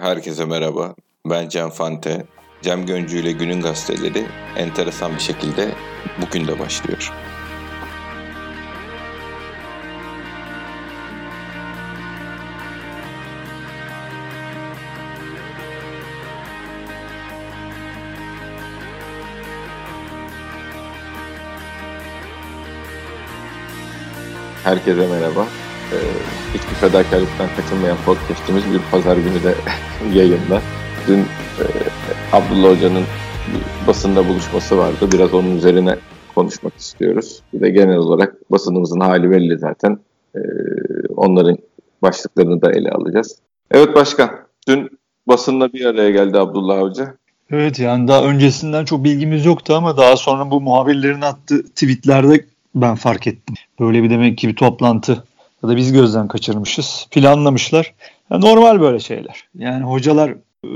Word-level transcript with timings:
Herkese 0.00 0.44
merhaba. 0.44 0.94
Ben 1.26 1.48
Cem 1.48 1.70
Fante. 1.70 2.26
Cem 2.62 2.86
Göncü 2.86 3.18
ile 3.18 3.32
Günün 3.32 3.60
Gazeteleri 3.60 4.26
enteresan 4.56 5.14
bir 5.14 5.20
şekilde 5.20 5.74
bugün 6.22 6.46
de 6.46 6.58
başlıyor. 6.58 7.12
Herkese 24.64 25.06
merhaba. 25.06 25.46
Ee, 25.92 25.96
hiçbir 26.54 26.74
fedakarlıktan 26.74 27.48
kaçınmayan 27.56 27.96
podcastimiz 28.06 28.64
bir 28.72 28.80
pazar 28.90 29.16
günü 29.16 29.42
de 29.42 29.54
yayında. 30.18 30.62
Dün 31.08 31.18
e, 31.18 31.64
Abdullah 32.32 32.76
Hoca'nın 32.76 33.04
basında 33.86 34.28
buluşması 34.28 34.78
vardı. 34.78 35.08
Biraz 35.12 35.34
onun 35.34 35.56
üzerine 35.56 35.96
konuşmak 36.34 36.76
istiyoruz. 36.76 37.42
Bir 37.52 37.60
de 37.60 37.70
genel 37.70 37.96
olarak 37.96 38.50
basınımızın 38.50 39.00
hali 39.00 39.30
belli 39.30 39.58
zaten. 39.58 39.98
Ee, 40.34 40.40
onların 41.16 41.58
başlıklarını 42.02 42.62
da 42.62 42.72
ele 42.72 42.90
alacağız. 42.90 43.38
Evet 43.70 43.94
başkan, 43.94 44.30
dün 44.68 44.90
basınla 45.26 45.72
bir 45.72 45.84
araya 45.84 46.10
geldi 46.10 46.38
Abdullah 46.38 46.80
Hoca. 46.80 47.14
Evet 47.50 47.78
yani 47.78 48.08
daha 48.08 48.24
öncesinden 48.24 48.84
çok 48.84 49.04
bilgimiz 49.04 49.46
yoktu 49.46 49.74
ama 49.74 49.96
daha 49.96 50.16
sonra 50.16 50.50
bu 50.50 50.60
muhabirlerin 50.60 51.20
attığı 51.20 51.62
tweetlerde 51.62 52.44
ben 52.74 52.94
fark 52.94 53.26
ettim. 53.26 53.54
Böyle 53.80 54.02
bir 54.02 54.10
demek 54.10 54.38
ki 54.38 54.48
bir 54.48 54.56
toplantı 54.56 55.24
ya 55.62 55.68
da 55.68 55.76
biz 55.76 55.92
gözden 55.92 56.28
kaçırmışız. 56.28 57.06
Planlamışlar. 57.10 57.94
Yani 58.30 58.44
normal 58.44 58.80
böyle 58.80 59.00
şeyler. 59.00 59.48
Yani 59.58 59.84
hocalar 59.84 60.30
e, 60.64 60.70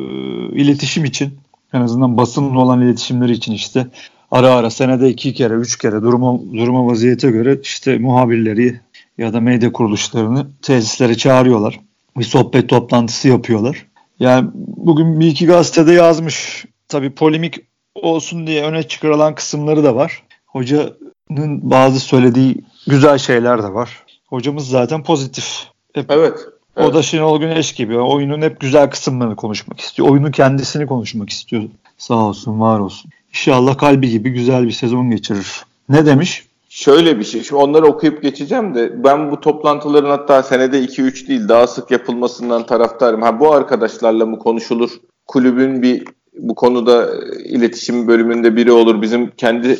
iletişim 0.52 1.04
için 1.04 1.38
en 1.72 1.80
azından 1.80 2.16
basınla 2.16 2.60
olan 2.60 2.80
iletişimleri 2.80 3.32
için 3.32 3.52
işte 3.52 3.86
ara 4.30 4.50
ara 4.50 4.70
senede 4.70 5.08
iki 5.08 5.34
kere, 5.34 5.54
üç 5.54 5.78
kere 5.78 6.02
duruma, 6.02 6.38
duruma 6.52 6.86
vaziyete 6.86 7.30
göre 7.30 7.58
işte 7.62 7.98
muhabirleri 7.98 8.80
ya 9.18 9.32
da 9.32 9.40
medya 9.40 9.72
kuruluşlarını 9.72 10.46
tesislere 10.62 11.14
çağırıyorlar. 11.14 11.80
Bir 12.16 12.24
sohbet 12.24 12.68
toplantısı 12.68 13.28
yapıyorlar. 13.28 13.86
Yani 14.20 14.50
bugün 14.54 15.20
bir 15.20 15.26
iki 15.26 15.46
gazetede 15.46 15.92
yazmış. 15.92 16.64
Tabii 16.88 17.10
polemik 17.10 17.60
olsun 17.94 18.46
diye 18.46 18.64
öne 18.64 18.82
çıkarılan 18.82 19.34
kısımları 19.34 19.84
da 19.84 19.94
var. 19.94 20.22
Hocanın 20.46 21.60
bazı 21.62 22.00
söylediği 22.00 22.56
güzel 22.86 23.18
şeyler 23.18 23.62
de 23.62 23.74
var. 23.74 24.04
Hocamız 24.34 24.68
zaten 24.68 25.02
pozitif. 25.02 25.44
Hep, 25.92 26.10
evet. 26.10 26.38
Evet. 26.76 26.88
O 26.88 26.94
da 26.94 27.02
Şenol 27.02 27.40
Güneş 27.40 27.72
gibi. 27.72 27.98
Oyunun 27.98 28.42
hep 28.42 28.60
güzel 28.60 28.90
kısımlarını 28.90 29.36
konuşmak 29.36 29.80
istiyor. 29.80 30.08
Oyunun 30.08 30.30
kendisini 30.30 30.86
konuşmak 30.86 31.30
istiyor. 31.30 31.62
Sağ 31.98 32.14
olsun, 32.14 32.60
var 32.60 32.78
olsun. 32.78 33.10
İnşallah 33.28 33.78
kalbi 33.78 34.10
gibi 34.10 34.30
güzel 34.30 34.66
bir 34.66 34.72
sezon 34.72 35.10
geçirir. 35.10 35.64
Ne 35.88 36.06
demiş? 36.06 36.46
Şöyle 36.68 37.18
bir 37.18 37.24
şey. 37.24 37.42
Şimdi 37.42 37.62
onları 37.62 37.86
okuyup 37.86 38.22
geçeceğim 38.22 38.74
de 38.74 39.04
ben 39.04 39.30
bu 39.30 39.40
toplantıların 39.40 40.10
hatta 40.10 40.42
senede 40.42 40.84
2-3 40.84 41.28
değil 41.28 41.48
daha 41.48 41.66
sık 41.66 41.90
yapılmasından 41.90 42.66
taraftarım. 42.66 43.22
Ha 43.22 43.40
bu 43.40 43.52
arkadaşlarla 43.52 44.26
mı 44.26 44.38
konuşulur? 44.38 44.90
Kulübün 45.26 45.82
bir 45.82 46.04
bu 46.38 46.54
konuda 46.54 47.10
iletişim 47.44 48.08
bölümünde 48.08 48.56
biri 48.56 48.72
olur. 48.72 49.02
Bizim 49.02 49.30
kendi 49.30 49.78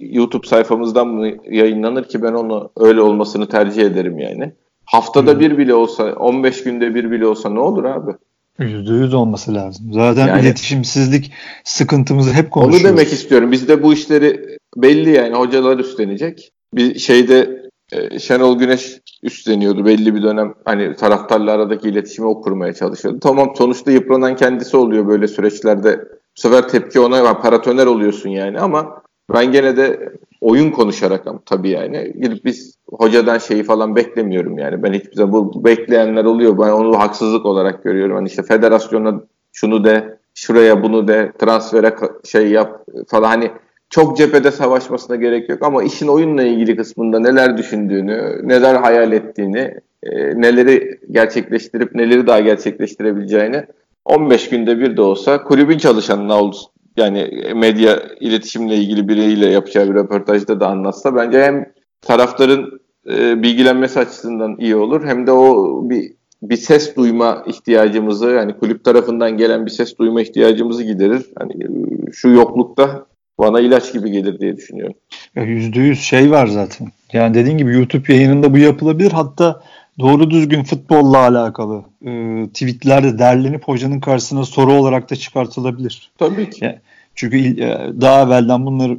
YouTube 0.00 0.46
sayfamızdan 0.46 1.08
mı 1.08 1.28
yayınlanır 1.50 2.04
ki 2.04 2.22
ben 2.22 2.32
onu 2.32 2.70
öyle 2.76 3.00
olmasını 3.00 3.48
tercih 3.48 3.82
ederim 3.82 4.18
yani. 4.18 4.52
Haftada 4.84 5.32
hmm. 5.32 5.40
bir 5.40 5.58
bile 5.58 5.74
olsa, 5.74 6.12
15 6.12 6.62
günde 6.62 6.94
bir 6.94 7.10
bile 7.10 7.26
olsa 7.26 7.50
ne 7.50 7.60
olur 7.60 7.84
abi? 7.84 8.12
Yüzde 8.58 8.92
yüz 8.92 9.14
olması 9.14 9.54
lazım. 9.54 9.92
Zaten 9.92 10.26
yani, 10.26 10.42
iletişimsizlik 10.42 11.32
sıkıntımızı 11.64 12.32
hep 12.32 12.50
konuşuyoruz. 12.50 12.90
Onu 12.90 12.96
demek 12.96 13.12
istiyorum. 13.12 13.52
Bizde 13.52 13.82
bu 13.82 13.92
işleri 13.92 14.58
belli 14.76 15.10
yani 15.10 15.34
hocalar 15.34 15.78
üstlenecek. 15.78 16.52
Bir 16.74 16.98
şeyde 16.98 17.65
e, 17.92 18.18
Şenol 18.18 18.58
Güneş 18.58 19.00
üstleniyordu 19.22 19.84
belli 19.84 20.14
bir 20.14 20.22
dönem. 20.22 20.54
Hani 20.64 20.96
taraftarla 20.96 21.52
aradaki 21.52 21.88
iletişimi 21.88 22.28
o 22.28 22.40
kurmaya 22.40 22.72
çalışıyordu. 22.72 23.20
Tamam 23.20 23.52
sonuçta 23.58 23.90
yıpranan 23.90 24.36
kendisi 24.36 24.76
oluyor 24.76 25.08
böyle 25.08 25.28
süreçlerde. 25.28 26.08
Bu 26.36 26.40
sefer 26.40 26.68
tepki 26.68 27.00
ona 27.00 27.40
paratoner 27.40 27.86
oluyorsun 27.86 28.30
yani 28.30 28.60
ama 28.60 29.02
ben 29.34 29.52
gene 29.52 29.76
de 29.76 30.12
oyun 30.40 30.70
konuşarak 30.70 31.24
tabii 31.46 31.70
yani 31.70 32.12
gidip 32.22 32.44
biz 32.44 32.74
hocadan 32.90 33.38
şeyi 33.38 33.64
falan 33.64 33.96
beklemiyorum 33.96 34.58
yani. 34.58 34.82
Ben 34.82 34.92
hiçbir 34.92 35.16
zaman 35.16 35.32
bu 35.32 35.64
bekleyenler 35.64 36.24
oluyor. 36.24 36.58
Ben 36.58 36.70
onu 36.70 36.98
haksızlık 36.98 37.46
olarak 37.46 37.84
görüyorum. 37.84 38.16
Hani 38.16 38.28
işte 38.28 38.42
federasyona 38.42 39.20
şunu 39.52 39.84
de, 39.84 40.18
şuraya 40.34 40.82
bunu 40.82 41.08
de, 41.08 41.32
transfere 41.38 41.94
şey 42.24 42.50
yap 42.50 42.84
falan 43.08 43.28
hani 43.28 43.50
çok 43.90 44.16
cephede 44.16 44.50
savaşmasına 44.50 45.16
gerek 45.16 45.48
yok 45.48 45.62
ama 45.62 45.82
işin 45.82 46.08
oyunla 46.08 46.42
ilgili 46.42 46.76
kısmında 46.76 47.20
neler 47.20 47.58
düşündüğünü, 47.58 48.40
neler 48.48 48.74
hayal 48.74 49.12
ettiğini, 49.12 49.74
e, 50.02 50.40
neleri 50.40 51.00
gerçekleştirip 51.10 51.94
neleri 51.94 52.26
daha 52.26 52.40
gerçekleştirebileceğini 52.40 53.64
15 54.04 54.48
günde 54.48 54.78
bir 54.78 54.96
de 54.96 55.02
olsa 55.02 55.42
kulübün 55.42 55.78
çalışanına 55.78 56.40
olsun 56.40 56.70
yani 56.96 57.52
medya 57.54 58.02
iletişimle 58.20 58.76
ilgili 58.76 59.08
biriyle 59.08 59.46
yapacağı 59.46 59.88
bir 59.88 59.94
röportajda 59.94 60.60
da 60.60 60.68
anlatsa 60.68 61.16
bence 61.16 61.42
hem 61.42 61.72
taraftarın 62.00 62.80
e, 63.10 63.42
bilgilenmesi 63.42 63.98
açısından 63.98 64.56
iyi 64.58 64.76
olur 64.76 65.04
hem 65.04 65.26
de 65.26 65.32
o 65.32 65.80
bir 65.90 66.12
bir 66.42 66.56
ses 66.56 66.96
duyma 66.96 67.44
ihtiyacımızı 67.46 68.26
yani 68.26 68.58
kulüp 68.58 68.84
tarafından 68.84 69.36
gelen 69.36 69.66
bir 69.66 69.70
ses 69.70 69.98
duyma 69.98 70.20
ihtiyacımızı 70.20 70.82
giderir. 70.82 71.26
Hani 71.38 71.52
e, 71.52 71.68
şu 72.12 72.28
yoklukta 72.28 73.06
bana 73.38 73.60
ilaç 73.60 73.92
gibi 73.92 74.10
gelir 74.10 74.38
diye 74.38 74.56
düşünüyorum. 74.56 74.96
Yüzde 75.36 75.80
yüz 75.80 76.00
şey 76.00 76.30
var 76.30 76.46
zaten. 76.46 76.88
Yani 77.12 77.34
dediğin 77.34 77.58
gibi 77.58 77.72
YouTube 77.72 78.14
yayınında 78.14 78.54
bu 78.54 78.58
yapılabilir. 78.58 79.12
Hatta 79.12 79.62
doğru 79.98 80.30
düzgün 80.30 80.62
futbolla 80.62 81.18
alakalı 81.18 81.84
e, 82.06 82.10
tweetler 82.46 83.04
de 83.04 83.18
derlenip 83.18 83.68
hocanın 83.68 84.00
karşısına 84.00 84.44
soru 84.44 84.72
olarak 84.72 85.10
da 85.10 85.16
çıkartılabilir. 85.16 86.10
Tabii 86.18 86.50
ki. 86.50 86.64
Yani, 86.64 86.78
çünkü 87.14 87.62
e, 87.62 88.00
daha 88.00 88.22
evvelden 88.22 88.66
bunları 88.66 88.98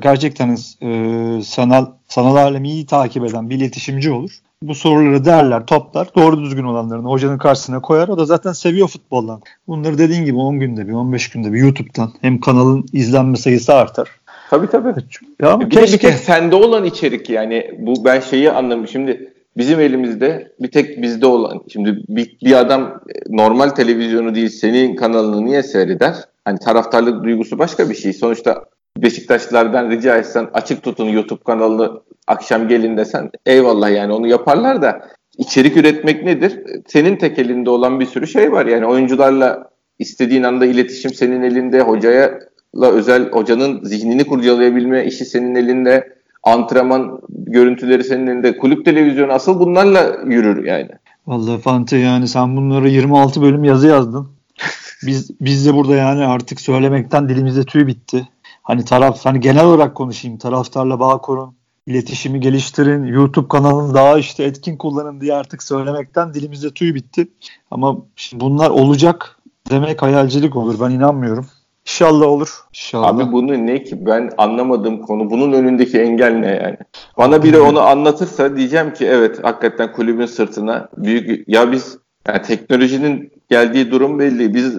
gerçekten 0.00 0.56
e, 0.82 1.42
sanal 1.42 1.86
sanal 2.08 2.36
alemi 2.36 2.70
iyi 2.70 2.86
takip 2.86 3.24
eden 3.24 3.50
bir 3.50 3.56
iletişimci 3.56 4.10
olur. 4.10 4.30
Bu 4.62 4.74
soruları 4.74 5.24
derler, 5.24 5.66
toplar. 5.66 6.08
Doğru 6.16 6.42
düzgün 6.42 6.64
olanlarını 6.64 7.08
hocanın 7.08 7.38
karşısına 7.38 7.80
koyar. 7.80 8.08
O 8.08 8.18
da 8.18 8.24
zaten 8.24 8.52
seviyor 8.52 8.88
futboldan. 8.88 9.42
Bunları 9.68 9.98
dediğin 9.98 10.24
gibi 10.24 10.36
10 10.36 10.60
günde 10.60 10.88
bir, 10.88 10.92
15 10.92 11.30
günde 11.30 11.52
bir 11.52 11.58
YouTube'dan 11.58 12.12
hem 12.20 12.40
kanalın 12.40 12.86
izlenme 12.92 13.36
sayısı 13.36 13.74
artar. 13.74 14.08
Tabii 14.50 14.66
tabii. 14.66 14.94
Ya 15.42 15.50
ama 15.50 15.64
bir 15.64 15.70
keşke... 15.70 15.92
de 15.92 15.92
bir 15.92 15.98
tek 15.98 16.24
sende 16.24 16.54
olan 16.54 16.84
içerik 16.84 17.30
yani 17.30 17.70
bu 17.78 18.04
ben 18.04 18.20
şeyi 18.20 18.50
anlamışım. 18.50 18.92
Şimdi 18.92 19.32
bizim 19.56 19.80
elimizde 19.80 20.52
bir 20.60 20.70
tek 20.70 21.02
bizde 21.02 21.26
olan 21.26 21.62
şimdi 21.72 22.02
bir, 22.08 22.36
bir 22.44 22.60
adam 22.60 23.00
normal 23.28 23.68
televizyonu 23.68 24.34
değil 24.34 24.48
senin 24.48 24.96
kanalını 24.96 25.44
niye 25.44 25.62
seyreder? 25.62 26.14
Hani 26.44 26.58
taraftarlık 26.58 27.24
duygusu 27.24 27.58
başka 27.58 27.90
bir 27.90 27.94
şey. 27.94 28.12
Sonuçta 28.12 28.64
Beşiktaşlılardan 28.96 29.90
rica 29.90 30.16
etsen 30.16 30.48
açık 30.54 30.82
tutun 30.82 31.08
YouTube 31.08 31.42
kanalını 31.44 32.00
akşam 32.26 32.68
gelin 32.68 32.96
desen 32.96 33.30
eyvallah 33.46 33.90
yani 33.90 34.12
onu 34.12 34.26
yaparlar 34.26 34.82
da 34.82 35.08
içerik 35.38 35.76
üretmek 35.76 36.24
nedir? 36.24 36.60
Senin 36.86 37.16
tek 37.16 37.38
elinde 37.38 37.70
olan 37.70 38.00
bir 38.00 38.06
sürü 38.06 38.26
şey 38.26 38.52
var. 38.52 38.66
Yani 38.66 38.86
oyuncularla 38.86 39.70
istediğin 39.98 40.42
anda 40.42 40.66
iletişim 40.66 41.14
senin 41.14 41.42
elinde, 41.42 41.80
hocaya 41.80 42.38
özel 42.82 43.30
hocanın 43.30 43.84
zihnini 43.84 44.24
kurcalayabilme 44.24 45.04
işi 45.04 45.24
senin 45.24 45.54
elinde, 45.54 46.16
antrenman 46.42 47.20
görüntüleri 47.28 48.04
senin 48.04 48.26
elinde, 48.26 48.56
kulüp 48.58 48.84
televizyonu 48.84 49.32
asıl 49.32 49.60
bunlarla 49.60 50.16
yürür 50.26 50.64
yani. 50.64 50.88
Vallahi 51.26 51.60
Fante 51.60 51.96
yani 51.96 52.28
sen 52.28 52.56
bunları 52.56 52.88
26 52.88 53.42
bölüm 53.42 53.64
yazı 53.64 53.86
yazdın. 53.86 54.28
Biz 55.06 55.30
biz 55.40 55.66
de 55.66 55.74
burada 55.74 55.94
yani 55.94 56.24
artık 56.26 56.60
söylemekten 56.60 57.28
dilimizde 57.28 57.64
tüy 57.64 57.86
bitti. 57.86 58.28
Hani 58.66 58.84
taraf 58.84 59.26
hani 59.26 59.40
genel 59.40 59.64
olarak 59.64 59.94
konuşayım. 59.94 60.38
Taraftarla 60.38 61.00
bağ 61.00 61.18
kurun, 61.18 61.54
iletişimi 61.86 62.40
geliştirin, 62.40 63.04
YouTube 63.04 63.48
kanalını 63.48 63.94
daha 63.94 64.18
işte 64.18 64.44
etkin 64.44 64.76
kullanın 64.76 65.20
diye 65.20 65.34
artık 65.34 65.62
söylemekten 65.62 66.34
dilimizde 66.34 66.70
tüy 66.70 66.94
bitti. 66.94 67.28
Ama 67.70 67.96
bunlar 68.32 68.70
olacak 68.70 69.38
demek 69.70 70.02
hayalcilik 70.02 70.56
olur. 70.56 70.80
Ben 70.80 70.90
inanmıyorum. 70.90 71.46
İnşallah 71.86 72.26
olur. 72.26 72.64
İnşallah. 72.70 73.08
Abi 73.08 73.32
bunu 73.32 73.66
ne 73.66 73.84
ki 73.84 74.06
ben 74.06 74.30
anlamadığım 74.38 75.02
konu 75.02 75.30
bunun 75.30 75.52
önündeki 75.52 76.00
engel 76.00 76.32
ne 76.32 76.50
yani? 76.62 76.76
Bana 77.18 77.42
biri 77.42 77.60
onu 77.60 77.80
anlatırsa 77.80 78.56
diyeceğim 78.56 78.94
ki 78.94 79.06
evet 79.06 79.44
hakikaten 79.44 79.92
kulübün 79.92 80.26
sırtına 80.26 80.88
büyük 80.96 81.48
ya 81.48 81.72
biz 81.72 81.98
yani 82.28 82.42
teknolojinin 82.42 83.32
geldiği 83.50 83.90
durum 83.90 84.18
belli. 84.18 84.54
Biz 84.54 84.74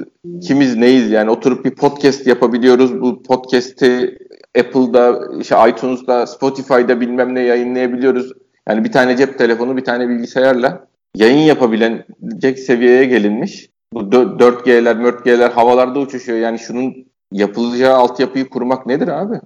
kimiz 0.47 0.75
neyiz 0.75 1.11
yani 1.11 1.29
oturup 1.29 1.65
bir 1.65 1.75
podcast 1.75 2.27
yapabiliyoruz. 2.27 3.01
Bu 3.01 3.23
podcast'i 3.23 4.17
Apple'da, 4.59 5.19
işte 5.41 5.55
iTunes'da, 5.69 6.27
Spotify'da 6.27 7.01
bilmem 7.01 7.35
ne 7.35 7.41
yayınlayabiliyoruz. 7.41 8.31
Yani 8.69 8.83
bir 8.83 8.91
tane 8.91 9.17
cep 9.17 9.38
telefonu, 9.38 9.77
bir 9.77 9.83
tane 9.83 10.09
bilgisayarla 10.09 10.88
yayın 11.15 11.45
yapabilecek 11.45 12.59
seviyeye 12.59 13.05
gelinmiş. 13.05 13.69
Bu 13.94 13.99
4G'ler, 13.99 15.03
4G'ler 15.03 15.51
havalarda 15.51 15.99
uçuşuyor. 15.99 16.38
Yani 16.38 16.59
şunun 16.59 17.07
yapılacağı 17.31 17.95
altyapıyı 17.95 18.49
kurmak 18.49 18.85
nedir 18.85 19.07
abi? 19.07 19.39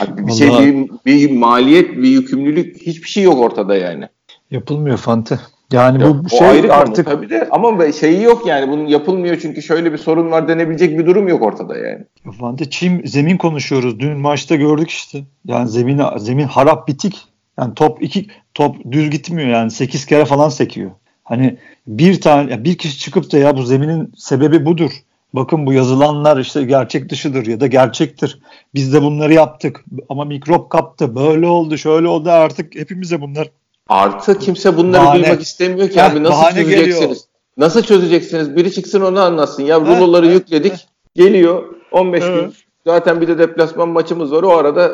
abi 0.00 0.26
bir 0.26 0.32
şey 0.32 0.48
bir, 0.50 0.90
bir 1.06 1.36
maliyet, 1.36 1.96
bir 1.96 2.08
yükümlülük 2.08 2.82
hiçbir 2.82 3.08
şey 3.08 3.24
yok 3.24 3.38
ortada 3.38 3.76
yani. 3.76 4.08
Yapılmıyor 4.50 4.96
Fante. 4.96 5.38
Yani 5.72 6.02
ya, 6.02 6.24
bu 6.24 6.28
şey 6.28 6.48
ayrı 6.48 6.74
artık 6.74 7.06
konu, 7.06 7.16
tabii 7.16 7.30
de 7.30 7.48
ama 7.50 7.92
şeyi 7.92 8.22
yok 8.22 8.46
yani 8.46 8.70
bunun 8.70 8.86
yapılmıyor 8.86 9.38
çünkü 9.42 9.62
şöyle 9.62 9.92
bir 9.92 9.98
sorun 9.98 10.30
var 10.30 10.48
denebilecek 10.48 10.98
bir 10.98 11.06
durum 11.06 11.28
yok 11.28 11.42
ortada 11.42 11.76
yani. 11.76 12.04
Fante 12.40 12.70
çim 12.70 13.06
zemin 13.06 13.36
konuşuyoruz. 13.36 14.00
Dün 14.00 14.18
maçta 14.18 14.56
gördük 14.56 14.90
işte. 14.90 15.24
Yani 15.44 15.68
zemin 15.68 16.00
zemin 16.16 16.44
harap 16.44 16.88
bitik. 16.88 17.24
Yani 17.58 17.74
top 17.74 18.02
iki 18.02 18.26
top 18.54 18.76
düz 18.90 19.10
gitmiyor 19.10 19.48
yani 19.48 19.70
8 19.70 20.06
kere 20.06 20.24
falan 20.24 20.48
sekiyor. 20.48 20.90
Hani 21.24 21.56
bir 21.86 22.20
tane 22.20 22.64
bir 22.64 22.78
kişi 22.78 22.98
çıkıp 22.98 23.32
da 23.32 23.38
ya 23.38 23.56
bu 23.56 23.62
zeminin 23.62 24.12
sebebi 24.16 24.66
budur. 24.66 24.90
Bakın 25.34 25.66
bu 25.66 25.72
yazılanlar 25.72 26.38
işte 26.38 26.64
gerçek 26.64 27.08
dışıdır 27.08 27.46
ya 27.46 27.60
da 27.60 27.66
gerçektir. 27.66 28.40
Biz 28.74 28.92
de 28.92 29.02
bunları 29.02 29.34
yaptık 29.34 29.84
ama 30.08 30.24
mikrop 30.24 30.70
kaptı. 30.70 31.16
Böyle 31.16 31.46
oldu, 31.46 31.78
şöyle 31.78 32.08
oldu 32.08 32.30
artık 32.30 32.74
hepimize 32.74 33.20
bunlar. 33.20 33.48
Artı 33.90 34.38
kimse 34.38 34.76
bunları 34.76 35.04
bahane. 35.04 35.22
duymak 35.22 35.42
istemiyor 35.42 35.88
ki 35.88 36.02
abi 36.02 36.22
nasıl 36.22 36.54
çözeceksiniz? 36.54 36.96
Geliyor. 36.96 37.16
Nasıl 37.56 37.82
çözeceksiniz? 37.82 38.56
Biri 38.56 38.72
çıksın 38.72 39.00
onu 39.00 39.20
anlatsın. 39.20 39.62
Ya 39.62 39.80
ruloları 39.80 40.26
yükledik. 40.26 40.72
Geliyor 41.14 41.64
15 41.92 42.22
evet. 42.24 42.40
gün. 42.44 42.54
Zaten 42.86 43.20
bir 43.20 43.28
de 43.28 43.38
deplasman 43.38 43.88
maçımız 43.88 44.32
var. 44.32 44.42
O 44.42 44.56
arada 44.56 44.86
e, 44.86 44.92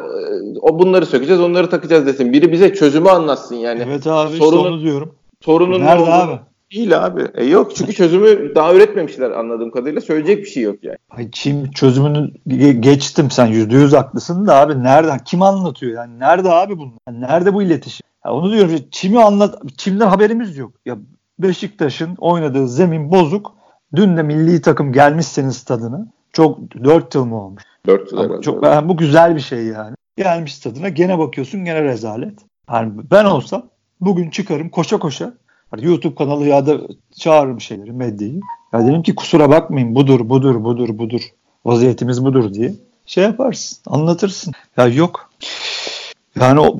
o 0.60 0.78
bunları 0.78 1.06
sökeceğiz, 1.06 1.40
onları 1.40 1.70
takacağız 1.70 2.06
desin. 2.06 2.32
Biri 2.32 2.52
bize 2.52 2.74
çözümü 2.74 3.08
anlatsın 3.08 3.56
yani. 3.56 3.82
Evet 3.86 4.06
abi 4.06 4.36
sorunun, 4.36 4.58
işte 4.58 4.68
onu 4.68 4.80
diyorum. 4.80 5.14
Sorunun 5.44 5.80
Nerede 5.80 6.04
ne 6.04 6.14
abi? 6.14 6.38
Değil 6.72 7.04
abi. 7.04 7.22
E 7.34 7.44
yok 7.44 7.76
çünkü 7.76 7.92
çözümü 7.92 8.54
daha 8.54 8.74
üretmemişler 8.74 9.30
anladığım 9.30 9.70
kadarıyla. 9.70 10.00
Söyleyecek 10.00 10.38
bir 10.38 10.50
şey 10.50 10.62
yok 10.62 10.76
yani. 10.82 10.96
Ay 11.10 11.30
Çin 11.30 11.70
çözümünü 11.70 12.30
geçtim 12.80 13.30
sen 13.30 13.46
yüzde 13.46 13.76
yüz 13.76 13.92
haklısın 13.92 14.46
da 14.46 14.56
abi 14.56 14.82
nereden 14.82 15.18
kim 15.18 15.42
anlatıyor 15.42 15.92
yani 15.94 16.18
nerede 16.18 16.50
abi 16.50 16.78
bunlar? 16.78 16.98
Yani 17.08 17.20
nerede 17.20 17.54
bu 17.54 17.62
iletişim? 17.62 18.06
Ya 18.24 18.32
onu 18.32 18.52
diyorum 18.52 18.70
Çim'i 18.90 19.22
anlat 19.22 19.62
Çim'den 19.76 20.06
haberimiz 20.06 20.56
yok. 20.56 20.72
Ya 20.86 20.96
Beşiktaş'ın 21.38 22.14
oynadığı 22.18 22.68
zemin 22.68 23.10
bozuk. 23.10 23.54
Dün 23.96 24.16
de 24.16 24.22
milli 24.22 24.60
takım 24.60 24.92
gelmişseniz 24.92 25.64
tadını. 25.64 26.08
Çok 26.32 26.74
dört 26.84 27.14
yıl 27.14 27.24
mı 27.24 27.44
olmuş? 27.44 27.62
Dört 27.86 28.12
yıl 28.12 28.24
herhalde. 28.24 28.42
Çok, 28.42 28.64
yani 28.64 28.88
bu 28.88 28.96
güzel 28.96 29.36
bir 29.36 29.40
şey 29.40 29.64
yani. 29.64 29.96
Gelmiş 30.16 30.58
tadına 30.58 30.88
gene 30.88 31.18
bakıyorsun 31.18 31.64
gene 31.64 31.82
rezalet. 31.82 32.38
Yani 32.72 32.92
ben 33.10 33.24
olsam 33.24 33.62
bugün 34.00 34.30
çıkarım 34.30 34.68
koşa 34.68 34.98
koşa 34.98 35.32
Hani 35.70 35.84
YouTube 35.84 36.14
kanalı 36.14 36.46
ya 36.46 36.66
da 36.66 36.80
çağırırım 37.18 37.60
şeyleri, 37.60 37.92
medyayı. 37.92 38.40
Ya 38.72 38.86
dedim 38.86 39.02
ki 39.02 39.14
kusura 39.14 39.50
bakmayın 39.50 39.94
budur, 39.94 40.28
budur, 40.28 40.64
budur, 40.64 40.98
budur. 40.98 41.20
Vaziyetimiz 41.64 42.24
budur 42.24 42.54
diye. 42.54 42.74
Şey 43.06 43.24
yaparsın, 43.24 43.78
anlatırsın. 43.86 44.52
Ya 44.76 44.86
yok. 44.86 45.30
Yani 46.40 46.60
o 46.60 46.78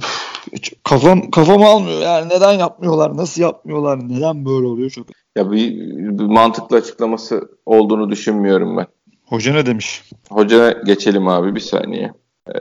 kafam 0.84 1.30
kafam 1.30 1.62
almıyor. 1.62 2.00
Yani 2.00 2.28
neden 2.28 2.52
yapmıyorlar, 2.52 3.16
nasıl 3.16 3.42
yapmıyorlar, 3.42 4.08
neden 4.08 4.44
böyle 4.44 4.66
oluyor 4.66 4.90
çok. 4.90 5.06
Ya 5.36 5.50
bir, 5.52 5.78
bir 6.18 6.24
mantıklı 6.24 6.76
açıklaması 6.76 7.50
olduğunu 7.66 8.10
düşünmüyorum 8.10 8.76
ben. 8.76 8.86
Hoca 9.26 9.52
ne 9.52 9.66
demiş? 9.66 10.02
Hoca 10.30 10.70
geçelim 10.70 11.28
abi 11.28 11.54
bir 11.54 11.60
saniye. 11.60 12.12
Ee, 12.48 12.54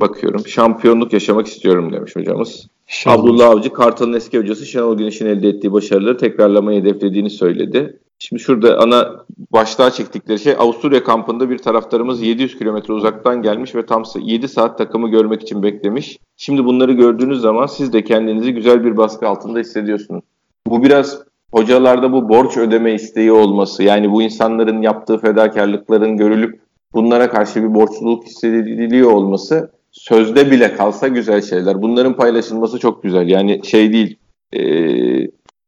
bakıyorum. 0.00 0.46
Şampiyonluk 0.46 1.12
yaşamak 1.12 1.46
istiyorum 1.46 1.92
demiş 1.92 2.16
hocamız. 2.16 2.68
İnşallah. 2.88 3.18
Abdullah 3.18 3.48
Avcı, 3.48 3.72
Kartal'ın 3.72 4.12
eski 4.12 4.38
hocası 4.38 4.66
Şenol 4.66 4.98
Güneş'in 4.98 5.26
elde 5.26 5.48
ettiği 5.48 5.72
başarıları 5.72 6.18
tekrarlamayı 6.18 6.80
hedeflediğini 6.80 7.30
söyledi. 7.30 7.98
Şimdi 8.18 8.42
şurada 8.42 8.78
ana 8.78 9.24
başlığa 9.52 9.90
çektikleri 9.90 10.38
şey 10.38 10.52
Avusturya 10.58 11.04
kampında 11.04 11.50
bir 11.50 11.58
taraftarımız 11.58 12.22
700 12.22 12.58
kilometre 12.58 12.94
uzaktan 12.94 13.42
gelmiş 13.42 13.74
ve 13.74 13.86
tam 13.86 14.02
7 14.20 14.48
saat 14.48 14.78
takımı 14.78 15.08
görmek 15.08 15.42
için 15.42 15.62
beklemiş. 15.62 16.18
Şimdi 16.36 16.64
bunları 16.64 16.92
gördüğünüz 16.92 17.40
zaman 17.40 17.66
siz 17.66 17.92
de 17.92 18.04
kendinizi 18.04 18.52
güzel 18.52 18.84
bir 18.84 18.96
baskı 18.96 19.28
altında 19.28 19.58
hissediyorsunuz. 19.58 20.24
Bu 20.66 20.82
biraz 20.82 21.18
hocalarda 21.52 22.12
bu 22.12 22.28
borç 22.28 22.56
ödeme 22.56 22.94
isteği 22.94 23.32
olması 23.32 23.82
yani 23.82 24.12
bu 24.12 24.22
insanların 24.22 24.82
yaptığı 24.82 25.18
fedakarlıkların 25.18 26.16
görülüp 26.16 26.60
bunlara 26.94 27.30
karşı 27.30 27.62
bir 27.62 27.74
borçluluk 27.74 28.24
hissediliyor 28.24 29.12
olması 29.12 29.70
sözde 29.96 30.50
bile 30.50 30.74
kalsa 30.74 31.08
güzel 31.08 31.42
şeyler. 31.42 31.82
Bunların 31.82 32.16
paylaşılması 32.16 32.78
çok 32.78 33.02
güzel. 33.02 33.28
Yani 33.28 33.60
şey 33.64 33.92
değil. 33.92 34.18
E, 34.52 34.60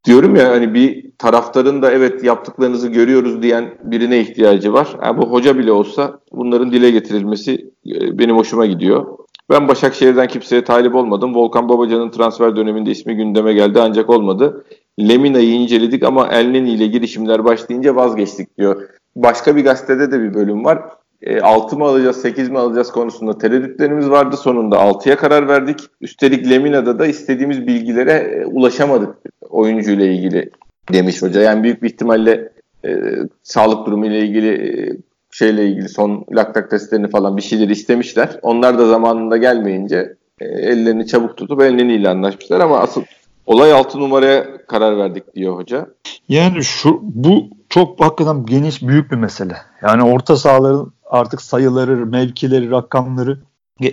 diyorum 0.05 0.37
ya 0.37 0.51
hani 0.51 0.75
bir 0.75 1.11
taraftarın 1.19 1.83
da 1.83 1.93
evet 1.93 2.25
yaptıklarınızı 2.25 2.89
görüyoruz 2.89 3.43
diyen 3.43 3.75
birine 3.83 4.21
ihtiyacı 4.21 4.73
var. 4.73 4.89
Yani 5.05 5.23
bu 5.23 5.31
hoca 5.31 5.59
bile 5.59 5.73
olsa 5.73 6.21
bunların 6.33 6.73
dile 6.73 6.91
getirilmesi 6.91 7.71
e, 7.87 8.19
benim 8.19 8.37
hoşuma 8.37 8.67
gidiyor. 8.67 9.07
Ben 9.51 9.69
Başakşehir'den 9.69 10.29
kimseye 10.29 10.65
talip 10.65 10.95
olmadım. 10.95 11.35
Volkan 11.35 11.69
Babacan'ın 11.69 12.11
transfer 12.11 12.57
döneminde 12.57 12.91
ismi 12.91 13.17
gündeme 13.17 13.53
geldi 13.53 13.81
ancak 13.81 14.11
olmadı. 14.11 14.65
Lemina'yı 15.01 15.53
inceledik 15.53 16.03
ama 16.03 16.29
Elneni 16.29 16.71
ile 16.71 16.87
girişimler 16.87 17.45
başlayınca 17.45 17.97
vazgeçtik 17.97 18.59
diyor. 18.59 18.89
Başka 19.17 19.57
bir 19.57 19.65
gazetede 19.65 20.13
de 20.13 20.21
bir 20.23 20.35
bölüm 20.35 20.65
var 20.65 20.83
e, 21.23 21.41
6 21.41 21.77
mı 21.77 21.85
alacağız 21.85 22.21
8 22.23 22.49
mi 22.49 22.59
alacağız 22.59 22.93
konusunda 22.93 23.39
tereddütlerimiz 23.39 24.11
vardı. 24.11 24.37
Sonunda 24.37 24.77
6'ya 24.77 25.17
karar 25.17 25.49
verdik. 25.49 25.81
Üstelik 26.01 26.51
Lemina'da 26.51 26.99
da 26.99 27.07
istediğimiz 27.07 27.67
bilgilere 27.67 28.13
e, 28.13 28.47
ulaşamadık 28.47 29.17
oyuncuyla 29.51 30.07
ilgili 30.07 30.51
demiş 30.93 31.23
hoca. 31.23 31.41
Yani 31.41 31.63
büyük 31.63 31.83
bir 31.83 31.89
ihtimalle 31.91 32.53
e, 32.85 32.91
sağlık 33.43 33.87
durumu 33.87 34.07
ile 34.07 34.19
ilgili 34.19 34.49
e, 34.49 34.97
şeyle 35.31 35.67
ilgili 35.67 35.89
son 35.89 36.25
laktak 36.37 36.71
testlerini 36.71 37.11
falan 37.11 37.37
bir 37.37 37.43
şeyler 37.43 37.69
istemişler. 37.69 38.39
Onlar 38.43 38.79
da 38.79 38.87
zamanında 38.87 39.37
gelmeyince 39.37 40.17
e, 40.41 40.45
ellerini 40.45 41.07
çabuk 41.07 41.37
tutup 41.37 41.63
ile 41.63 42.09
anlaşmışlar 42.09 42.61
ama 42.61 42.79
asıl 42.79 43.03
olay 43.47 43.73
6 43.73 43.99
numaraya 43.99 44.67
karar 44.67 44.99
verdik 44.99 45.35
diyor 45.35 45.57
hoca. 45.57 45.87
Yani 46.29 46.65
şu 46.65 47.01
bu 47.03 47.49
çok 47.69 48.01
hakikaten 48.01 48.47
geniş 48.47 48.83
büyük 48.83 49.11
bir 49.11 49.17
mesele. 49.17 49.57
Yani 49.83 50.03
orta 50.03 50.37
sahaların 50.37 50.93
artık 51.11 51.43
sayıları, 51.43 52.07
mevkileri, 52.07 52.71
rakamları 52.71 53.39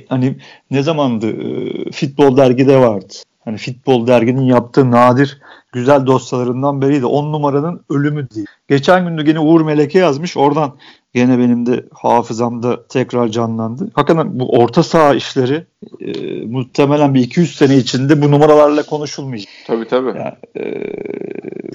hani 0.10 0.38
ne 0.72 0.84
zamandı 0.84 1.28
e, 1.28 1.92
futbol 1.92 2.38
dergide 2.38 2.78
vardı. 2.78 3.14
Hani 3.46 3.58
futbol 3.58 4.08
derginin 4.08 4.42
yaptığı 4.42 4.92
nadir 4.92 5.42
güzel 5.72 6.06
dosyalarından 6.06 6.82
biriydi. 6.82 7.06
10 7.06 7.32
numaranın 7.32 7.82
ölümü 7.90 8.28
diye. 8.30 8.46
Geçen 8.68 9.06
günde 9.06 9.24
gene 9.24 9.40
Uğur 9.40 9.62
Meleke 9.62 10.00
yazmış. 10.00 10.38
Oradan 10.38 10.76
gene 11.14 11.40
benim 11.40 11.66
de 11.66 11.86
hafızamda 11.94 12.88
tekrar 12.88 13.28
canlandı. 13.28 13.90
Hakikaten 13.94 14.40
bu 14.40 14.58
orta 14.58 14.84
saha 14.84 15.16
işleri 15.16 15.66
e, 16.00 16.12
muhtemelen 16.46 17.14
bir 17.14 17.22
200 17.22 17.56
sene 17.56 17.78
içinde 17.78 18.22
bu 18.22 18.32
numaralarla 18.32 18.84
konuşulmayacak. 18.84 19.50
Tabii 19.68 19.88
tabii. 19.88 20.08
Yani, 20.08 20.66
e, 20.66 20.84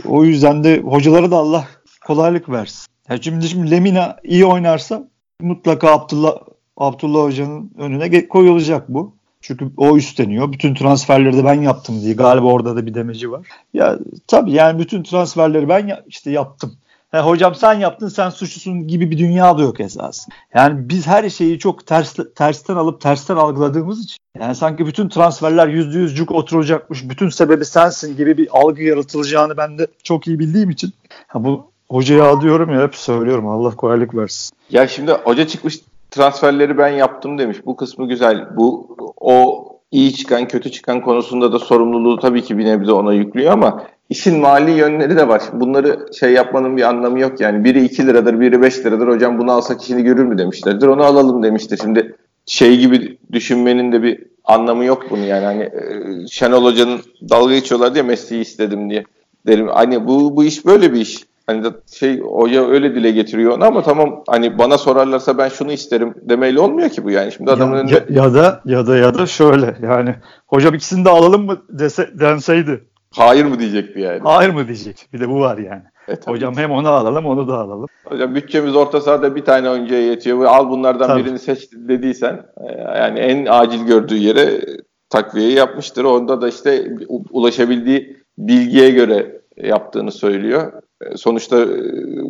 o 0.08 0.24
yüzden 0.24 0.64
de 0.64 0.80
hocalara 0.80 1.30
da 1.30 1.36
Allah 1.36 1.64
kolaylık 2.06 2.48
versin. 2.48 2.86
Ya 3.08 3.18
şimdi, 3.22 3.48
şimdi 3.48 3.70
Lemina 3.70 4.16
iyi 4.24 4.44
oynarsa 4.44 5.08
mutlaka 5.42 5.92
Abdullah 5.92 6.36
Abdullah 6.76 7.22
Hoca'nın 7.22 7.70
önüne 7.78 8.28
koyulacak 8.28 8.88
bu. 8.88 9.14
Çünkü 9.40 9.70
o 9.76 9.96
üstleniyor. 9.96 10.52
Bütün 10.52 10.74
transferleri 10.74 11.36
de 11.36 11.44
ben 11.44 11.60
yaptım 11.62 12.00
diye. 12.00 12.14
Galiba 12.14 12.46
orada 12.46 12.76
da 12.76 12.86
bir 12.86 12.94
demeci 12.94 13.30
var. 13.30 13.46
Ya 13.74 13.98
tabii 14.26 14.52
yani 14.52 14.78
bütün 14.78 15.02
transferleri 15.02 15.68
ben 15.68 15.86
ya, 15.86 16.04
işte 16.06 16.30
yaptım. 16.30 16.76
He, 17.10 17.18
hocam 17.18 17.54
sen 17.54 17.74
yaptın 17.74 18.08
sen 18.08 18.30
suçlusun 18.30 18.88
gibi 18.88 19.10
bir 19.10 19.18
dünya 19.18 19.58
da 19.58 19.62
yok 19.62 19.80
esas. 19.80 20.28
Yani 20.54 20.88
biz 20.88 21.06
her 21.06 21.30
şeyi 21.30 21.58
çok 21.58 21.86
ters, 21.86 22.16
tersten 22.34 22.76
alıp 22.76 23.00
tersten 23.00 23.36
algıladığımız 23.36 24.04
için 24.04 24.16
yani 24.38 24.54
sanki 24.54 24.86
bütün 24.86 25.08
transferler 25.08 25.68
yüzde 25.68 25.98
yüz 25.98 26.16
cuk 26.16 26.30
oturacakmış, 26.30 27.08
bütün 27.08 27.28
sebebi 27.28 27.64
sensin 27.64 28.16
gibi 28.16 28.38
bir 28.38 28.48
algı 28.52 28.82
yaratılacağını 28.82 29.56
ben 29.56 29.78
de 29.78 29.86
çok 30.02 30.26
iyi 30.26 30.38
bildiğim 30.38 30.70
için 30.70 30.92
ha, 31.26 31.44
bu 31.44 31.69
hocaya 31.90 32.40
diyorum 32.40 32.72
ya 32.72 32.82
hep 32.82 32.94
söylüyorum 32.94 33.48
Allah 33.48 33.76
kolaylık 33.76 34.14
versin. 34.14 34.56
Ya 34.70 34.88
şimdi 34.88 35.12
hoca 35.12 35.46
çıkmış 35.46 35.80
transferleri 36.10 36.78
ben 36.78 36.88
yaptım 36.88 37.38
demiş. 37.38 37.58
Bu 37.66 37.76
kısmı 37.76 38.08
güzel. 38.08 38.56
Bu 38.56 38.96
o 39.20 39.66
iyi 39.90 40.14
çıkan 40.14 40.48
kötü 40.48 40.70
çıkan 40.70 41.00
konusunda 41.02 41.52
da 41.52 41.58
sorumluluğu 41.58 42.18
tabii 42.18 42.42
ki 42.42 42.58
bir 42.58 42.64
nebze 42.64 42.92
ona 42.92 43.12
yüklüyor 43.12 43.52
ama 43.52 43.84
işin 44.10 44.40
mali 44.40 44.70
yönleri 44.70 45.16
de 45.16 45.28
var. 45.28 45.42
Bunları 45.52 46.06
şey 46.18 46.32
yapmanın 46.32 46.76
bir 46.76 46.82
anlamı 46.82 47.20
yok 47.20 47.40
yani. 47.40 47.64
Biri 47.64 47.84
2 47.84 48.06
liradır, 48.06 48.40
biri 48.40 48.62
5 48.62 48.78
liradır. 48.78 49.08
Hocam 49.08 49.38
bunu 49.38 49.52
alsak 49.52 49.82
işini 49.82 50.02
görür 50.02 50.24
mü 50.24 50.38
demişlerdir. 50.38 50.86
Onu 50.86 51.02
alalım 51.02 51.42
demiştir. 51.42 51.78
Şimdi 51.82 52.16
şey 52.46 52.78
gibi 52.78 53.18
düşünmenin 53.32 53.92
de 53.92 54.02
bir 54.02 54.22
anlamı 54.44 54.84
yok 54.84 55.06
bunu 55.10 55.24
yani. 55.24 55.44
Hani 55.44 55.62
e, 55.62 56.26
Şenol 56.30 56.64
Hoca'nın 56.64 57.00
dalga 57.30 57.54
geçiyorlar 57.54 57.94
diye 57.94 58.02
Messi'yi 58.02 58.40
istedim 58.40 58.90
diye. 58.90 59.04
Derim 59.46 59.68
hani 59.68 60.08
bu 60.08 60.36
bu 60.36 60.44
iş 60.44 60.66
böyle 60.66 60.92
bir 60.92 61.00
iş. 61.00 61.29
Hani 61.50 61.74
şey 61.92 62.20
hoca 62.20 62.68
öyle 62.68 62.94
dile 62.94 63.10
getiriyor 63.10 63.52
onu 63.56 63.64
ama 63.64 63.82
tamam 63.82 64.22
hani 64.28 64.58
bana 64.58 64.78
sorarlarsa 64.78 65.38
ben 65.38 65.48
şunu 65.48 65.72
isterim 65.72 66.14
demeyle 66.22 66.60
olmuyor 66.60 66.88
ki 66.88 67.04
bu 67.04 67.10
yani. 67.10 67.32
Şimdi 67.32 67.50
adamın 67.50 67.74
ya, 67.74 67.80
önünde... 67.80 67.94
ya, 67.94 68.24
ya 68.24 68.34
da 68.34 68.60
ya 68.64 68.86
da 68.86 68.96
ya 68.96 69.14
da 69.14 69.26
şöyle 69.26 69.76
yani 69.82 70.14
hocam 70.46 70.74
ikisini 70.74 71.04
de 71.04 71.10
alalım 71.10 71.46
mı 71.46 71.62
dese, 71.68 72.10
denseydi 72.20 72.90
Hayır 73.16 73.44
mı 73.44 73.58
diyecekti 73.58 74.00
yani? 74.00 74.20
Hayır 74.24 74.50
mı 74.50 74.66
diyecek. 74.66 75.08
Bir 75.12 75.20
de 75.20 75.28
bu 75.28 75.40
var 75.40 75.58
yani. 75.58 75.82
E, 76.08 76.14
Hocam 76.24 76.56
hem 76.56 76.70
onu 76.70 76.88
alalım 76.88 77.26
onu 77.26 77.48
da 77.48 77.58
alalım. 77.58 77.86
Hocam 78.04 78.34
bütçemiz 78.34 78.76
orta 78.76 79.00
sahada 79.00 79.36
bir 79.36 79.44
tane 79.44 79.70
oyuncuya 79.70 80.00
yetiyor. 80.00 80.44
Al 80.44 80.70
bunlardan 80.70 81.06
tabii. 81.06 81.24
birini 81.24 81.38
seç 81.38 81.68
dediysen 81.72 82.46
e, 82.68 82.98
yani 82.98 83.18
en 83.18 83.46
acil 83.46 83.86
gördüğü 83.86 84.16
yere 84.16 84.60
takviyeyi 85.08 85.54
yapmıştır. 85.54 86.04
Onda 86.04 86.40
da 86.40 86.48
işte 86.48 86.84
ulaşabildiği 87.30 88.16
bilgiye 88.38 88.90
göre 88.90 89.40
yaptığını 89.56 90.12
söylüyor. 90.12 90.72
E, 91.02 91.16
sonuçta 91.16 91.60
e, 91.60 91.68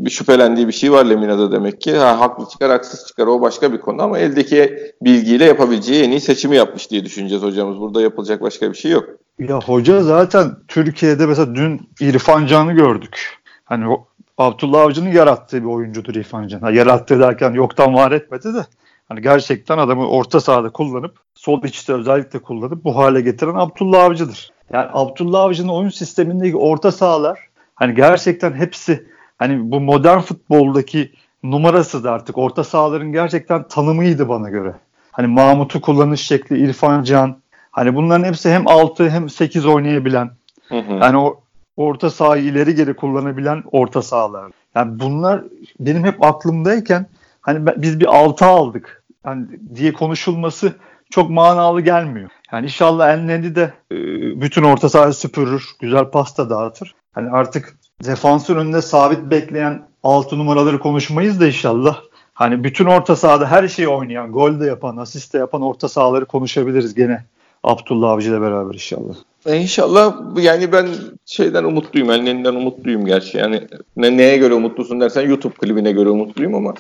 bir 0.05 0.11
şüphelendiği 0.11 0.69
bir 0.69 0.73
şey 0.73 0.93
var 0.93 1.05
Lemina'da 1.05 1.53
demek 1.53 1.81
ki. 1.81 1.97
Ha, 1.97 2.21
haklı 2.21 2.49
çıkar, 2.49 2.71
haksız 2.71 3.07
çıkar 3.07 3.27
o 3.27 3.41
başka 3.41 3.73
bir 3.73 3.81
konu 3.81 4.03
ama 4.03 4.19
eldeki 4.19 4.79
bilgiyle 5.03 5.45
yapabileceği 5.45 6.05
en 6.05 6.11
iyi 6.11 6.21
seçimi 6.21 6.57
yapmış 6.57 6.91
diye 6.91 7.05
düşüneceğiz 7.05 7.43
hocamız. 7.43 7.81
Burada 7.81 8.03
yapılacak 8.03 8.43
başka 8.43 8.73
bir 8.73 8.77
şey 8.77 8.91
yok. 8.91 9.09
Ya 9.39 9.61
hoca 9.61 10.03
zaten 10.03 10.51
Türkiye'de 10.69 11.27
mesela 11.27 11.55
dün 11.55 11.89
İrfan 12.01 12.47
Can'ı 12.47 12.73
gördük. 12.73 13.39
Hani 13.65 13.97
Abdullah 14.39 14.81
Avcı'nın 14.81 15.13
yarattığı 15.13 15.63
bir 15.63 15.69
oyuncudur 15.69 16.15
İrfan 16.15 16.49
Can. 16.49 16.61
Ha, 16.61 16.71
yarattığı 16.71 17.21
derken 17.21 17.53
yoktan 17.53 17.95
var 17.95 18.13
etmedi 18.13 18.55
de. 18.55 18.67
Hani 19.09 19.23
gerçekten 19.23 19.79
adamı 19.79 20.09
orta 20.09 20.41
sahada 20.41 20.71
kullanıp 20.71 21.17
sol 21.35 21.65
içte 21.65 21.93
özellikle 21.93 22.39
kullanıp 22.39 22.85
bu 22.85 22.97
hale 22.97 23.21
getiren 23.21 23.55
Abdullah 23.55 24.05
Avcı'dır. 24.05 24.51
Yani 24.73 24.89
Abdullah 24.93 25.41
Avcı'nın 25.41 25.69
oyun 25.69 25.89
sistemindeki 25.89 26.57
orta 26.57 26.93
sahalar 26.93 27.50
hani 27.81 27.95
gerçekten 27.95 28.53
hepsi 28.53 29.07
hani 29.39 29.71
bu 29.71 29.81
modern 29.81 30.19
futboldaki 30.19 31.13
numarası 31.43 32.05
da 32.05 32.13
artık 32.13 32.39
orta 32.39 32.65
sahaların 32.65 33.13
gerçekten 33.13 33.69
tanımıydı 33.69 34.29
bana 34.29 34.51
göre. 34.51 34.75
Hani 35.13 35.27
Mahmut'u 35.27 35.81
kullanış 35.81 36.21
şekli, 36.21 36.59
İrfan 36.59 37.03
Can. 37.03 37.37
Hani 37.71 37.95
bunların 37.95 38.25
hepsi 38.25 38.51
hem 38.51 38.69
6 38.69 39.11
hem 39.11 39.29
8 39.29 39.67
oynayabilen. 39.67 40.31
Hı 40.69 40.79
hı. 40.79 40.93
Yani 40.93 41.19
o 41.19 41.41
orta 41.77 42.11
sahayı 42.11 42.45
ileri 42.45 42.75
geri 42.75 42.95
kullanabilen 42.95 43.63
orta 43.73 44.03
sahalar. 44.03 44.53
Yani 44.75 45.01
bunlar 45.01 45.45
benim 45.81 46.05
hep 46.05 46.25
aklımdayken 46.25 47.07
hani 47.41 47.67
biz 47.77 48.01
bir 48.01 48.17
6 48.17 48.45
aldık 48.47 49.05
yani 49.27 49.47
diye 49.75 49.93
konuşulması 49.93 50.73
çok 51.11 51.31
manalı 51.31 51.81
gelmiyor. 51.81 52.31
Yani 52.53 52.65
inşallah 52.65 53.09
Elneni 53.09 53.55
de 53.55 53.73
e, 53.93 53.97
bütün 54.41 54.63
orta 54.63 54.89
sahayı 54.89 55.13
süpürür, 55.13 55.65
güzel 55.81 56.05
pasta 56.05 56.51
dağıtır. 56.51 56.95
Hani 57.13 57.31
artık 57.31 57.77
defansın 58.05 58.57
önünde 58.57 58.83
sabit 58.83 59.31
bekleyen 59.31 59.83
6 60.03 60.39
numaraları 60.39 60.79
konuşmayız 60.81 61.41
da 61.41 61.47
inşallah. 61.47 62.01
Hani 62.35 62.65
bütün 62.65 62.85
orta 62.85 63.17
sahada 63.17 63.47
her 63.51 63.69
şeyi 63.69 63.89
oynayan, 63.89 64.33
gol 64.33 64.61
de 64.61 64.67
yapan, 64.67 64.97
asist 64.97 65.35
de 65.35 65.39
yapan 65.39 65.63
orta 65.63 65.89
sahaları 65.89 66.25
konuşabiliriz 66.25 66.95
gene. 66.95 67.25
Abdullah 67.65 68.11
Avcı 68.11 68.31
ile 68.31 68.41
beraber 68.41 68.75
inşallah. 68.75 69.15
E 69.47 69.57
inşallah 69.57 70.17
yani 70.37 70.73
ben 70.73 70.89
şeyden 71.27 71.65
umutluyum, 71.65 72.11
Elneni'den 72.11 72.55
umutluyum 72.55 73.07
gerçi. 73.07 73.39
Yani 73.39 73.69
ne, 73.97 74.17
neye 74.17 74.37
göre 74.37 74.55
umutlusun 74.55 75.01
dersen 75.01 75.29
YouTube 75.29 75.55
klibine 75.55 75.93
göre 75.93 76.09
umutluyum 76.09 76.55
ama 76.55 76.75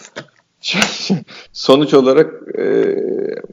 sonuç 1.53 1.95
olarak 1.95 2.59
e, 2.59 2.65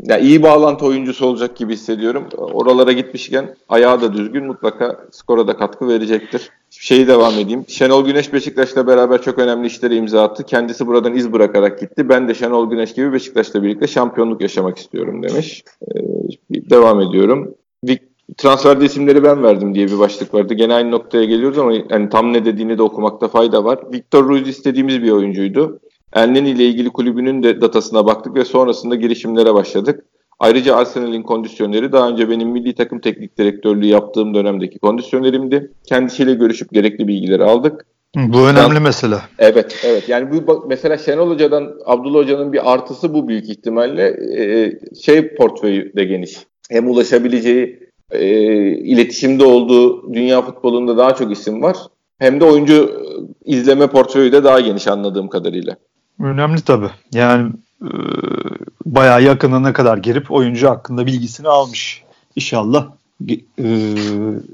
ya 0.04 0.18
iyi 0.18 0.44
bağlantı 0.44 0.86
oyuncusu 0.86 1.26
olacak 1.26 1.58
gibi 1.58 1.74
hissediyorum. 1.74 2.24
Oralara 2.38 2.92
gitmişken 2.92 3.56
ayağı 3.70 4.02
da 4.02 4.14
düzgün 4.14 4.46
mutlaka 4.46 5.06
skora 5.12 5.48
da 5.48 5.58
katkı 5.58 5.88
verecektir. 5.88 6.50
Şeyi 6.70 7.08
devam 7.08 7.34
edeyim. 7.34 7.66
Şenol 7.68 8.06
Güneş 8.06 8.34
Beşiktaş'la 8.34 8.88
beraber 8.88 9.22
çok 9.22 9.40
önemli 9.40 9.68
işlere 9.68 9.96
imza 9.96 10.24
attı. 10.24 10.44
Kendisi 10.44 10.88
buradan 10.88 11.16
iz 11.16 11.34
bırakarak 11.34 11.80
gitti. 11.80 12.10
Ben 12.10 12.28
de 12.28 12.34
Şenol 12.34 12.70
Güneş 12.70 12.94
gibi 12.94 13.14
Beşiktaş'la 13.14 13.64
birlikte 13.64 13.88
şampiyonluk 13.88 14.42
yaşamak 14.42 14.78
istiyorum 14.78 15.24
demiş. 15.24 15.64
Ee, 15.82 16.00
devam 16.50 17.02
ediyorum. 17.02 17.56
Transferde 18.38 18.86
isimleri 18.86 19.24
ben 19.24 19.44
verdim 19.44 19.76
diye 19.76 19.88
bir 19.88 20.00
başlık 20.00 20.34
vardı. 20.34 20.54
Gene 20.54 20.74
aynı 20.74 20.92
noktaya 20.92 21.24
geliyoruz 21.24 21.58
ama 21.58 21.74
yani 21.90 22.10
tam 22.10 22.34
ne 22.34 22.46
dediğini 22.46 22.78
de 22.78 22.82
okumakta 22.82 23.28
fayda 23.28 23.64
var. 23.64 23.80
Victor 23.94 24.28
Ruiz 24.28 24.48
istediğimiz 24.48 25.04
bir 25.04 25.12
oyuncuydu. 25.12 25.80
Elneni 26.14 26.50
ile 26.50 26.66
ilgili 26.66 26.90
kulübünün 26.90 27.44
de 27.44 27.62
datasına 27.62 28.06
baktık 28.06 28.36
ve 28.36 28.46
sonrasında 28.46 28.96
girişimlere 28.96 29.54
başladık. 29.54 30.06
Ayrıca 30.40 30.76
Arsenal'in 30.76 31.24
kondisyoneri 31.24 31.92
daha 31.92 32.10
önce 32.10 32.30
benim 32.30 32.50
milli 32.50 32.76
takım 32.76 33.00
teknik 33.00 33.38
direktörlüğü 33.38 33.86
yaptığım 33.86 34.34
dönemdeki 34.34 34.80
kondisyonerimdi. 34.80 35.72
Kendisiyle 35.90 36.34
görüşüp 36.34 36.74
gerekli 36.74 37.08
bilgileri 37.08 37.44
aldık. 37.44 37.86
Bu 38.16 38.48
önemli 38.48 38.74
Sen, 38.74 38.84
mesele. 38.84 39.16
Evet, 39.40 39.82
evet. 39.86 40.10
Yani 40.10 40.32
bu 40.48 40.66
mesela 40.70 40.98
Şenol 40.98 41.30
Hoca'dan 41.30 41.74
Abdullah 41.86 42.20
Hoca'nın 42.20 42.54
bir 42.54 42.74
artısı 42.74 43.14
bu 43.14 43.28
büyük 43.28 43.50
ihtimalle 43.50 44.08
e, 44.38 44.72
şey 44.96 45.36
portföyü 45.36 45.94
de 45.96 46.04
geniş. 46.04 46.38
Hem 46.70 46.90
ulaşabileceği 46.90 47.80
e, 48.12 48.28
iletişimde 48.68 49.46
olduğu 49.46 50.14
dünya 50.14 50.42
futbolunda 50.42 50.98
daha 50.98 51.16
çok 51.16 51.32
isim 51.32 51.62
var. 51.62 51.78
Hem 52.20 52.40
de 52.40 52.46
oyuncu 52.46 52.92
izleme 53.46 53.88
portföyü 53.88 54.32
de 54.32 54.44
daha 54.44 54.60
geniş 54.60 54.88
anladığım 54.88 55.28
kadarıyla. 55.28 55.76
Önemli 56.20 56.62
tabii. 56.62 56.90
Yani 57.12 57.52
e, 57.82 57.92
bayağı 58.86 59.24
yakınına 59.24 59.74
kadar 59.74 59.98
girip 59.98 60.32
oyuncu 60.32 60.70
hakkında 60.70 61.06
bilgisini 61.06 61.48
almış. 61.48 62.04
İnşallah 62.36 62.88
e, 63.30 63.66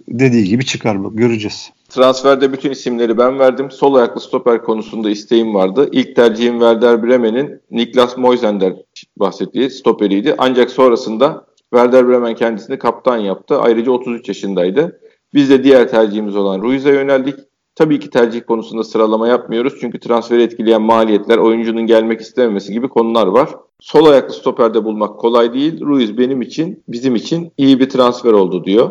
dediği 0.07 0.43
gibi 0.43 0.65
çıkar 0.65 1.03
bak 1.03 1.11
göreceğiz. 1.17 1.71
Transferde 1.89 2.53
bütün 2.53 2.71
isimleri 2.71 3.17
ben 3.17 3.39
verdim. 3.39 3.71
Sol 3.71 3.95
ayaklı 3.95 4.21
stoper 4.21 4.61
konusunda 4.61 5.09
isteğim 5.09 5.53
vardı. 5.53 5.89
İlk 5.91 6.15
tercihim 6.15 6.53
Werder 6.53 7.03
Bremen'in 7.03 7.61
Niklas 7.71 8.17
Moisender 8.17 8.73
bahsettiği 9.17 9.69
stoperiydi. 9.69 10.35
Ancak 10.37 10.71
sonrasında 10.71 11.45
Werder 11.73 12.07
Bremen 12.07 12.35
kendisini 12.35 12.79
kaptan 12.79 13.17
yaptı. 13.17 13.59
Ayrıca 13.59 13.91
33 13.91 14.27
yaşındaydı. 14.27 14.99
Biz 15.33 15.49
de 15.49 15.63
diğer 15.63 15.89
tercihimiz 15.89 16.35
olan 16.35 16.61
Ruiz'e 16.61 16.89
yöneldik. 16.89 17.35
Tabii 17.75 17.99
ki 17.99 18.09
tercih 18.09 18.41
konusunda 18.41 18.83
sıralama 18.83 19.27
yapmıyoruz. 19.27 19.73
Çünkü 19.81 19.99
transferi 19.99 20.41
etkileyen 20.43 20.81
maliyetler, 20.81 21.37
oyuncunun 21.37 21.87
gelmek 21.87 22.21
istememesi 22.21 22.73
gibi 22.73 22.89
konular 22.89 23.27
var. 23.27 23.49
Sol 23.79 24.05
ayaklı 24.05 24.33
stoperde 24.33 24.83
bulmak 24.83 25.19
kolay 25.19 25.53
değil. 25.53 25.81
Ruiz 25.81 26.17
benim 26.17 26.41
için, 26.41 26.83
bizim 26.87 27.15
için 27.15 27.51
iyi 27.57 27.79
bir 27.79 27.89
transfer 27.89 28.31
oldu 28.31 28.63
diyor. 28.63 28.89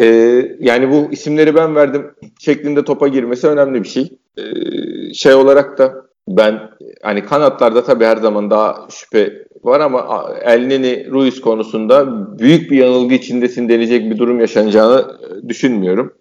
Ee, 0.00 0.56
yani 0.60 0.90
bu 0.90 1.12
isimleri 1.12 1.54
ben 1.54 1.74
verdim 1.74 2.10
şeklinde 2.40 2.84
topa 2.84 3.08
girmesi 3.08 3.48
önemli 3.48 3.82
bir 3.82 3.88
şey. 3.88 4.18
Ee, 4.38 5.14
şey 5.14 5.34
olarak 5.34 5.78
da 5.78 5.94
ben 6.28 6.60
hani 7.02 7.24
kanatlarda 7.24 7.84
tabii 7.84 8.04
her 8.04 8.16
zaman 8.16 8.50
daha 8.50 8.86
şüphe 8.90 9.44
var 9.64 9.80
ama 9.80 10.30
Elneni 10.42 11.10
Ruiz 11.10 11.40
konusunda 11.40 12.06
büyük 12.38 12.70
bir 12.70 12.76
yanılgı 12.76 13.14
içindesin 13.14 13.68
denecek 13.68 14.10
bir 14.10 14.18
durum 14.18 14.40
yaşanacağını 14.40 15.04
düşünmüyorum 15.48 16.12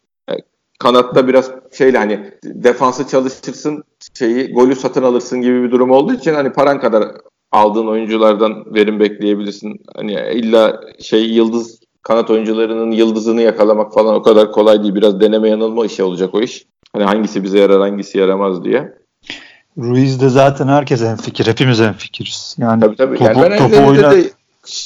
kanatta 0.83 1.27
biraz 1.27 1.51
şeyle 1.71 1.97
hani 1.97 2.31
defansı 2.43 3.07
çalışırsın 3.07 3.83
şeyi 4.19 4.53
golü 4.53 4.75
satın 4.75 5.03
alırsın 5.03 5.41
gibi 5.41 5.63
bir 5.63 5.71
durum 5.71 5.91
olduğu 5.91 6.13
için 6.13 6.33
hani 6.33 6.53
paran 6.53 6.79
kadar 6.79 7.03
aldığın 7.51 7.87
oyunculardan 7.87 8.73
verim 8.73 8.99
bekleyebilirsin. 8.99 9.81
Hani 9.95 10.13
illa 10.33 10.81
şey 10.99 11.29
yıldız 11.29 11.79
kanat 12.01 12.29
oyuncularının 12.29 12.91
yıldızını 12.91 13.41
yakalamak 13.41 13.93
falan 13.93 14.15
o 14.15 14.21
kadar 14.21 14.51
kolay 14.51 14.83
değil. 14.83 14.95
Biraz 14.95 15.21
deneme 15.21 15.49
yanılma 15.49 15.85
işi 15.85 16.03
olacak 16.03 16.35
o 16.35 16.41
iş. 16.41 16.65
Hani 16.93 17.03
hangisi 17.03 17.43
bize 17.43 17.59
yarar 17.59 17.81
hangisi 17.81 18.17
yaramaz 18.17 18.63
diye. 18.63 18.93
Ruiz 19.77 20.21
de 20.21 20.29
zaten 20.29 20.67
herkes 20.67 21.01
en 21.01 21.17
fikir. 21.17 21.47
Hepimiz 21.47 21.81
en 21.81 21.93
fikiriz. 21.93 22.55
Yani 22.59 22.81
tabii, 22.81 22.95
tabii. 22.95 23.17
Topu, 23.17 23.29
yani 23.29 23.51
ben 23.51 23.57
topu 23.57 23.87
oynar... 23.87 24.11
de 24.11 24.31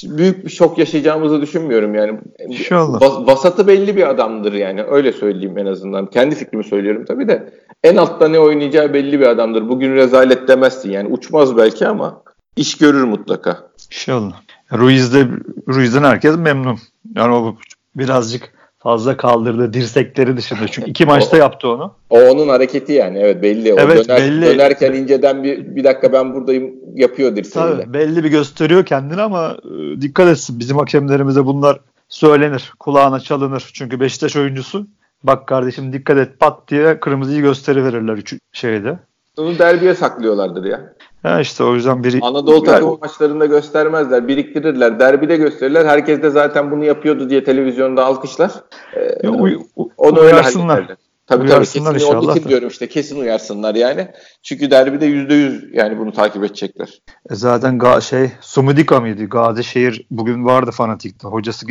büyük 0.03 0.45
bir 0.45 0.49
şok 0.49 0.77
yaşayacağımızı 0.77 1.41
düşünmüyorum 1.41 1.95
yani. 1.95 2.19
İnşallah. 2.47 3.01
Vas, 3.01 3.27
vasatı 3.27 3.67
belli 3.67 3.95
bir 3.95 4.09
adamdır 4.09 4.53
yani 4.53 4.83
öyle 4.83 5.11
söyleyeyim 5.13 5.57
en 5.57 5.65
azından. 5.65 6.05
Kendi 6.05 6.35
fikrimi 6.35 6.63
söylüyorum 6.63 7.05
tabii 7.07 7.27
de. 7.27 7.53
En 7.83 7.95
altta 7.95 8.27
ne 8.27 8.39
oynayacağı 8.39 8.93
belli 8.93 9.19
bir 9.19 9.27
adamdır. 9.27 9.69
Bugün 9.69 9.95
rezalet 9.95 10.47
demezsin 10.47 10.91
yani 10.91 11.07
uçmaz 11.07 11.57
belki 11.57 11.87
ama 11.87 12.21
iş 12.55 12.77
görür 12.77 13.03
mutlaka. 13.03 13.69
İnşallah. 13.91 14.41
Ruiz'de 14.73 15.27
Ruiz'den 15.67 16.03
herkes 16.03 16.37
memnun. 16.37 16.77
Yani 17.15 17.35
o 17.35 17.55
birazcık 17.95 18.53
fazla 18.87 19.17
kaldırdı 19.17 19.73
dirsekleri 19.73 20.37
dışında. 20.37 20.67
Çünkü 20.67 20.89
iki 20.89 21.05
maçta 21.13 21.37
o, 21.37 21.39
yaptı 21.39 21.69
onu. 21.69 21.93
O 22.09 22.19
onun 22.19 22.47
hareketi 22.47 22.93
yani 22.93 23.19
evet 23.19 23.43
belli. 23.43 23.73
O 23.73 23.77
evet 23.79 24.09
döner, 24.09 24.21
belli. 24.21 24.45
Dönerken 24.45 24.93
inceden 24.93 25.43
bir, 25.43 25.75
bir 25.75 25.83
dakika 25.83 26.13
ben 26.13 26.33
buradayım 26.33 26.73
yapıyor 26.95 27.35
dirseğiyle. 27.35 27.83
Tabii 27.83 27.93
belli 27.93 28.23
bir 28.23 28.29
gösteriyor 28.29 28.85
kendini 28.85 29.21
ama 29.21 29.57
e, 29.63 30.01
dikkat 30.01 30.27
etsin. 30.27 30.59
Bizim 30.59 30.77
hakemlerimize 30.77 31.45
bunlar 31.45 31.79
söylenir. 32.09 32.73
Kulağına 32.79 33.19
çalınır. 33.19 33.69
Çünkü 33.73 33.99
Beşiktaş 33.99 34.35
oyuncusu 34.35 34.87
bak 35.23 35.47
kardeşim 35.47 35.93
dikkat 35.93 36.17
et 36.17 36.39
pat 36.39 36.67
diye 36.67 36.99
kırmızıyı 36.99 37.41
gösteri 37.41 37.83
verirler 37.83 38.19
şeyde. 38.53 38.99
Onu 39.37 39.59
derbiye 39.59 39.95
saklıyorlardır 39.95 40.65
ya. 40.65 40.93
Ya 41.23 41.39
işte 41.39 41.63
o 41.63 41.73
yüzden 41.73 42.03
biri... 42.03 42.19
Anadolu 42.21 42.63
takımı 42.63 42.97
maçlarında 43.01 43.45
göstermezler. 43.45 44.27
Biriktirirler. 44.27 44.99
Derbide 44.99 45.37
gösterirler. 45.37 45.85
Herkes 45.85 46.21
de 46.21 46.29
zaten 46.29 46.71
bunu 46.71 46.85
yapıyordu 46.85 47.29
diye 47.29 47.43
televizyonda 47.43 48.05
alkışlar. 48.05 48.51
Ee, 48.93 49.17
ya, 49.23 49.31
uy, 49.31 49.59
onu 49.97 50.19
öyle 50.19 50.41
halletlerler. 50.41 50.97
Tabii 51.27 51.43
Uyarsınlar 51.43 51.91
tabii 51.91 51.99
kesin. 51.99 52.15
Onun 52.15 52.35
için 52.35 52.49
diyorum 52.49 52.67
işte 52.67 52.87
kesin 52.87 53.19
uyarsınlar 53.19 53.75
yani. 53.75 54.07
Çünkü 54.43 54.71
derbide 54.71 55.05
yüzde 55.05 55.33
yüz 55.33 55.63
yani 55.73 55.99
bunu 55.99 56.11
takip 56.11 56.43
edecekler. 56.43 57.01
E 57.29 57.35
zaten 57.35 57.77
ga 57.77 58.01
şey 58.01 58.31
Sumudika 58.41 58.99
mıydı? 58.99 59.25
Gazişehir 59.25 60.05
bugün 60.11 60.45
vardı 60.45 60.71
fanatikte. 60.71 61.27
Hocası 61.27 61.65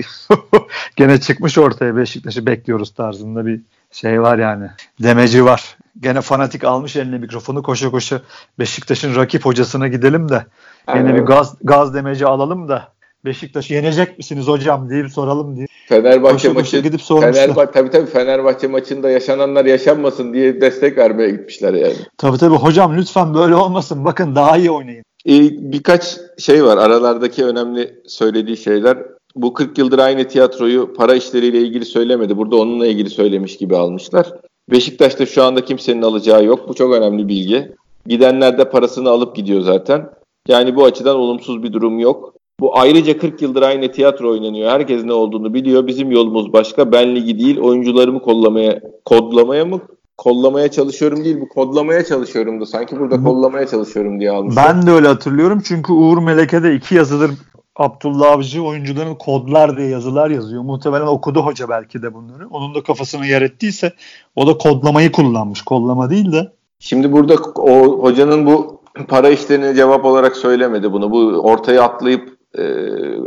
gene 0.96 1.20
çıkmış 1.20 1.58
ortaya 1.58 1.96
Beşiktaş'ı 1.96 2.46
bekliyoruz 2.46 2.94
tarzında 2.94 3.46
bir 3.46 3.61
şey 4.00 4.23
var 4.23 4.38
yani. 4.38 4.67
Demeci 5.03 5.45
var. 5.45 5.76
Gene 6.00 6.21
fanatik 6.21 6.65
almış 6.65 6.97
eline 6.97 7.19
mikrofonu 7.19 7.62
koşa 7.62 7.91
koşa 7.91 8.21
Beşiktaş'ın 8.59 9.17
rakip 9.17 9.45
hocasına 9.45 9.88
gidelim 9.88 10.29
de 10.29 10.47
gene 10.95 11.15
bir 11.15 11.21
gaz 11.21 11.55
gaz 11.62 11.95
demeci 11.95 12.26
alalım 12.26 12.69
da 12.69 12.88
Beşiktaş'ı 13.25 13.75
yenecek 13.75 14.19
misiniz 14.19 14.47
hocam 14.47 14.91
deyip 14.91 15.12
soralım 15.12 15.57
diye. 15.57 15.67
Fenerbahçe 15.88 16.49
maçı 16.49 16.79
gidip 16.79 17.00
Fenerbahçe 17.00 17.73
tabii 17.73 17.91
tabii 17.91 18.07
Fenerbahçe 18.07 18.67
maçında 18.67 19.11
yaşananlar 19.11 19.65
yaşanmasın 19.65 20.35
diye 20.35 20.61
destek 20.61 20.99
vermeye 20.99 21.31
gitmişler 21.31 21.75
yani. 21.75 21.97
Tabii 22.19 22.38
tabii 22.38 22.55
hocam 22.55 22.97
lütfen 22.97 23.35
böyle 23.35 23.55
olmasın. 23.55 24.05
Bakın 24.05 24.35
daha 24.35 24.57
iyi 24.57 24.71
oynayın. 24.71 25.05
Ee, 25.29 25.73
birkaç 25.73 26.17
şey 26.38 26.65
var 26.65 26.76
aralardaki 26.76 27.45
önemli 27.45 27.95
söylediği 28.07 28.57
şeyler. 28.57 28.99
Bu 29.37 29.55
40 29.55 29.78
yıldır 29.78 29.99
aynı 29.99 30.28
tiyatroyu 30.28 30.95
para 30.95 31.14
işleriyle 31.14 31.59
ilgili 31.59 31.85
söylemedi. 31.85 32.37
Burada 32.37 32.57
onunla 32.57 32.87
ilgili 32.87 33.11
söylemiş 33.11 33.57
gibi 33.57 33.76
almışlar. 33.76 34.33
Beşiktaş'ta 34.71 35.26
şu 35.26 35.43
anda 35.43 35.64
kimsenin 35.64 36.02
alacağı 36.02 36.45
yok. 36.45 36.69
Bu 36.69 36.75
çok 36.75 36.95
önemli 36.95 37.28
bilgi. 37.28 37.73
Gidenler 38.07 38.59
de 38.59 38.71
parasını 38.71 39.11
alıp 39.11 39.37
gidiyor 39.37 39.61
zaten. 39.61 40.11
Yani 40.49 40.76
bu 40.76 40.85
açıdan 40.85 41.16
olumsuz 41.16 41.62
bir 41.62 41.73
durum 41.73 41.99
yok. 41.99 42.35
Bu 42.61 42.78
ayrıca 42.78 43.19
40 43.19 43.43
yıldır 43.43 43.62
aynı 43.62 43.93
tiyatro 43.93 44.31
oynanıyor. 44.31 44.71
Herkes 44.71 45.05
ne 45.05 45.12
olduğunu 45.12 45.55
biliyor. 45.55 45.87
Bizim 45.87 46.11
yolumuz 46.11 46.52
başka. 46.52 46.93
Ben 46.93 47.16
ligi 47.16 47.38
değil, 47.38 47.61
oyuncularımı 47.61 48.23
kollamaya, 48.23 48.81
kodlamaya 49.05 49.64
mı 49.64 49.81
kollamaya 50.16 50.71
çalışıyorum 50.71 51.25
değil 51.25 51.40
bu 51.40 51.49
kodlamaya 51.49 52.05
çalışıyorum 52.05 52.61
da 52.61 52.66
sanki 52.66 52.99
burada 52.99 53.23
kollamaya 53.23 53.66
çalışıyorum 53.66 54.21
diye 54.21 54.31
almışlar. 54.31 54.64
Ben 54.69 54.87
de 54.87 54.90
öyle 54.90 55.09
hatırlıyorum 55.09 55.62
çünkü 55.64 55.93
Uğur 55.93 56.19
Meleke'de 56.19 56.75
iki 56.75 56.95
yazıdır 56.95 57.31
Abdullah 57.76 58.33
Avcı 58.33 58.62
oyuncuların 58.62 59.14
kodlar 59.14 59.76
diye 59.76 59.88
yazılar 59.88 60.30
yazıyor. 60.30 60.62
Muhtemelen 60.62 61.06
okudu 61.06 61.40
hoca 61.40 61.68
belki 61.68 62.02
de 62.02 62.14
bunları. 62.14 62.49
Onun 62.49 62.75
da 62.75 62.83
kafasını 62.83 63.26
yer 63.26 63.42
ettiyse 63.42 63.92
o 64.37 64.47
da 64.47 64.59
kodlamayı 64.59 65.12
kullanmış. 65.12 65.62
Kodlama 65.62 66.11
değil 66.11 66.33
de. 66.33 66.52
Şimdi 66.78 67.12
burada 67.12 67.35
o 67.56 68.02
hocanın 68.02 68.47
bu 68.47 68.80
para 69.09 69.28
işlerini 69.28 69.76
cevap 69.76 70.04
olarak 70.04 70.37
söylemedi 70.37 70.92
bunu. 70.92 71.11
Bu 71.11 71.18
ortaya 71.26 71.83
atlayıp 71.83 72.37
e, 72.59 72.62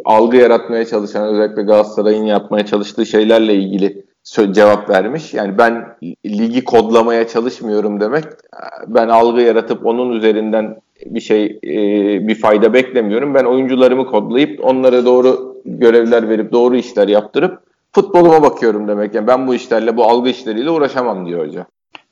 algı 0.05 0.37
yaratmaya 0.37 0.85
çalışan 0.85 1.27
özellikle 1.27 1.61
Galatasaray'ın 1.61 2.25
yapmaya 2.25 2.65
çalıştığı 2.65 3.05
şeylerle 3.05 3.55
ilgili 3.55 4.05
cevap 4.51 4.89
vermiş. 4.89 5.33
Yani 5.33 5.57
ben 5.57 5.97
ligi 6.25 6.63
kodlamaya 6.63 7.27
çalışmıyorum 7.27 8.01
demek. 8.01 8.23
Ben 8.87 9.09
algı 9.09 9.41
yaratıp 9.41 9.85
onun 9.85 10.11
üzerinden 10.11 10.81
bir 11.05 11.19
şey 11.19 11.59
e, 11.63 12.27
bir 12.27 12.35
fayda 12.35 12.73
beklemiyorum. 12.73 13.33
Ben 13.33 13.43
oyuncularımı 13.43 14.05
kodlayıp 14.05 14.65
onlara 14.65 15.05
doğru 15.05 15.55
görevler 15.65 16.29
verip 16.29 16.51
doğru 16.51 16.75
işler 16.75 17.07
yaptırıp 17.07 17.59
futboluma 17.91 18.43
bakıyorum 18.43 18.87
demek. 18.87 19.15
Yani 19.15 19.27
ben 19.27 19.47
bu 19.47 19.55
işlerle 19.55 19.97
bu 19.97 20.03
algı 20.03 20.29
işleriyle 20.29 20.69
uğraşamam 20.69 21.25
diyor 21.25 21.47
hoca. 21.47 21.65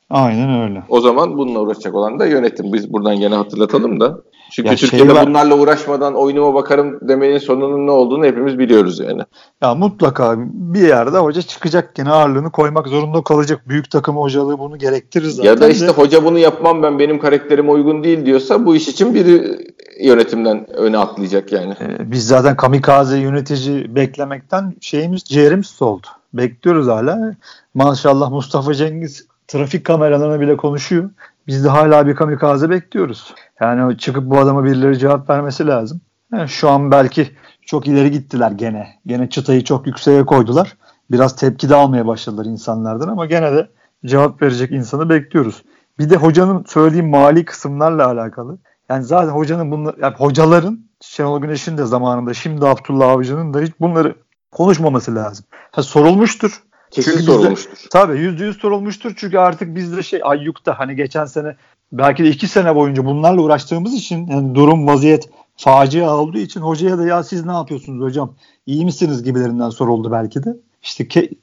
Aynen 0.10 0.62
öyle. 0.62 0.84
O 0.90 1.02
zaman 1.02 1.38
bununla 1.38 1.60
uğraşacak 1.60 1.96
olan 1.96 2.20
da 2.20 2.26
yönetim. 2.26 2.74
Biz 2.74 2.94
buradan 2.94 3.20
gene 3.20 3.36
hatırlatalım 3.36 4.00
da. 4.00 4.22
Çünkü 4.52 4.70
ya 4.70 4.76
Türkiye'de 4.76 5.08
şey 5.08 5.16
var, 5.16 5.28
bunlarla 5.28 5.58
uğraşmadan 5.58 6.16
oyunuma 6.16 6.54
bakarım 6.54 7.00
demenin 7.08 7.38
sonunun 7.38 7.88
ne 7.88 7.92
olduğunu 7.92 8.26
hepimiz 8.26 8.60
biliyoruz 8.60 9.00
yani. 9.00 9.22
Ya 9.62 9.76
mutlaka 9.76 10.36
bir 10.54 10.88
yerde 10.88 11.18
hoca 11.18 11.42
çıkacak 11.42 11.96
gene 11.96 12.10
ağırlığını 12.10 12.52
koymak 12.52 12.88
zorunda 12.88 13.24
kalacak. 13.24 13.70
Büyük 13.70 13.92
takım 13.92 14.16
hocalığı 14.18 14.60
bunu 14.60 14.78
gerektirir 14.78 15.28
zaten. 15.28 15.50
Ya 15.50 15.62
da 15.62 15.68
işte 15.70 15.88
de. 15.88 15.92
hoca 15.92 16.26
bunu 16.26 16.40
yapmam 16.40 16.84
ben 16.84 17.00
benim 17.00 17.20
karakterime 17.20 17.72
uygun 17.72 18.04
değil 18.04 18.26
diyorsa 18.26 18.66
bu 18.66 18.76
iş 18.76 18.88
için 18.88 19.14
biri 19.14 19.58
yönetimden 20.02 20.74
öne 20.74 20.98
atlayacak 20.98 21.52
yani. 21.52 21.74
Ee, 21.82 22.12
biz 22.12 22.28
zaten 22.28 22.56
kamikaze 22.56 23.18
yönetici 23.18 23.96
beklemekten 23.96 24.74
şeyimiz 24.82 25.24
ciğerimiz 25.24 25.68
soldu. 25.68 26.08
Bekliyoruz 26.34 26.88
hala. 26.88 27.36
Maşallah 27.74 28.32
Mustafa 28.32 28.74
Cengiz 28.74 29.28
trafik 29.48 29.86
kameralarına 29.86 30.39
bile 30.39 30.58
konuşuyor. 30.58 31.10
Biz 31.48 31.66
de 31.66 31.70
hala 31.70 32.08
bir 32.08 32.16
kamikaze 32.16 32.70
bekliyoruz. 32.70 33.34
Yani 33.62 33.98
çıkıp 33.98 34.24
bu 34.24 34.39
adama 34.39 34.63
birileri 34.63 35.00
cevap 35.00 35.30
vermesi 35.30 35.68
lazım. 35.68 36.01
Yani 36.34 36.50
şu 36.50 36.70
an 36.70 36.92
belki 36.92 37.31
çok 37.66 37.88
ileri 37.88 38.12
gittiler 38.12 38.51
gene. 38.51 38.88
Gene 39.05 39.29
çıtayı 39.29 39.64
çok 39.64 39.88
yükseğe 39.88 40.25
koydular. 40.25 40.77
Biraz 41.12 41.36
tepki 41.36 41.70
de 41.70 41.75
almaya 41.75 42.07
başladılar 42.07 42.46
insanlardan 42.46 43.07
ama 43.07 43.25
gene 43.25 43.51
de 43.51 43.70
cevap 44.05 44.42
verecek 44.42 44.72
insanı 44.72 45.10
bekliyoruz. 45.10 45.64
Bir 46.00 46.10
de 46.10 46.16
hocanın 46.16 46.64
söylediğim 46.68 47.10
mali 47.10 47.46
kısımlarla 47.46 48.07
alakalı. 48.07 48.57
Yani 48.90 49.03
zaten 49.03 49.31
hocanın 49.31 49.72
bunlar, 49.72 49.96
yani 50.01 50.16
hocaların 50.16 50.79
Şenol 51.01 51.42
Güneş'in 51.42 51.77
de 51.77 51.86
zamanında 51.86 52.33
şimdi 52.33 52.66
Abdullah 52.66 53.10
Avcı'nın 53.10 53.53
da 53.53 53.60
hiç 53.60 53.74
bunları 53.79 54.16
konuşmaması 54.51 55.16
lazım. 55.16 55.46
Ha, 55.72 55.83
sorulmuştur. 55.83 56.64
Kesin 56.92 57.12
çünkü 57.12 57.24
sorulmuştur. 57.24 57.78
Tabii 57.92 58.20
yüzde 58.20 58.46
yüz 58.46 58.58
sorulmuştur 58.58 59.14
çünkü 59.18 59.38
artık 59.38 59.76
bizde 59.76 60.04
şey 60.04 60.22
Ayyuk'ta 60.24 60.80
hani 60.80 60.96
geçen 60.96 61.26
sene 61.26 61.56
belki 61.92 62.24
de 62.24 62.30
iki 62.30 62.48
sene 62.48 62.76
boyunca 62.76 63.06
bunlarla 63.06 63.42
uğraştığımız 63.42 63.94
için 63.94 64.28
yani 64.28 64.56
durum 64.56 64.88
vaziyet 64.88 65.30
facia 65.58 66.16
olduğu 66.18 66.38
için 66.38 66.62
hocaya 66.62 66.98
da 66.98 67.06
ya 67.06 67.24
siz 67.24 67.46
ne 67.46 67.52
yapıyorsunuz 67.52 68.02
hocam 68.06 68.34
iyi 68.66 68.86
misiniz 68.86 69.24
gibilerinden 69.24 69.70
soruldu 69.70 70.12
belki 70.12 70.44
de. 70.44 70.58
İşte 70.84 71.04
ke- 71.04 71.34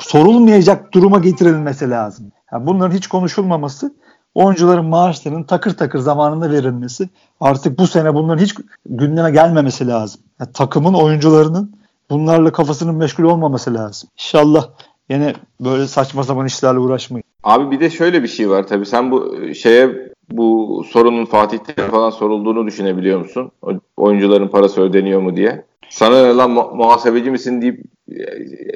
sorulmayacak 0.00 0.94
duruma 0.94 1.18
getirilmesi 1.18 1.90
lazım. 1.90 2.32
Yani 2.52 2.66
bunların 2.66 2.96
hiç 2.96 3.06
konuşulmaması 3.06 3.94
oyuncuların 4.34 4.84
maaşlarının 4.84 5.42
takır 5.42 5.76
takır 5.76 5.98
zamanında 5.98 6.50
verilmesi 6.50 7.08
artık 7.40 7.78
bu 7.78 7.86
sene 7.86 8.14
bunların 8.14 8.42
hiç 8.44 8.54
gündeme 8.86 9.30
gelmemesi 9.30 9.86
lazım. 9.86 10.20
Yani 10.40 10.52
takımın 10.52 10.94
oyuncularının 10.94 11.77
bunlarla 12.10 12.52
kafasının 12.52 12.94
meşgul 12.94 13.24
olmaması 13.24 13.74
lazım. 13.74 14.10
İnşallah 14.18 14.68
Yine 15.10 15.32
böyle 15.60 15.86
saçma 15.86 16.22
sapan 16.22 16.46
işlerle 16.46 16.78
uğraşmayın. 16.78 17.24
Abi 17.44 17.70
bir 17.70 17.80
de 17.80 17.90
şöyle 17.90 18.22
bir 18.22 18.28
şey 18.28 18.50
var 18.50 18.66
tabii 18.66 18.86
sen 18.86 19.10
bu 19.10 19.36
şeye 19.54 19.88
bu 20.30 20.84
sorunun 20.88 21.24
Fatih'te 21.24 21.88
falan 21.88 22.10
sorulduğunu 22.10 22.66
düşünebiliyor 22.66 23.18
musun? 23.18 23.50
O, 23.62 23.72
oyuncuların 23.96 24.48
parası 24.48 24.80
ödeniyor 24.80 25.20
mu 25.20 25.36
diye. 25.36 25.64
Sana 25.88 26.22
ne 26.22 26.34
lan 26.34 26.50
muhasebeci 26.50 27.30
misin 27.30 27.62
deyip 27.62 27.84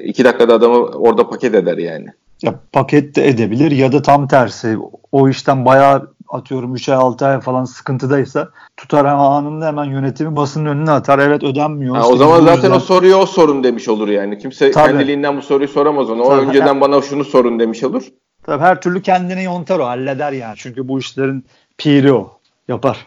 iki 0.04 0.24
dakikada 0.24 0.54
adamı 0.54 0.76
orada 0.76 1.28
paket 1.28 1.54
eder 1.54 1.78
yani. 1.78 2.06
Ya 2.42 2.54
paket 2.72 3.16
de 3.16 3.28
edebilir 3.28 3.70
ya 3.70 3.92
da 3.92 4.02
tam 4.02 4.28
tersi. 4.28 4.78
O 5.12 5.28
işten 5.28 5.64
bayağı 5.64 6.14
atıyorum 6.32 6.74
3 6.74 6.88
ay 6.88 6.96
6 6.96 7.26
ay 7.26 7.40
falan 7.40 7.64
sıkıntıdaysa 7.64 8.48
tutar 8.76 9.04
anında 9.04 9.66
hemen 9.66 9.84
yönetimi 9.84 10.36
basının 10.36 10.66
önüne 10.66 10.90
atar. 10.90 11.18
Evet 11.18 11.42
ödenmiyor. 11.42 11.96
Ha, 11.96 12.08
o 12.08 12.16
zaman 12.16 12.40
zaten 12.40 12.54
yüzden... 12.54 12.70
o 12.70 12.80
soruyu 12.80 13.16
o 13.16 13.26
sorun 13.26 13.64
demiş 13.64 13.88
olur 13.88 14.08
yani. 14.08 14.38
Kimse 14.38 14.70
Tabii. 14.70 14.92
kendiliğinden 14.92 15.36
bu 15.36 15.42
soruyu 15.42 15.68
soramaz 15.68 16.10
ona. 16.10 16.22
O 16.22 16.28
Tabii. 16.28 16.46
önceden 16.46 16.80
bana 16.80 17.02
şunu 17.02 17.24
sorun 17.24 17.58
demiş 17.58 17.84
olur. 17.84 18.02
Tabii 18.42 18.62
her 18.62 18.80
türlü 18.80 19.02
kendini 19.02 19.44
yontar 19.44 19.78
o 19.78 19.84
halleder 19.86 20.32
yani. 20.32 20.54
Çünkü 20.56 20.88
bu 20.88 20.98
işlerin 20.98 21.44
piri 21.78 22.12
o. 22.12 22.38
Yapar. 22.68 23.06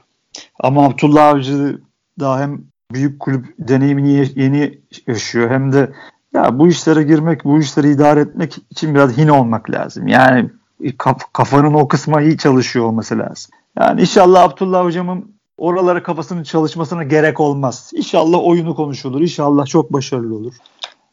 Ama 0.59 0.85
Abdullah 0.85 1.27
Avcı 1.27 1.81
daha 2.19 2.39
hem 2.39 2.61
büyük 2.91 3.19
kulüp 3.19 3.45
deneyimini 3.59 4.27
yeni 4.35 4.79
yaşıyor 5.07 5.49
hem 5.49 5.73
de 5.73 5.91
ya 6.33 6.59
bu 6.59 6.67
işlere 6.67 7.03
girmek, 7.03 7.45
bu 7.45 7.59
işleri 7.59 7.89
idare 7.89 8.19
etmek 8.19 8.55
için 8.69 8.95
biraz 8.95 9.17
hin 9.17 9.27
olmak 9.27 9.71
lazım. 9.71 10.07
Yani 10.07 10.49
kaf, 10.97 11.33
kafanın 11.33 11.73
o 11.73 11.88
kısma 11.88 12.21
iyi 12.21 12.38
çalışıyor 12.38 12.85
olması 12.85 13.17
lazım. 13.17 13.51
Yani 13.79 14.01
inşallah 14.01 14.43
Abdullah 14.43 14.83
hocamın 14.83 15.35
oralara 15.57 16.03
kafasının 16.03 16.43
çalışmasına 16.43 17.03
gerek 17.03 17.39
olmaz. 17.39 17.91
İnşallah 17.95 18.39
oyunu 18.43 18.75
konuşulur. 18.75 19.21
İnşallah 19.21 19.65
çok 19.65 19.93
başarılı 19.93 20.35
olur. 20.35 20.53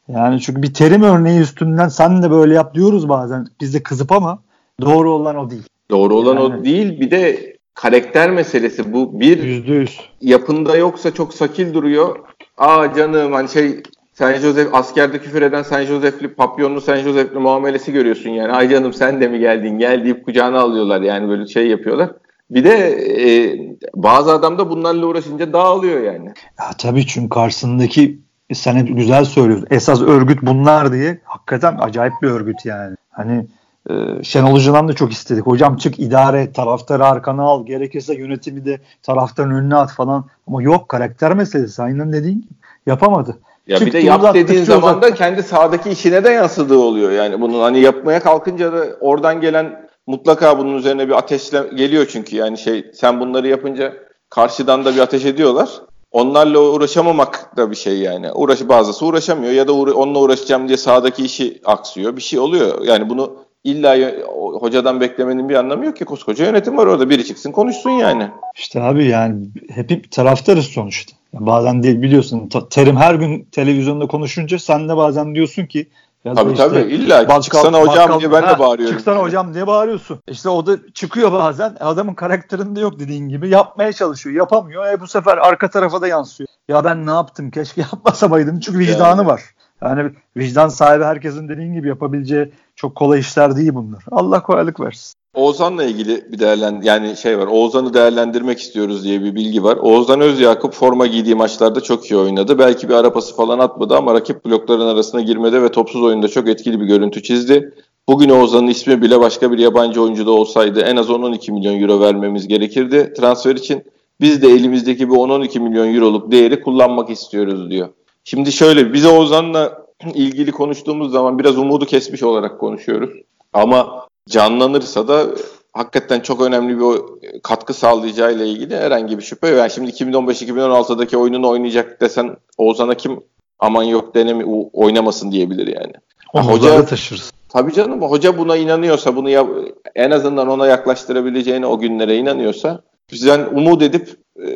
Yani 0.08 0.40
çünkü 0.40 0.62
bir 0.62 0.74
terim 0.74 1.02
örneği 1.02 1.40
üstünden 1.40 1.88
sen 1.88 2.22
de 2.22 2.30
böyle 2.30 2.54
yap 2.54 2.74
diyoruz 2.74 3.08
bazen. 3.08 3.46
Biz 3.60 3.74
de 3.74 3.82
kızıp 3.82 4.12
ama 4.12 4.38
doğru 4.80 5.10
olan 5.10 5.36
o 5.36 5.50
değil. 5.50 5.62
Doğru 5.90 6.14
olan 6.14 6.34
yani, 6.34 6.60
o 6.60 6.64
değil. 6.64 7.00
Bir 7.00 7.10
de 7.10 7.52
karakter 7.74 8.30
meselesi 8.30 8.92
bu. 8.92 9.20
Bir 9.20 9.38
%100. 9.38 9.88
yapında 10.20 10.76
yoksa 10.76 11.14
çok 11.14 11.34
sakil 11.34 11.74
duruyor. 11.74 12.18
Aa 12.58 12.94
canım 12.94 13.32
hani 13.32 13.48
şey 13.48 13.82
Saint 14.12 14.40
Joseph 14.40 14.74
askerde 14.74 15.18
küfür 15.18 15.42
eden 15.42 15.62
Saint 15.62 15.88
Joseph'li 15.88 16.34
papyonlu 16.34 16.80
Saint 16.80 17.04
Joseph'li 17.04 17.38
muamelesi 17.38 17.92
görüyorsun 17.92 18.30
yani. 18.30 18.52
Ay 18.52 18.68
canım 18.70 18.92
sen 18.92 19.20
de 19.20 19.28
mi 19.28 19.38
geldin 19.38 19.78
gel 19.78 20.04
deyip 20.04 20.24
kucağına 20.24 20.60
alıyorlar 20.60 21.00
yani 21.00 21.28
böyle 21.28 21.46
şey 21.46 21.66
yapıyorlar. 21.66 22.10
Bir 22.50 22.64
de 22.64 22.74
e, 23.22 23.56
bazı 23.94 24.32
adam 24.32 24.58
da 24.58 24.70
bunlarla 24.70 25.06
uğraşınca 25.06 25.52
dağılıyor 25.52 26.00
yani. 26.00 26.26
Ya 26.60 26.70
tabii 26.78 27.06
çünkü 27.06 27.28
karşısındaki 27.28 28.18
sen 28.52 28.76
hep 28.76 28.96
güzel 28.96 29.24
söylüyorsun. 29.24 29.66
Esas 29.70 30.02
örgüt 30.02 30.42
bunlar 30.42 30.92
diye. 30.92 31.20
Hakikaten 31.24 31.76
acayip 31.80 32.14
bir 32.22 32.28
örgüt 32.28 32.64
yani. 32.64 32.96
Hani 33.10 33.46
e, 33.90 34.22
Şenol 34.22 34.52
Hoca'dan 34.52 34.88
da 34.88 34.92
çok 34.92 35.12
istedik. 35.12 35.46
Hocam 35.46 35.76
çık 35.76 36.00
idare 36.00 36.42
et, 36.42 36.54
taraftarı 36.54 37.06
arkana 37.06 37.42
al. 37.42 37.66
Gerekirse 37.66 38.14
yönetimi 38.14 38.64
de 38.64 38.80
taraftarın 39.02 39.50
önüne 39.50 39.76
at 39.76 39.92
falan. 39.92 40.24
Ama 40.46 40.62
yok 40.62 40.88
karakter 40.88 41.34
meselesi. 41.34 41.82
Aynen 41.82 42.12
dediğin 42.12 42.40
gibi. 42.40 42.52
Yapamadı. 42.86 43.38
Ya 43.66 43.80
bir 43.80 43.92
de 43.92 43.98
yap 43.98 44.22
dediğin 44.34 44.64
zaman 44.64 45.02
da 45.02 45.14
kendi 45.14 45.42
sahadaki 45.42 45.90
işine 45.90 46.24
de 46.24 46.30
yansıdığı 46.30 46.78
oluyor 46.78 47.10
yani 47.10 47.40
bunun 47.40 47.60
hani 47.60 47.80
yapmaya 47.80 48.20
kalkınca 48.20 48.72
da 48.72 48.84
oradan 49.00 49.40
gelen 49.40 49.88
mutlaka 50.06 50.58
bunun 50.58 50.76
üzerine 50.76 51.08
bir 51.08 51.12
ateşle 51.18 51.62
geliyor 51.74 52.06
çünkü 52.12 52.36
yani 52.36 52.58
şey 52.58 52.86
sen 52.94 53.20
bunları 53.20 53.48
yapınca 53.48 53.92
karşıdan 54.30 54.84
da 54.84 54.94
bir 54.94 55.00
ateş 55.00 55.24
ediyorlar. 55.24 55.68
Onlarla 56.10 56.60
uğraşamamak 56.60 57.56
da 57.56 57.70
bir 57.70 57.76
şey 57.76 57.98
yani. 57.98 58.32
Uğraşı 58.32 58.68
bazısı 58.68 59.06
uğraşamıyor 59.06 59.52
ya 59.52 59.68
da 59.68 59.72
uğra- 59.72 59.92
onunla 59.92 60.18
uğraşacağım 60.18 60.68
diye 60.68 60.76
sahadaki 60.76 61.24
işi 61.24 61.60
aksıyor. 61.64 62.16
Bir 62.16 62.22
şey 62.22 62.38
oluyor. 62.38 62.84
Yani 62.84 63.08
bunu 63.10 63.36
illa 63.64 64.12
hocadan 64.60 65.00
beklemenin 65.00 65.48
bir 65.48 65.54
anlamı 65.54 65.86
yok 65.86 65.96
ki. 65.96 66.04
Koskoca 66.04 66.44
yönetim 66.44 66.76
var 66.76 66.86
orada. 66.86 67.10
Biri 67.10 67.24
çıksın 67.24 67.52
konuşsun 67.52 67.90
yani. 67.90 68.28
İşte 68.56 68.82
abi 68.82 69.06
yani 69.06 69.44
hep 69.70 70.10
taraftarız 70.10 70.64
sonuçta. 70.64 71.16
Bazen 71.32 71.82
değil 71.82 72.02
biliyorsun 72.02 72.50
terim 72.70 72.96
her 72.96 73.14
gün 73.14 73.48
televizyonda 73.52 74.06
konuşunca 74.06 74.58
sen 74.58 74.88
de 74.88 74.96
bazen 74.96 75.34
diyorsun 75.34 75.66
ki 75.66 75.88
ya 76.24 76.34
tabii 76.34 76.52
işte, 76.52 76.68
tabii 76.68 76.80
illa 76.80 77.22
bakkal, 77.22 77.40
çıksana 77.40 77.80
hocam 77.80 77.96
bakkal, 77.96 78.20
diye 78.20 78.32
ben 78.32 78.42
ha, 78.42 78.54
de 78.54 78.58
bağırıyorum. 78.58 78.96
Çıksana 78.96 79.18
hocam 79.18 79.54
diye 79.54 79.66
bağırıyorsun. 79.66 80.18
İşte 80.28 80.48
o 80.48 80.66
da 80.66 80.76
çıkıyor 80.94 81.32
bazen 81.32 81.76
adamın 81.80 82.14
karakterinde 82.14 82.80
yok 82.80 82.98
dediğin 82.98 83.28
gibi 83.28 83.48
yapmaya 83.48 83.92
çalışıyor 83.92 84.36
yapamıyor. 84.36 84.86
E 84.86 85.00
bu 85.00 85.06
sefer 85.06 85.38
arka 85.38 85.70
tarafa 85.70 86.00
da 86.00 86.08
yansıyor. 86.08 86.48
Ya 86.68 86.84
ben 86.84 87.06
ne 87.06 87.10
yaptım 87.10 87.50
keşke 87.50 87.80
yapmasamaydım 87.80 88.60
çünkü 88.60 88.78
vicdanı 88.78 89.18
yani. 89.18 89.26
var. 89.26 89.42
Yani 89.82 90.10
vicdan 90.36 90.68
sahibi 90.68 91.04
herkesin 91.04 91.48
dediğin 91.48 91.74
gibi 91.74 91.88
yapabileceği 91.88 92.52
çok 92.76 92.94
kolay 92.94 93.20
işler 93.20 93.56
değil 93.56 93.74
bunlar. 93.74 94.04
Allah 94.10 94.42
kolaylık 94.42 94.80
versin. 94.80 95.14
Oğuzhan'la 95.34 95.84
ilgili 95.84 96.32
bir 96.32 96.38
değerlen 96.38 96.80
yani 96.84 97.16
şey 97.16 97.38
var. 97.38 97.46
Oğuzhan'ı 97.46 97.94
değerlendirmek 97.94 98.58
istiyoruz 98.58 99.04
diye 99.04 99.22
bir 99.22 99.34
bilgi 99.34 99.64
var. 99.64 99.76
Oğuzhan 99.76 100.20
Özyakup 100.20 100.74
forma 100.74 101.06
giydiği 101.06 101.34
maçlarda 101.34 101.80
çok 101.80 102.10
iyi 102.10 102.16
oynadı. 102.16 102.58
Belki 102.58 102.88
bir 102.88 102.94
arapası 102.94 103.36
falan 103.36 103.58
atmadı 103.58 103.96
ama 103.96 104.14
rakip 104.14 104.44
blokların 104.44 104.86
arasına 104.86 105.20
girmede 105.20 105.62
ve 105.62 105.68
topsuz 105.68 106.02
oyunda 106.02 106.28
çok 106.28 106.48
etkili 106.48 106.80
bir 106.80 106.86
görüntü 106.86 107.22
çizdi. 107.22 107.74
Bugün 108.08 108.28
Oğuzhan'ın 108.28 108.66
ismi 108.66 109.02
bile 109.02 109.20
başka 109.20 109.52
bir 109.52 109.58
yabancı 109.58 110.02
oyuncuda 110.02 110.30
olsaydı 110.30 110.80
en 110.80 110.96
az 110.96 111.10
12 111.10 111.52
milyon 111.52 111.80
euro 111.80 112.00
vermemiz 112.00 112.48
gerekirdi 112.48 113.12
transfer 113.16 113.56
için. 113.56 113.84
Biz 114.20 114.42
de 114.42 114.48
elimizdeki 114.48 115.08
bu 115.08 115.16
10-12 115.16 115.60
milyon 115.60 115.94
euroluk 115.94 116.32
değeri 116.32 116.60
kullanmak 116.60 117.10
istiyoruz 117.10 117.70
diyor. 117.70 117.88
Şimdi 118.24 118.52
şöyle 118.52 118.92
biz 118.92 119.06
Oğuzhan'la 119.06 119.81
ilgili 120.14 120.52
konuştuğumuz 120.52 121.12
zaman 121.12 121.38
biraz 121.38 121.58
umudu 121.58 121.86
kesmiş 121.86 122.22
olarak 122.22 122.60
konuşuyoruz. 122.60 123.10
Ama 123.52 124.06
canlanırsa 124.28 125.08
da 125.08 125.26
hakikaten 125.72 126.20
çok 126.20 126.40
önemli 126.40 126.80
bir 126.80 127.02
katkı 127.42 127.74
sağlayacağıyla 127.74 128.44
ilgili 128.44 128.76
herhangi 128.76 129.18
bir 129.18 129.22
şüphe 129.22 129.48
yok. 129.48 129.58
Yani 129.58 129.70
şimdi 129.70 129.90
2015-2016'daki 129.90 131.16
oyununu 131.16 131.48
oynayacak 131.48 132.00
desen 132.00 132.36
Oğuzhan'a 132.58 132.94
kim 132.94 133.20
aman 133.58 133.82
yok 133.82 134.14
denemi 134.14 134.68
oynamasın 134.72 135.32
diyebilir 135.32 135.66
yani. 135.66 135.92
Onu 136.32 136.42
hoca 136.42 136.84
taşırız. 136.84 137.32
Tabii 137.48 137.72
canım 137.72 138.02
hoca 138.02 138.38
buna 138.38 138.56
inanıyorsa 138.56 139.16
bunu 139.16 139.30
ya, 139.30 139.46
en 139.94 140.10
azından 140.10 140.48
ona 140.48 140.66
yaklaştırabileceğine 140.66 141.66
o 141.66 141.78
günlere 141.78 142.16
inanıyorsa 142.16 142.82
bizden 143.12 143.46
umut 143.52 143.82
edip 143.82 144.16
e, 144.46 144.52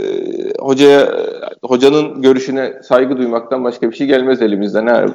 hocaya 0.58 1.26
hocanın 1.62 2.22
görüşüne 2.22 2.82
saygı 2.82 3.16
duymaktan 3.16 3.64
başka 3.64 3.90
bir 3.90 3.96
şey 3.96 4.06
gelmez 4.06 4.42
elimizden. 4.42 4.86
Ha. 4.86 5.06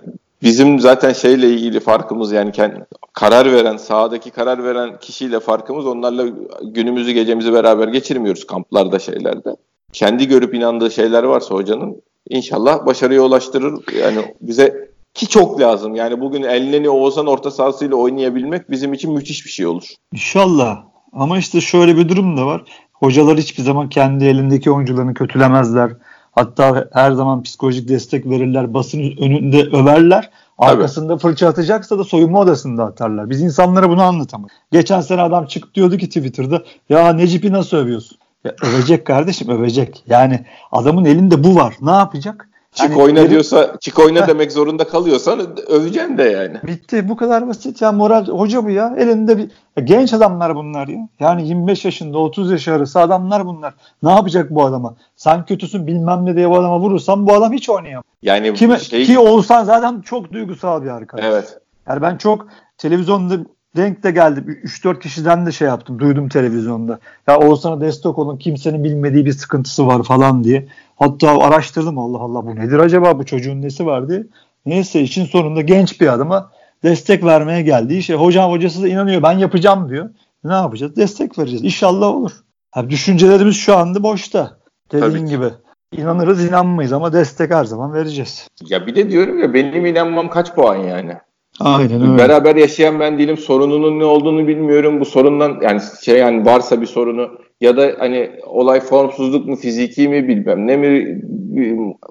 Bizim 0.44 0.80
zaten 0.80 1.14
şeyle 1.14 1.50
ilgili 1.50 1.80
farkımız 1.80 2.32
yani 2.32 2.52
kendi, 2.52 2.86
karar 3.14 3.54
veren, 3.54 3.78
sahadaki 3.78 4.32
karar 4.32 4.64
veren 4.64 5.00
kişiyle 5.00 5.40
farkımız 5.40 5.86
onlarla 5.86 6.26
günümüzü 6.64 7.12
gecemizi 7.12 7.54
beraber 7.54 7.88
geçirmiyoruz 7.88 8.48
kamplarda 8.48 9.00
şeylerde. 9.00 9.56
Kendi 9.94 10.28
görüp 10.28 10.54
inandığı 10.54 10.92
şeyler 10.92 11.24
varsa 11.24 11.56
hocanın 11.56 12.02
inşallah 12.30 12.86
başarıya 12.86 13.22
ulaştırır. 13.22 13.74
Yani 14.00 14.36
bize 14.42 14.92
ki 15.14 15.28
çok 15.28 15.60
lazım. 15.60 15.96
Yani 15.96 16.22
bugün 16.22 16.44
Elneni 16.44 16.90
Oğuzhan 16.90 17.28
orta 17.28 17.52
sahasıyla 17.52 17.96
oynayabilmek 17.96 18.72
bizim 18.72 18.94
için 18.94 19.14
müthiş 19.14 19.46
bir 19.46 19.52
şey 19.52 19.68
olur. 19.68 19.88
İnşallah. 20.14 20.84
Ama 21.14 21.38
işte 21.38 21.62
şöyle 21.62 21.98
bir 21.98 22.10
durum 22.10 22.38
da 22.38 22.46
var. 22.46 22.64
Hocalar 23.02 23.38
hiçbir 23.38 23.64
zaman 23.64 23.90
kendi 23.90 24.26
elindeki 24.26 24.72
oyuncularını 24.72 25.14
kötülemezler. 25.14 25.92
Hatta 26.32 26.90
her 26.94 27.12
zaman 27.12 27.44
psikolojik 27.44 27.90
destek 27.90 28.30
verirler. 28.30 28.74
Basın 28.74 29.00
önünde 29.00 29.64
överler. 29.64 30.30
Arkasında 30.58 31.08
Tabii. 31.08 31.22
fırça 31.22 31.48
atacaksa 31.48 32.00
da 32.00 32.04
soyunma 32.04 32.40
odasında 32.40 32.86
atarlar. 32.86 33.30
Biz 33.30 33.42
insanlara 33.42 33.90
bunu 33.90 34.02
anlatamayız. 34.04 34.52
Geçen 34.72 35.02
sene 35.02 35.22
adam 35.22 35.46
çık 35.46 35.76
diyordu 35.76 35.98
ki 35.98 36.08
Twitter'da 36.08 36.64
ya 36.90 37.14
Necip'i 37.14 37.52
nasıl 37.52 37.78
övüyorsun? 37.78 38.18
Ya 38.44 38.56
övecek 38.64 39.06
kardeşim 39.06 39.50
övecek. 39.50 40.04
Yani 40.08 40.46
adamın 40.72 41.06
elinde 41.06 41.44
bu 41.44 41.56
var. 41.56 41.76
Ne 41.82 41.92
yapacak? 41.92 42.50
Çık 42.76 42.90
hani 42.90 43.02
oyna 43.02 43.30
diyorsa 43.30 43.78
çık 43.80 44.00
oyna 44.00 44.28
demek 44.28 44.52
zorunda 44.52 44.88
kalıyorsan 44.88 45.40
öveceksin 45.68 46.18
de 46.18 46.24
yani. 46.24 46.58
Bitti 46.64 47.10
bu 47.10 47.16
kadar 47.16 47.48
basit 47.48 47.82
ya 47.82 47.92
moral 47.92 48.28
hoca 48.28 48.66
bu 48.66 48.70
ya 48.70 48.96
elinde 48.98 49.38
bir 49.38 49.52
ya 49.78 49.84
genç 49.84 50.14
adamlar 50.14 50.56
bunlar 50.56 50.88
ya. 50.88 51.08
Yani 51.20 51.48
25 51.48 51.86
yaşında 51.86 52.18
30 52.18 52.52
yaş 52.52 52.68
arası 52.68 53.00
adamlar 53.00 53.46
bunlar. 53.46 53.74
Ne 54.04 54.12
yapacak 54.12 54.52
bu 54.52 54.64
adama? 54.64 54.96
Sen 55.16 55.46
kötüsün 55.46 55.88
bilmem 55.88 56.26
ne 56.26 56.36
diye 56.36 56.50
bu 56.50 56.58
adama 56.58 56.80
vurursan 56.80 57.28
bu 57.28 57.34
adam 57.34 57.54
hiç 57.54 57.70
oynayamaz. 57.70 58.04
Yani 58.22 58.54
Kime, 58.54 58.80
şey... 58.80 59.06
ki 59.06 59.20
olsan 59.20 59.64
zaten 59.64 60.02
çok 60.02 60.32
duygusal 60.34 60.84
bir 60.84 60.90
arkadaş. 60.90 61.26
Evet. 61.26 61.58
Yani 61.88 62.02
ben 62.02 62.18
çok 62.18 62.48
televizyonda 62.78 63.36
denk 63.76 64.04
de 64.04 64.12
geldim. 64.12 64.60
3-4 64.64 65.00
kişiden 65.00 65.46
de 65.46 65.52
şey 65.52 65.68
yaptım. 65.68 66.00
Duydum 66.00 66.30
televizyonda. 66.30 67.00
Ya 67.28 67.40
Oğuzhan'a 67.40 67.82
destek 67.82 68.20
olun. 68.20 68.38
Kimsenin 68.38 68.84
bilmediği 68.84 69.26
bir 69.26 69.34
sıkıntısı 69.34 69.88
var 69.88 70.04
falan 70.04 70.44
diye. 70.44 70.68
Hatta 70.96 71.40
araştırdım 71.40 71.98
Allah 71.98 72.18
Allah 72.18 72.46
bu 72.46 72.56
nedir 72.56 72.80
acaba 72.80 73.20
bu 73.20 73.26
çocuğun 73.26 73.62
nesi 73.62 73.86
var 73.86 74.10
diye. 74.10 74.24
Neyse 74.66 75.02
için 75.02 75.26
sonunda 75.26 75.62
genç 75.62 76.02
bir 76.02 76.14
adama 76.14 76.52
destek 76.84 77.24
vermeye 77.24 77.62
geldi. 77.62 78.04
şey 78.04 78.16
hocam 78.16 78.52
hocası 78.52 78.84
da 78.84 78.88
inanıyor 78.88 79.24
ben 79.24 79.38
yapacağım 79.38 79.90
diyor. 79.90 80.10
Ne 80.44 80.54
yapacağız? 80.54 80.96
Destek 80.96 81.40
vereceğiz. 81.40 81.64
İnşallah 81.64 82.08
olur. 82.08 82.32
Yani 82.76 82.90
düşüncelerimiz 82.90 83.56
şu 83.56 83.78
anda 83.78 84.04
boşta. 84.04 84.58
Dediğin 84.92 85.26
gibi. 85.26 85.50
İnanırız 85.92 86.46
inanmayız 86.46 86.94
ama 86.94 87.14
destek 87.14 87.52
her 87.52 87.66
zaman 87.66 87.94
vereceğiz. 87.94 88.48
Ya 88.70 88.88
bir 88.88 88.96
de 88.96 89.10
diyorum 89.12 89.40
ya 89.40 89.54
benim 89.54 89.86
inanmam 89.86 90.30
kaç 90.30 90.56
puan 90.56 90.76
yani? 90.76 91.18
Aynen 91.64 92.02
öyle. 92.02 92.18
Beraber 92.18 92.56
yaşayan 92.56 93.00
ben 93.00 93.20
değilim. 93.20 93.38
Sorununun 93.38 94.00
ne 94.00 94.06
olduğunu 94.06 94.48
bilmiyorum. 94.48 95.00
Bu 95.00 95.06
sorundan 95.06 95.60
yani 95.62 95.82
şey 96.04 96.18
yani 96.18 96.46
varsa 96.46 96.82
bir 96.82 96.86
sorunu 96.86 97.30
ya 97.62 97.78
da 97.78 97.92
hani 98.00 98.32
olay 98.46 98.80
formsuzluk 98.80 99.48
mu 99.48 99.56
fiziki 99.56 100.10
mi 100.10 100.28
bilmem 100.28 100.68
ne 100.68 100.78
mi 100.78 101.22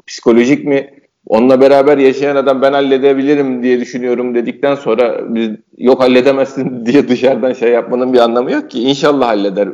psikolojik 0.07 0.65
mi 0.65 0.91
onunla 1.27 1.61
beraber 1.61 1.99
yaşayan 1.99 2.37
adam 2.37 2.63
ben 2.63 2.73
halledebilirim 2.73 3.63
diye 3.63 3.81
düşünüyorum 3.81 4.35
dedikten 4.35 4.75
sonra 4.75 5.35
biz 5.35 5.51
yok 5.79 6.01
halledemezsin 6.01 6.87
diye 6.87 7.09
dışarıdan 7.09 7.53
şey 7.53 7.71
yapmanın 7.71 8.13
bir 8.13 8.19
anlamı 8.19 8.53
yok 8.53 8.71
ki. 8.71 8.83
İnşallah 8.83 9.29
halleder. 9.29 9.69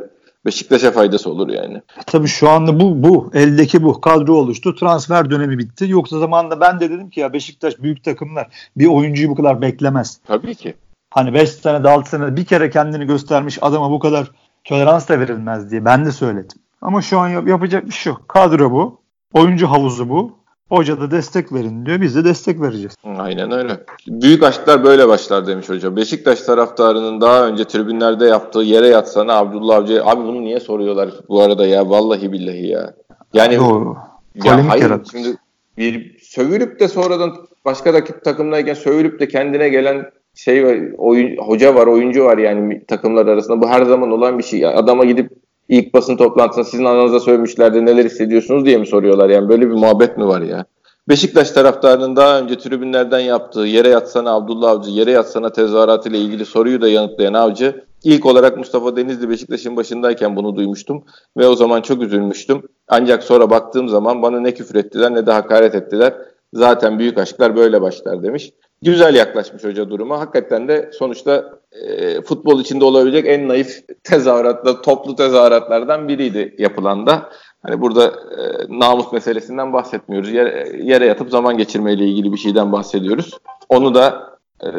Beşiktaş'a 0.47 0.91
faydası 0.91 1.29
olur 1.29 1.49
yani. 1.49 1.75
E, 1.75 2.01
tabii 2.05 2.27
şu 2.27 2.49
anda 2.49 2.79
bu 2.79 3.03
bu 3.03 3.31
eldeki 3.33 3.83
bu 3.83 4.01
kadro 4.01 4.33
oluştu. 4.33 4.75
Transfer 4.75 5.29
dönemi 5.29 5.57
bitti. 5.57 5.85
Yoksa 5.87 6.19
zamanında 6.19 6.61
ben 6.61 6.79
de 6.79 6.89
dedim 6.89 7.09
ki 7.09 7.19
ya 7.19 7.33
Beşiktaş 7.33 7.73
büyük 7.79 8.03
takımlar 8.03 8.47
bir 8.77 8.87
oyuncuyu 8.87 9.29
bu 9.29 9.35
kadar 9.35 9.61
beklemez. 9.61 10.19
Tabii 10.27 10.55
ki. 10.55 10.73
Hani 11.09 11.33
5 11.33 11.49
sene 11.49 11.89
6 11.89 12.09
sene 12.09 12.35
bir 12.35 12.45
kere 12.45 12.69
kendini 12.69 13.05
göstermiş 13.05 13.57
adama 13.61 13.91
bu 13.91 13.99
kadar 13.99 14.31
tolerans 14.63 15.09
da 15.09 15.19
verilmez 15.19 15.71
diye 15.71 15.85
ben 15.85 16.05
de 16.05 16.11
söyledim. 16.11 16.57
Ama 16.81 17.01
şu 17.01 17.19
an 17.19 17.27
yap- 17.27 17.47
yapacak 17.47 17.85
bir 17.85 17.91
şey 17.91 18.13
yok. 18.13 18.29
Kadro 18.29 18.71
bu. 18.71 18.99
Oyuncu 19.33 19.67
havuzu 19.67 20.09
bu. 20.09 20.31
Hoca 20.69 21.01
da 21.01 21.11
destek 21.11 21.53
verin 21.53 21.85
diyor. 21.85 22.01
Biz 22.01 22.15
de 22.15 22.25
destek 22.25 22.61
vereceğiz. 22.61 22.95
Aynen 23.17 23.51
öyle. 23.51 23.71
Büyük 24.07 24.43
aşklar 24.43 24.83
böyle 24.83 25.07
başlar 25.07 25.47
demiş 25.47 25.69
hocam. 25.69 25.95
Beşiktaş 25.95 26.41
taraftarının 26.41 27.21
daha 27.21 27.47
önce 27.47 27.63
tribünlerde 27.63 28.25
yaptığı 28.25 28.59
yere 28.59 28.87
yatsana 28.87 29.33
Abdullah 29.37 29.75
Avcı. 29.75 30.05
Abi 30.05 30.23
bunu 30.23 30.41
niye 30.41 30.59
soruyorlar 30.59 31.09
bu 31.29 31.41
arada 31.41 31.67
ya? 31.67 31.89
Vallahi 31.89 32.31
billahi 32.31 32.67
ya. 32.67 32.93
Yani 33.33 33.57
Doğru. 33.57 33.97
Ya 34.43 34.69
hayır 34.69 34.83
yarat. 34.83 35.07
şimdi 35.11 35.37
bir 35.77 36.19
sövülüp 36.19 36.79
de 36.79 36.87
sonradan 36.87 37.33
başka 37.65 37.93
rakip 37.93 38.23
takımdayken 38.23 38.73
sövülüp 38.73 39.19
de 39.19 39.27
kendine 39.27 39.69
gelen 39.69 40.11
şey 40.35 40.65
var, 40.65 40.77
oyun, 40.97 41.37
hoca 41.37 41.75
var, 41.75 41.87
oyuncu 41.87 42.23
var 42.23 42.37
yani 42.37 42.85
takımlar 42.85 43.27
arasında. 43.27 43.61
Bu 43.61 43.69
her 43.69 43.81
zaman 43.83 44.11
olan 44.11 44.37
bir 44.37 44.43
şey. 44.43 44.65
Adama 44.65 45.05
gidip 45.05 45.31
ilk 45.69 45.93
basın 45.93 46.17
toplantısında 46.17 46.65
sizin 46.65 46.85
aranızda 46.85 47.19
söylemişlerdi 47.19 47.85
neler 47.85 48.05
hissediyorsunuz 48.05 48.65
diye 48.65 48.77
mi 48.77 48.87
soruyorlar 48.87 49.29
yani 49.29 49.49
böyle 49.49 49.69
bir 49.69 49.75
muhabbet 49.75 50.17
mi 50.17 50.27
var 50.27 50.41
ya? 50.41 50.65
Beşiktaş 51.09 51.51
taraftarının 51.51 52.15
daha 52.15 52.39
önce 52.39 52.57
tribünlerden 52.57 53.19
yaptığı 53.19 53.59
yere 53.59 53.89
yatsana 53.89 54.33
Abdullah 54.33 54.69
Avcı, 54.69 54.89
yere 54.91 55.11
yatsana 55.11 55.49
tezahüratı 55.49 56.09
ile 56.09 56.17
ilgili 56.17 56.45
soruyu 56.45 56.81
da 56.81 56.89
yanıtlayan 56.89 57.33
Avcı, 57.33 57.85
ilk 58.03 58.25
olarak 58.25 58.57
Mustafa 58.57 58.95
Denizli 58.95 59.29
Beşiktaş'ın 59.29 59.75
başındayken 59.75 60.35
bunu 60.35 60.55
duymuştum 60.55 61.03
ve 61.37 61.47
o 61.47 61.55
zaman 61.55 61.81
çok 61.81 62.01
üzülmüştüm. 62.01 62.61
Ancak 62.87 63.23
sonra 63.23 63.49
baktığım 63.49 63.89
zaman 63.89 64.21
bana 64.21 64.39
ne 64.39 64.53
küfür 64.53 64.75
ettiler 64.75 65.13
ne 65.13 65.25
de 65.25 65.31
hakaret 65.31 65.75
ettiler. 65.75 66.13
Zaten 66.53 66.99
büyük 66.99 67.17
aşklar 67.17 67.55
böyle 67.55 67.81
başlar 67.81 68.23
demiş. 68.23 68.51
Güzel 68.81 69.15
yaklaşmış 69.15 69.63
hoca 69.63 69.89
duruma. 69.89 70.19
Hakikaten 70.19 70.67
de 70.67 70.89
sonuçta 70.93 71.59
e, 71.81 72.21
futbol 72.21 72.61
içinde 72.61 72.85
olabilecek 72.85 73.27
en 73.27 73.47
naif 73.47 73.83
tezahüratla, 74.03 74.81
toplu 74.81 75.15
tezahüratlardan 75.15 76.07
biriydi 76.07 76.55
yapılan 76.57 77.07
da. 77.07 77.29
Hani 77.63 77.81
burada 77.81 78.07
e, 78.07 78.43
namus 78.79 79.11
meselesinden 79.11 79.73
bahsetmiyoruz. 79.73 80.31
Yere, 80.31 80.77
yere 80.83 81.05
yatıp 81.05 81.29
zaman 81.29 81.57
geçirmeyle 81.57 82.05
ilgili 82.05 82.33
bir 82.33 82.37
şeyden 82.37 82.71
bahsediyoruz. 82.71 83.37
Onu 83.69 83.95
da 83.95 84.37
e, 84.63 84.73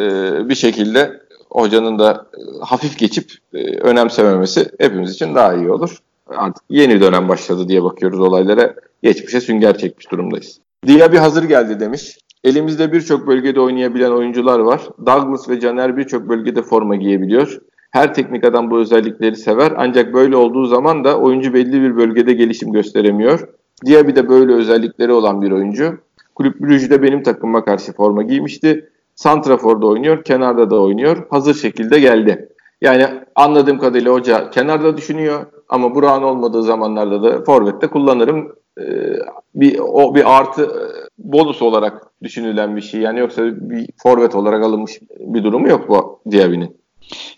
bir 0.49 0.55
şekilde 0.55 1.21
hocanın 1.51 1.99
da 1.99 2.27
e, 2.35 2.41
hafif 2.65 2.99
geçip 2.99 3.33
e, 3.55 3.79
önemsememesi 3.79 4.67
hepimiz 4.79 5.13
için 5.13 5.35
daha 5.35 5.55
iyi 5.55 5.71
olur. 5.71 5.99
Artık 6.27 6.65
yeni 6.71 7.01
dönem 7.01 7.29
başladı 7.29 7.69
diye 7.69 7.85
bakıyoruz 7.85 8.21
olaylara. 8.21 8.75
Geçmişe 9.03 9.41
sünger 9.41 9.79
çekmiş 9.79 10.11
durumdayız. 10.11 10.61
Diaby 10.87 11.17
hazır 11.17 11.45
geldi 11.45 11.81
demiş. 11.81 12.19
Elimizde 12.45 12.93
birçok 12.93 13.27
bölgede 13.27 13.61
oynayabilen 13.61 14.11
oyuncular 14.11 14.59
var. 14.59 14.81
Douglas 15.07 15.49
ve 15.49 15.61
Caner 15.61 15.97
birçok 15.97 16.29
bölgede 16.29 16.63
forma 16.63 16.97
giyebiliyor. 16.97 17.59
Her 17.91 18.15
teknik 18.15 18.45
adam 18.45 18.71
bu 18.71 18.79
özellikleri 18.79 19.37
sever 19.37 19.73
ancak 19.77 20.15
böyle 20.15 20.37
olduğu 20.37 20.67
zaman 20.67 21.05
da 21.05 21.19
oyuncu 21.19 21.55
belli 21.55 21.83
bir 21.83 21.97
bölgede 21.97 22.33
gelişim 22.33 22.73
gösteremiyor. 22.73 23.49
Diaby 23.87 24.15
de 24.15 24.29
böyle 24.29 24.53
özellikleri 24.53 25.13
olan 25.13 25.43
bir 25.43 25.51
oyuncu. 25.51 25.99
Kulüp 26.35 26.61
Brugge'de 26.61 27.03
benim 27.03 27.23
takımıma 27.23 27.65
karşı 27.65 27.93
forma 27.93 28.23
giymişti. 28.23 28.91
Santrafor'da 29.15 29.87
oynuyor, 29.87 30.25
kenarda 30.25 30.71
da 30.71 30.81
oynuyor. 30.81 31.27
Hazır 31.31 31.55
şekilde 31.55 32.01
geldi. 32.01 32.49
Yani 32.81 33.07
anladığım 33.35 33.79
kadarıyla 33.79 34.13
hoca 34.13 34.51
kenarda 34.51 34.97
düşünüyor 34.97 35.47
ama 35.69 35.95
Burak'ın 35.95 36.23
olmadığı 36.23 36.63
zamanlarda 36.63 37.23
da 37.23 37.45
forvette 37.45 37.87
kullanırım. 37.87 38.53
Ee, 38.81 38.83
bir 39.55 39.79
o 39.79 40.15
bir 40.15 40.39
artı 40.39 40.71
bonus 41.19 41.63
olarak 41.63 42.03
düşünülen 42.23 42.77
bir 42.77 42.81
şey. 42.81 43.01
Yani 43.01 43.21
yoksa 43.21 43.43
bir 43.47 43.89
forvet 43.97 44.35
olarak 44.35 44.65
alınmış 44.65 45.01
bir 45.21 45.45
durumu 45.45 45.69
yok 45.69 45.89
bu 45.89 46.21
Diaby'nin. 46.31 46.79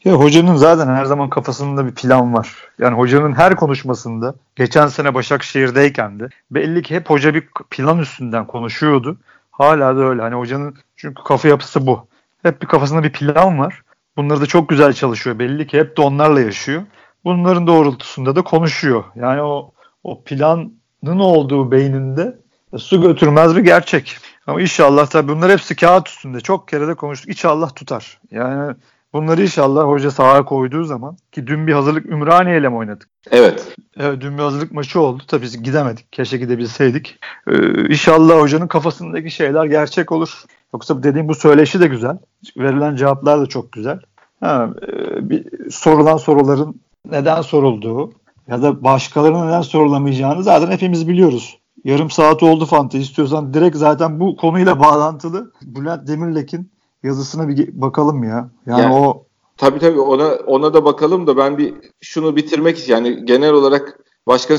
Ya 0.05 0.15
hocanın 0.15 0.55
zaten 0.55 0.87
her 0.87 1.05
zaman 1.05 1.31
kafasında 1.31 1.87
bir 1.87 1.95
plan 1.95 2.35
var. 2.35 2.55
Yani 2.79 2.97
hocanın 2.97 3.33
her 3.33 3.57
konuşmasında 3.57 4.35
geçen 4.57 4.87
sene 4.87 5.15
Başakşehir'deyken 5.15 6.21
de 6.21 6.29
belli 6.51 6.83
ki 6.83 6.95
hep 6.95 7.11
hoca 7.11 7.35
bir 7.35 7.49
plan 7.71 7.99
üstünden 7.99 8.47
konuşuyordu. 8.47 9.19
Hala 9.51 9.97
da 9.97 10.01
öyle. 10.01 10.23
Hani 10.23 10.35
hocanın 10.35 10.77
çünkü 10.97 11.23
kafa 11.25 11.49
yapısı 11.49 11.87
bu. 11.87 12.07
Hep 12.43 12.63
bir 12.63 12.67
kafasında 12.67 13.03
bir 13.03 13.13
plan 13.13 13.59
var. 13.59 13.83
Bunları 14.17 14.41
da 14.41 14.47
çok 14.47 14.69
güzel 14.69 14.93
çalışıyor. 14.93 15.39
Belli 15.39 15.67
ki 15.67 15.79
hep 15.79 15.97
de 15.97 16.03
onlarla 16.03 16.41
yaşıyor. 16.41 16.83
Bunların 17.25 17.67
doğrultusunda 17.67 18.37
da 18.37 18.43
konuşuyor. 18.43 19.05
Yani 19.17 19.43
o 19.43 19.73
o 20.05 20.23
planın 20.23 21.19
olduğu 21.19 21.71
beyninde 21.71 22.39
su 22.79 23.03
götürmez 23.03 23.57
bir 23.57 23.61
gerçek. 23.61 24.17
Ama 24.47 24.61
inşallah 24.61 25.07
tabii 25.07 25.33
bunlar 25.33 25.53
hepsi 25.53 25.77
kağıt 25.77 26.09
üstünde. 26.09 26.41
Çok 26.41 26.69
kere 26.69 26.89
de 26.89 26.95
konuştuk. 26.95 27.31
İnşallah 27.31 27.75
tutar. 27.75 28.19
Yani 28.31 28.75
bunları 29.13 29.43
inşallah 29.43 29.85
hoca 29.85 30.11
sahaya 30.11 30.45
koyduğu 30.45 30.85
zaman 30.85 31.17
ki 31.33 31.47
dün 31.47 31.67
bir 31.67 31.73
hazırlık 31.73 32.07
Ümraniye 32.07 32.59
ile 32.59 32.69
mi 32.69 32.77
oynadık? 32.77 33.09
Evet. 33.31 33.75
Evet 33.97 34.21
dün 34.21 34.39
bir 34.39 34.43
hazırlık 34.43 34.73
maçı 34.73 35.01
oldu. 35.01 35.23
Tabii 35.29 35.43
biz 35.43 35.63
gidemedik. 35.63 36.13
Keşke 36.13 36.37
gidebilseydik. 36.37 37.19
Ee, 37.49 37.89
inşallah 37.89 38.41
hocanın 38.41 38.69
kafasındaki 38.69 39.31
şeyler 39.31 39.65
gerçek 39.65 40.13
olur. 40.13 40.45
Yoksa 40.75 41.03
dediğim 41.03 41.29
bu 41.29 41.35
söyleşi 41.35 41.81
de 41.81 41.87
güzel. 41.87 42.19
Verilen 42.57 42.97
cevaplar 42.97 43.41
da 43.41 43.47
çok 43.47 43.73
güzel. 43.73 44.01
Ha, 44.41 44.71
e, 44.83 45.31
bir 45.31 45.71
sorulan 45.71 46.17
soruların 46.17 46.81
neden 47.11 47.43
sorulduğu 47.43 48.13
ya 48.49 48.63
da 48.63 48.85
başkalarına 48.85 49.47
neden 49.47 49.63
sorulamayacağını 49.63 50.43
zaten 50.43 50.71
hepimiz 50.71 51.09
biliyoruz. 51.09 51.60
Yarım 51.85 52.11
saat 52.11 52.43
oldu 52.43 52.67
Fanta. 52.67 52.99
İstiyorsan 52.99 53.55
direkt 53.55 53.77
zaten 53.77 54.21
bu 54.21 54.37
konuyla 54.37 54.81
bağlantılı 54.81 55.53
Bülent 55.63 56.09
Demirlek'in 56.09 56.71
yazısına 57.03 57.49
bir 57.49 57.81
bakalım 57.81 58.25
ya. 58.25 58.51
Yani, 58.67 58.81
yani 58.81 58.95
o 58.95 59.25
Tabii 59.61 59.79
tabii 59.79 60.01
ona 60.01 60.35
ona 60.47 60.75
da 60.75 60.85
bakalım 60.85 61.27
da 61.27 61.37
ben 61.37 61.59
bir 61.59 61.75
şunu 62.01 62.37
bitirmek 62.37 62.79
istiyorum. 62.79 63.05
Yani 63.05 63.25
genel 63.25 63.53
olarak 63.53 63.99
başka 64.27 64.59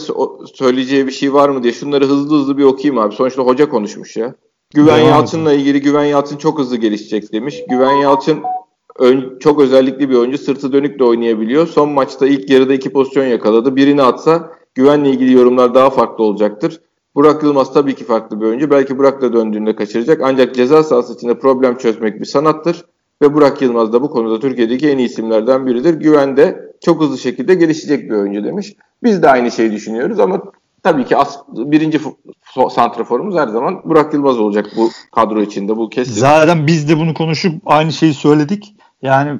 söyleyeceği 0.53 1.07
bir 1.07 1.11
şey 1.11 1.33
var 1.33 1.49
mı 1.49 1.63
diye 1.63 1.73
şunları 1.73 2.05
hızlı 2.05 2.39
hızlı 2.39 2.57
bir 2.57 2.63
okuyayım 2.63 2.97
abi. 2.97 3.15
Sonuçta 3.15 3.41
hoca 3.41 3.69
konuşmuş 3.69 4.17
ya. 4.17 4.35
Güven 4.73 4.99
Devam 4.99 5.09
Yalçın'la 5.09 5.53
ilgili 5.53 5.81
Güven 5.81 6.03
Yalçın 6.03 6.37
çok 6.37 6.59
hızlı 6.59 6.77
gelişecek 6.77 7.33
demiş. 7.33 7.63
Güven 7.69 7.95
Yalçın 7.95 8.43
ön, 8.99 9.39
çok 9.39 9.61
özellikli 9.61 10.09
bir 10.09 10.15
oyuncu. 10.15 10.37
Sırtı 10.37 10.73
dönük 10.73 10.99
de 10.99 11.03
oynayabiliyor. 11.03 11.67
Son 11.67 11.89
maçta 11.89 12.27
ilk 12.27 12.49
yarıda 12.49 12.73
iki 12.73 12.91
pozisyon 12.91 13.25
yakaladı. 13.25 13.75
Birini 13.75 14.03
atsa 14.03 14.51
güvenle 14.75 15.09
ilgili 15.09 15.33
yorumlar 15.33 15.75
daha 15.75 15.89
farklı 15.89 16.23
olacaktır. 16.23 16.81
Burak 17.15 17.43
Yılmaz 17.43 17.73
tabii 17.73 17.95
ki 17.95 18.05
farklı 18.05 18.41
bir 18.41 18.45
oyuncu. 18.45 18.69
Belki 18.69 18.97
Burak 18.97 19.21
da 19.21 19.33
döndüğünde 19.33 19.75
kaçıracak. 19.75 20.21
Ancak 20.23 20.55
ceza 20.55 20.83
sahası 20.83 21.13
içinde 21.13 21.39
problem 21.39 21.77
çözmek 21.77 22.19
bir 22.19 22.25
sanattır. 22.25 22.85
Ve 23.21 23.33
Burak 23.33 23.61
Yılmaz 23.61 23.93
da 23.93 24.01
bu 24.01 24.09
konuda 24.09 24.39
Türkiye'deki 24.39 24.89
en 24.89 24.97
iyi 24.97 25.07
isimlerden 25.07 25.65
biridir. 25.65 25.93
Güvende 25.93 26.71
çok 26.85 27.01
hızlı 27.01 27.17
şekilde 27.17 27.53
gelişecek 27.53 28.09
bir 28.09 28.15
oyuncu 28.15 28.43
demiş. 28.43 28.75
Biz 29.03 29.23
de 29.23 29.29
aynı 29.29 29.51
şeyi 29.51 29.71
düşünüyoruz 29.71 30.19
ama 30.19 30.41
tabii 30.83 31.05
ki 31.05 31.17
as, 31.17 31.37
birinci 31.47 31.99
santraforumuz 32.69 33.35
her 33.35 33.47
zaman 33.47 33.81
Burak 33.83 34.13
Yılmaz 34.13 34.39
olacak 34.39 34.65
bu 34.77 34.89
kadro 35.11 35.41
içinde. 35.41 35.77
Bu 35.77 35.89
kesin. 35.89 36.13
Zaten 36.13 36.67
biz 36.67 36.89
de 36.89 36.97
bunu 36.97 37.13
konuşup 37.13 37.53
aynı 37.65 37.91
şeyi 37.91 38.13
söyledik. 38.13 38.75
Yani 39.01 39.39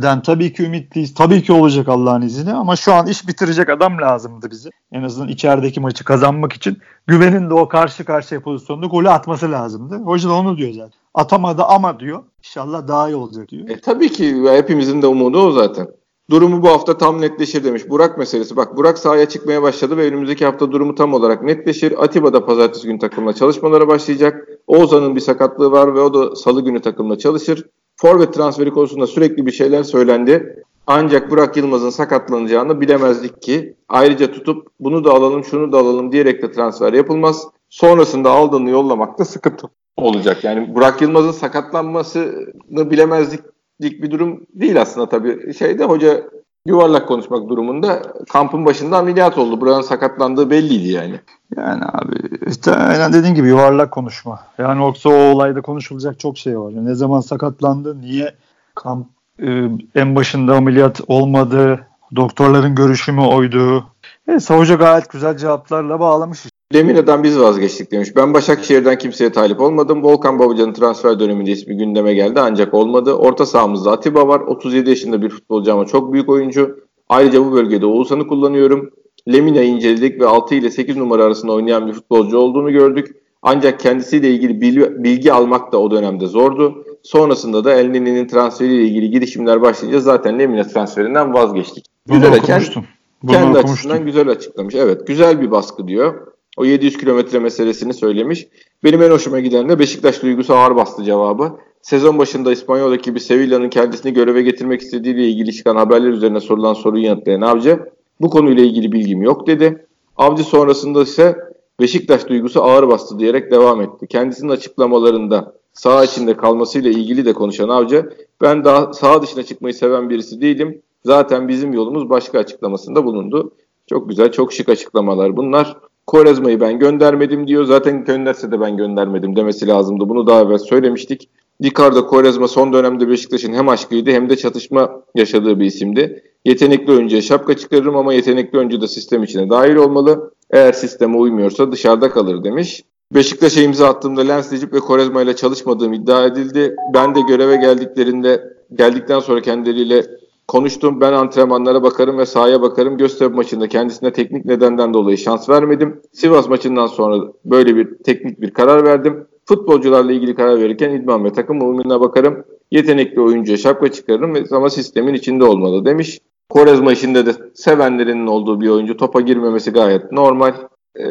güvenden 0.00 0.22
tabii 0.22 0.52
ki 0.52 0.62
ümitliyiz. 0.62 1.14
Tabii 1.14 1.42
ki 1.42 1.52
olacak 1.52 1.88
Allah'ın 1.88 2.22
izniyle 2.22 2.52
ama 2.52 2.76
şu 2.76 2.92
an 2.92 3.06
iş 3.06 3.28
bitirecek 3.28 3.68
adam 3.68 4.00
lazımdı 4.00 4.50
bize. 4.50 4.70
En 4.92 5.02
azından 5.02 5.28
içerideki 5.28 5.80
maçı 5.80 6.04
kazanmak 6.04 6.52
için 6.52 6.78
güvenin 7.06 7.50
de 7.50 7.54
o 7.54 7.68
karşı 7.68 8.04
karşıya 8.04 8.40
pozisyonda 8.40 8.86
golü 8.86 9.08
atması 9.08 9.50
lazımdı. 9.50 9.96
Hoca 9.96 10.28
da 10.28 10.32
onu 10.32 10.56
diyor 10.56 10.72
zaten. 10.72 11.00
Atamadı 11.14 11.62
ama 11.62 12.00
diyor. 12.00 12.22
İnşallah 12.38 12.88
daha 12.88 13.08
iyi 13.08 13.16
olacak 13.16 13.48
diyor. 13.48 13.68
E, 13.68 13.80
tabii 13.80 14.12
ki 14.12 14.44
hepimizin 14.50 15.02
de 15.02 15.06
umudu 15.06 15.38
o 15.38 15.52
zaten. 15.52 15.88
Durumu 16.30 16.62
bu 16.62 16.68
hafta 16.68 16.98
tam 16.98 17.20
netleşir 17.20 17.64
demiş. 17.64 17.88
Burak 17.88 18.18
meselesi. 18.18 18.56
Bak 18.56 18.76
Burak 18.76 18.98
sahaya 18.98 19.28
çıkmaya 19.28 19.62
başladı 19.62 19.96
ve 19.96 20.06
önümüzdeki 20.06 20.44
hafta 20.44 20.72
durumu 20.72 20.94
tam 20.94 21.14
olarak 21.14 21.42
netleşir. 21.42 22.04
Atiba 22.04 22.32
da 22.32 22.46
pazartesi 22.46 22.86
günü 22.86 22.98
takımla 22.98 23.32
çalışmalara 23.32 23.88
başlayacak. 23.88 24.48
Oğuzhan'ın 24.66 25.16
bir 25.16 25.20
sakatlığı 25.20 25.72
var 25.72 25.94
ve 25.94 26.00
o 26.00 26.14
da 26.14 26.36
salı 26.36 26.64
günü 26.64 26.80
takımla 26.80 27.18
çalışır. 27.18 27.64
Forvet 28.00 28.34
transferi 28.34 28.70
konusunda 28.70 29.06
sürekli 29.06 29.46
bir 29.46 29.52
şeyler 29.52 29.82
söylendi. 29.82 30.64
Ancak 30.86 31.30
Burak 31.30 31.56
Yılmaz'ın 31.56 31.90
sakatlanacağını 31.90 32.80
bilemezdik 32.80 33.42
ki. 33.42 33.74
Ayrıca 33.88 34.32
tutup 34.32 34.68
bunu 34.80 35.04
da 35.04 35.10
alalım 35.12 35.44
şunu 35.44 35.72
da 35.72 35.78
alalım 35.78 36.12
diyerek 36.12 36.42
de 36.42 36.52
transfer 36.52 36.92
yapılmaz. 36.92 37.46
Sonrasında 37.68 38.30
aldığını 38.30 38.70
yollamakta 38.70 39.24
sıkıntı 39.24 39.66
olacak. 39.96 40.44
Yani 40.44 40.74
Burak 40.74 41.02
Yılmaz'ın 41.02 41.32
sakatlanmasını 41.32 42.90
bilemezdik 42.90 43.40
bir 43.80 44.10
durum 44.10 44.46
değil 44.54 44.80
aslında 44.80 45.08
tabii. 45.08 45.54
Şeyde 45.54 45.84
hoca 45.84 46.22
yuvarlak 46.66 47.08
konuşmak 47.08 47.48
durumunda 47.48 48.02
kampın 48.32 48.66
başında 48.66 48.98
ameliyat 48.98 49.38
oldu. 49.38 49.60
Buranın 49.60 49.80
sakatlandığı 49.80 50.50
belliydi 50.50 50.88
yani. 50.88 51.20
Yani 51.56 51.82
abi 51.84 52.16
işte 52.46 52.74
aynen 52.74 53.12
dediğin 53.12 53.34
gibi 53.34 53.48
yuvarlak 53.48 53.90
konuşma. 53.90 54.40
Yani 54.58 54.82
yoksa 54.82 55.08
o 55.08 55.12
olayda 55.12 55.60
konuşulacak 55.60 56.20
çok 56.20 56.38
şey 56.38 56.58
var. 56.58 56.72
Ne 56.76 56.94
zaman 56.94 57.20
sakatlandı, 57.20 58.00
niye 58.00 58.34
kamp 58.74 59.06
e, 59.42 59.68
en 59.94 60.16
başında 60.16 60.56
ameliyat 60.56 61.00
olmadı, 61.06 61.86
doktorların 62.16 62.74
görüşümü 62.74 63.20
oydu. 63.20 63.84
Neyse 64.26 64.56
hoca 64.56 64.74
gayet 64.74 65.10
güzel 65.10 65.36
cevaplarla 65.36 66.00
bağlamış. 66.00 66.46
Lemina'dan 66.74 67.22
biz 67.22 67.40
vazgeçtik 67.40 67.92
demiş. 67.92 68.16
Ben 68.16 68.34
Başakşehir'den 68.34 68.98
kimseye 68.98 69.32
talip 69.32 69.60
olmadım. 69.60 70.02
Volkan 70.02 70.38
Babacan'ın 70.38 70.72
transfer 70.72 71.20
döneminde 71.20 71.50
ismi 71.50 71.76
gündeme 71.76 72.14
geldi 72.14 72.40
ancak 72.40 72.74
olmadı. 72.74 73.14
Orta 73.14 73.46
sahamızda 73.46 73.92
Atiba 73.92 74.28
var. 74.28 74.40
37 74.40 74.90
yaşında 74.90 75.22
bir 75.22 75.28
futbolcu 75.28 75.72
ama 75.72 75.86
çok 75.86 76.12
büyük 76.12 76.28
oyuncu. 76.28 76.78
Ayrıca 77.08 77.44
bu 77.44 77.52
bölgede 77.52 77.86
Oğuzhan'ı 77.86 78.26
kullanıyorum. 78.26 78.90
Lemina'yı 79.32 79.68
inceledik 79.68 80.20
ve 80.20 80.26
6 80.26 80.54
ile 80.54 80.70
8 80.70 80.96
numara 80.96 81.24
arasında 81.24 81.52
oynayan 81.52 81.86
bir 81.86 81.92
futbolcu 81.92 82.38
olduğunu 82.38 82.70
gördük. 82.70 83.16
Ancak 83.42 83.80
kendisiyle 83.80 84.30
ilgili 84.30 84.60
bilgi, 84.60 85.04
bilgi 85.04 85.32
almak 85.32 85.72
da 85.72 85.78
o 85.80 85.90
dönemde 85.90 86.26
zordu. 86.26 86.84
Sonrasında 87.02 87.64
da 87.64 87.74
El 87.74 87.86
Neni'nin 87.86 88.26
transferiyle 88.26 88.82
ilgili 88.82 89.10
girişimler 89.10 89.62
başlayınca 89.62 90.00
zaten 90.00 90.38
Lemina 90.38 90.64
transferinden 90.64 91.34
vazgeçtik. 91.34 91.84
Bunu 92.08 92.20
güzel 92.20 92.38
okumuştum. 92.38 92.84
Bunu 93.22 93.32
kendi 93.32 93.46
okumuştum. 93.46 93.72
açısından 93.72 94.04
güzel 94.04 94.28
açıklamış. 94.28 94.74
Evet 94.74 95.06
güzel 95.06 95.40
bir 95.40 95.50
baskı 95.50 95.88
diyor. 95.88 96.29
O 96.56 96.64
700 96.64 96.96
kilometre 96.96 97.38
meselesini 97.38 97.94
söylemiş. 97.94 98.48
Benim 98.84 99.02
en 99.02 99.10
hoşuma 99.10 99.40
giden 99.40 99.68
de 99.68 99.78
Beşiktaş 99.78 100.22
duygusu 100.22 100.54
ağır 100.54 100.76
bastı 100.76 101.04
cevabı. 101.04 101.52
Sezon 101.82 102.18
başında 102.18 102.52
İspanyol'daki 102.52 103.14
bir 103.14 103.20
Sevilla'nın 103.20 103.68
kendisini 103.68 104.12
göreve 104.12 104.42
getirmek 104.42 104.80
istediğiyle 104.80 105.28
ilgili 105.28 105.52
çıkan 105.52 105.76
haberler 105.76 106.08
üzerine 106.08 106.40
sorulan 106.40 106.74
soruyu 106.74 107.04
yanıtlayan 107.04 107.40
Avcı, 107.40 107.80
bu 108.20 108.30
konuyla 108.30 108.64
ilgili 108.64 108.92
bilgim 108.92 109.22
yok 109.22 109.46
dedi. 109.46 109.86
Avcı 110.16 110.44
sonrasında 110.44 111.02
ise 111.02 111.36
Beşiktaş 111.80 112.28
duygusu 112.28 112.62
ağır 112.62 112.88
bastı 112.88 113.18
diyerek 113.18 113.50
devam 113.50 113.80
etti. 113.80 114.06
Kendisinin 114.06 114.50
açıklamalarında 114.50 115.54
sağ 115.72 116.04
içinde 116.04 116.36
kalmasıyla 116.36 116.90
ilgili 116.90 117.24
de 117.24 117.32
konuşan 117.32 117.68
Avcı, 117.68 118.10
ben 118.42 118.64
daha 118.64 118.92
sağ 118.92 119.22
dışına 119.22 119.42
çıkmayı 119.42 119.74
seven 119.74 120.10
birisi 120.10 120.40
değilim. 120.40 120.82
Zaten 121.04 121.48
bizim 121.48 121.72
yolumuz 121.72 122.10
başka 122.10 122.38
açıklamasında 122.38 123.04
bulundu. 123.04 123.52
Çok 123.86 124.08
güzel, 124.08 124.32
çok 124.32 124.52
şık 124.52 124.68
açıklamalar 124.68 125.36
bunlar. 125.36 125.76
Korezma'yı 126.10 126.60
ben 126.60 126.78
göndermedim 126.78 127.46
diyor. 127.46 127.64
Zaten 127.64 128.04
gönderse 128.04 128.52
de 128.52 128.60
ben 128.60 128.76
göndermedim 128.76 129.36
demesi 129.36 129.66
lazımdı. 129.66 130.08
Bunu 130.08 130.26
daha 130.26 130.40
evvel 130.40 130.58
söylemiştik. 130.58 131.28
Ricardo 131.64 132.06
Quaresma 132.06 132.48
son 132.48 132.72
dönemde 132.72 133.08
Beşiktaş'ın 133.08 133.52
hem 133.52 133.68
aşkıydı 133.68 134.10
hem 134.10 134.30
de 134.30 134.36
çatışma 134.36 135.02
yaşadığı 135.14 135.60
bir 135.60 135.64
isimdi. 135.64 136.22
Yetenekli 136.44 136.92
oyuncuya 136.92 137.22
şapka 137.22 137.56
çıkarırım 137.56 137.96
ama 137.96 138.14
yetenekli 138.14 138.58
oyuncu 138.58 138.80
da 138.80 138.88
sistem 138.88 139.22
içine 139.22 139.50
dahil 139.50 139.74
olmalı. 139.74 140.34
Eğer 140.50 140.72
sisteme 140.72 141.16
uymuyorsa 141.16 141.72
dışarıda 141.72 142.10
kalır 142.10 142.44
demiş. 142.44 142.84
Beşiktaş'a 143.14 143.60
imza 143.60 143.88
attığımda 143.88 144.20
Lens 144.20 144.52
Necip 144.52 144.72
ve 144.72 144.80
Korezma 144.80 145.22
ile 145.22 145.36
çalışmadığım 145.36 145.92
iddia 145.92 146.26
edildi. 146.26 146.76
Ben 146.94 147.14
de 147.14 147.20
göreve 147.28 147.56
geldiklerinde 147.56 148.44
geldikten 148.74 149.20
sonra 149.20 149.40
kendileriyle 149.40 150.06
konuştum. 150.50 151.00
Ben 151.00 151.12
antrenmanlara 151.12 151.82
bakarım 151.82 152.18
ve 152.18 152.26
sahaya 152.26 152.62
bakarım. 152.62 152.96
Göztepe 152.96 153.34
maçında 153.34 153.68
kendisine 153.68 154.12
teknik 154.12 154.44
nedenden 154.44 154.94
dolayı 154.94 155.18
şans 155.18 155.48
vermedim. 155.48 156.00
Sivas 156.12 156.48
maçından 156.48 156.86
sonra 156.86 157.32
böyle 157.44 157.76
bir 157.76 157.98
teknik 158.04 158.40
bir 158.40 158.50
karar 158.50 158.84
verdim. 158.84 159.26
Futbolcularla 159.44 160.12
ilgili 160.12 160.34
karar 160.34 160.60
verirken 160.60 160.90
idman 160.90 161.24
ve 161.24 161.32
takım 161.32 161.60
uyumuna 161.60 162.00
bakarım. 162.00 162.44
Yetenekli 162.70 163.20
oyuncuya 163.20 163.58
şapka 163.58 163.92
çıkarırım 163.92 164.34
ve 164.34 164.44
ama 164.50 164.70
sistemin 164.70 165.14
içinde 165.14 165.44
olmalı 165.44 165.84
demiş. 165.84 166.18
Korezma 166.48 166.92
işinde 166.92 167.26
de 167.26 167.32
sevenlerinin 167.54 168.26
olduğu 168.26 168.60
bir 168.60 168.68
oyuncu. 168.68 168.96
Topa 168.96 169.20
girmemesi 169.20 169.70
gayet 169.70 170.12
normal. 170.12 170.54
Ee, 170.98 171.04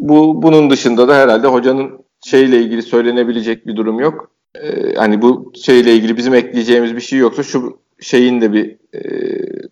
bu 0.00 0.42
bunun 0.42 0.70
dışında 0.70 1.08
da 1.08 1.14
herhalde 1.16 1.46
hocanın 1.46 1.90
şeyle 2.26 2.58
ilgili 2.58 2.82
söylenebilecek 2.82 3.66
bir 3.66 3.76
durum 3.76 4.00
yok. 4.00 4.30
Ee, 4.62 4.94
hani 4.94 5.22
bu 5.22 5.52
şeyle 5.54 5.94
ilgili 5.94 6.16
bizim 6.16 6.34
ekleyeceğimiz 6.34 6.96
bir 6.96 7.00
şey 7.00 7.18
yoksa 7.18 7.42
şu 7.42 7.83
şeyin 8.00 8.40
de 8.40 8.52
bir 8.52 8.76
e, 8.94 9.00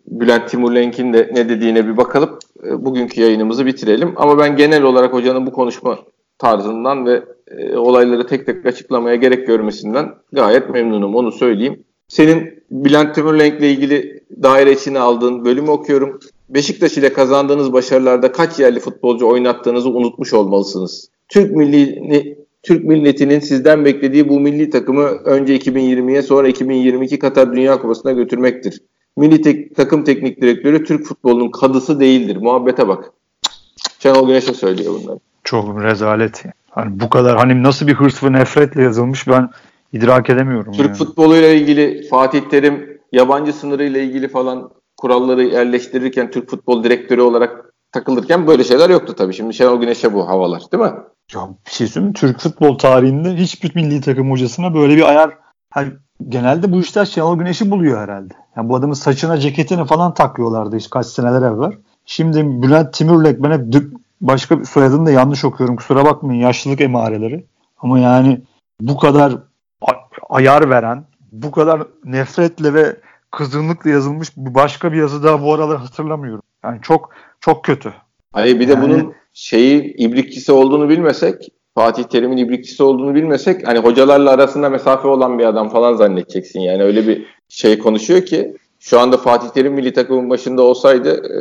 Bülent 0.06 0.48
Timurlenk'in 0.48 1.12
de 1.12 1.30
ne 1.34 1.48
dediğine 1.48 1.86
bir 1.86 1.96
bakalım. 1.96 2.38
E, 2.64 2.84
bugünkü 2.84 3.20
yayınımızı 3.20 3.66
bitirelim. 3.66 4.12
Ama 4.16 4.38
ben 4.38 4.56
genel 4.56 4.82
olarak 4.82 5.12
hocanın 5.12 5.46
bu 5.46 5.52
konuşma 5.52 5.98
tarzından 6.38 7.06
ve 7.06 7.22
e, 7.50 7.76
olayları 7.76 8.26
tek 8.26 8.46
tek 8.46 8.66
açıklamaya 8.66 9.16
gerek 9.16 9.46
görmesinden 9.46 10.14
gayet 10.32 10.70
memnunum 10.70 11.14
onu 11.14 11.32
söyleyeyim. 11.32 11.84
Senin 12.08 12.62
Bülent 12.70 13.14
Timurlenk'le 13.14 13.62
ilgili 13.62 14.22
daire 14.42 14.72
içine 14.72 14.98
aldığın 14.98 15.44
bölümü 15.44 15.70
okuyorum. 15.70 16.20
Beşiktaş 16.48 16.98
ile 16.98 17.12
kazandığınız 17.12 17.72
başarılarda 17.72 18.32
kaç 18.32 18.60
yerli 18.60 18.80
futbolcu 18.80 19.28
oynattığınızı 19.28 19.88
unutmuş 19.88 20.32
olmalısınız. 20.32 21.08
Türk 21.28 21.56
milli 21.56 22.36
Türk 22.62 22.84
milletinin 22.84 23.40
sizden 23.40 23.84
beklediği 23.84 24.28
bu 24.28 24.40
milli 24.40 24.70
takımı 24.70 25.02
önce 25.02 25.56
2020'ye 25.56 26.22
sonra 26.22 26.48
2022 26.48 27.18
Katar 27.18 27.52
Dünya 27.52 27.80
Kupası'na 27.80 28.12
götürmektir. 28.12 28.82
Milli 29.16 29.42
tek, 29.42 29.76
takım 29.76 30.04
teknik 30.04 30.42
direktörü 30.42 30.84
Türk 30.84 31.04
futbolunun 31.04 31.50
kadısı 31.50 32.00
değildir. 32.00 32.36
Muhabbete 32.36 32.88
bak. 32.88 33.12
Şenol 33.98 34.26
Güneş'e 34.26 34.54
söylüyor 34.54 34.94
bunları. 35.02 35.18
Çok 35.44 35.82
rezalet. 35.82 36.44
Hani 36.70 37.00
bu 37.00 37.10
kadar 37.10 37.36
hani 37.36 37.62
nasıl 37.62 37.86
bir 37.86 37.94
hırs 37.94 38.24
ve 38.24 38.32
nefretle 38.32 38.82
yazılmış 38.82 39.28
ben 39.28 39.50
idrak 39.92 40.30
edemiyorum. 40.30 40.72
Türk 40.72 40.86
yani. 40.86 40.96
futboluyla 40.96 41.48
ilgili 41.48 42.08
Fatih 42.08 42.40
Terim 42.40 42.98
yabancı 43.12 43.52
sınırıyla 43.52 44.00
ilgili 44.00 44.28
falan 44.28 44.70
kuralları 44.96 45.44
yerleştirirken 45.44 46.30
Türk 46.30 46.50
futbol 46.50 46.84
direktörü 46.84 47.20
olarak 47.20 47.71
takılırken 47.92 48.46
böyle 48.46 48.64
şeyler 48.64 48.90
yoktu 48.90 49.14
tabii. 49.16 49.34
Şimdi 49.34 49.54
Şenol 49.54 49.80
Güneş'e 49.80 50.14
bu 50.14 50.28
havalar 50.28 50.62
değil 50.72 50.82
mi? 50.82 50.92
Ya 51.34 51.48
bir 51.66 51.70
şey 51.70 51.86
söyleyeyim 51.86 52.12
Türk 52.12 52.40
futbol 52.40 52.78
tarihinde 52.78 53.36
hiçbir 53.36 53.74
milli 53.74 54.00
takım 54.00 54.30
hocasına 54.30 54.74
böyle 54.74 54.96
bir 54.96 55.08
ayar 55.08 55.38
hani 55.70 55.92
genelde 56.28 56.72
bu 56.72 56.80
işler 56.80 57.04
Şenol 57.04 57.38
Güneş'i 57.38 57.70
buluyor 57.70 58.00
herhalde. 58.00 58.34
Yani 58.56 58.68
bu 58.68 58.76
adamın 58.76 58.94
saçına 58.94 59.38
ceketini 59.38 59.84
falan 59.84 60.14
takıyorlardı 60.14 60.76
işte 60.76 60.90
kaç 60.90 61.06
seneler 61.06 61.42
evvel. 61.42 61.72
Şimdi 62.06 62.62
Bülent 62.62 62.94
Timurlek 62.94 63.42
ben 63.42 63.50
hep 63.50 63.84
başka 64.20 64.60
bir 64.60 64.64
soyadını 64.64 65.06
da 65.06 65.10
yanlış 65.10 65.44
okuyorum 65.44 65.76
kusura 65.76 66.04
bakmayın 66.04 66.40
yaşlılık 66.40 66.80
emareleri. 66.80 67.46
Ama 67.78 67.98
yani 67.98 68.42
bu 68.80 68.96
kadar 68.96 69.32
ayar 70.28 70.70
veren, 70.70 71.04
bu 71.32 71.50
kadar 71.50 71.82
nefretle 72.04 72.74
ve 72.74 72.96
kızgınlıkla 73.30 73.90
yazılmış 73.90 74.36
başka 74.36 74.92
bir 74.92 74.96
yazı 74.96 75.24
daha 75.24 75.42
bu 75.42 75.54
aralar 75.54 75.78
hatırlamıyorum. 75.78 76.42
Yani 76.64 76.78
çok 76.82 77.10
çok 77.40 77.64
kötü. 77.64 77.92
Hayır 78.32 78.60
bir 78.60 78.68
de 78.68 78.72
yani, 78.72 78.82
bunun 78.82 79.14
şeyi 79.32 79.94
ibrikçisi 79.96 80.52
olduğunu 80.52 80.88
bilmesek 80.88 81.48
Fatih 81.74 82.04
Terim'in 82.04 82.36
ibrikçisi 82.36 82.82
olduğunu 82.82 83.14
bilmesek 83.14 83.68
hani 83.68 83.78
hocalarla 83.78 84.30
arasında 84.30 84.68
mesafe 84.68 85.08
olan 85.08 85.38
bir 85.38 85.44
adam 85.44 85.68
falan 85.68 85.94
zannedeceksin. 85.94 86.60
Yani 86.60 86.82
öyle 86.82 87.08
bir 87.08 87.26
şey 87.48 87.78
konuşuyor 87.78 88.24
ki 88.24 88.56
şu 88.78 89.00
anda 89.00 89.16
Fatih 89.16 89.48
Terim 89.48 89.72
milli 89.72 89.92
takımın 89.92 90.30
başında 90.30 90.62
olsaydı 90.62 91.10
e, 91.10 91.36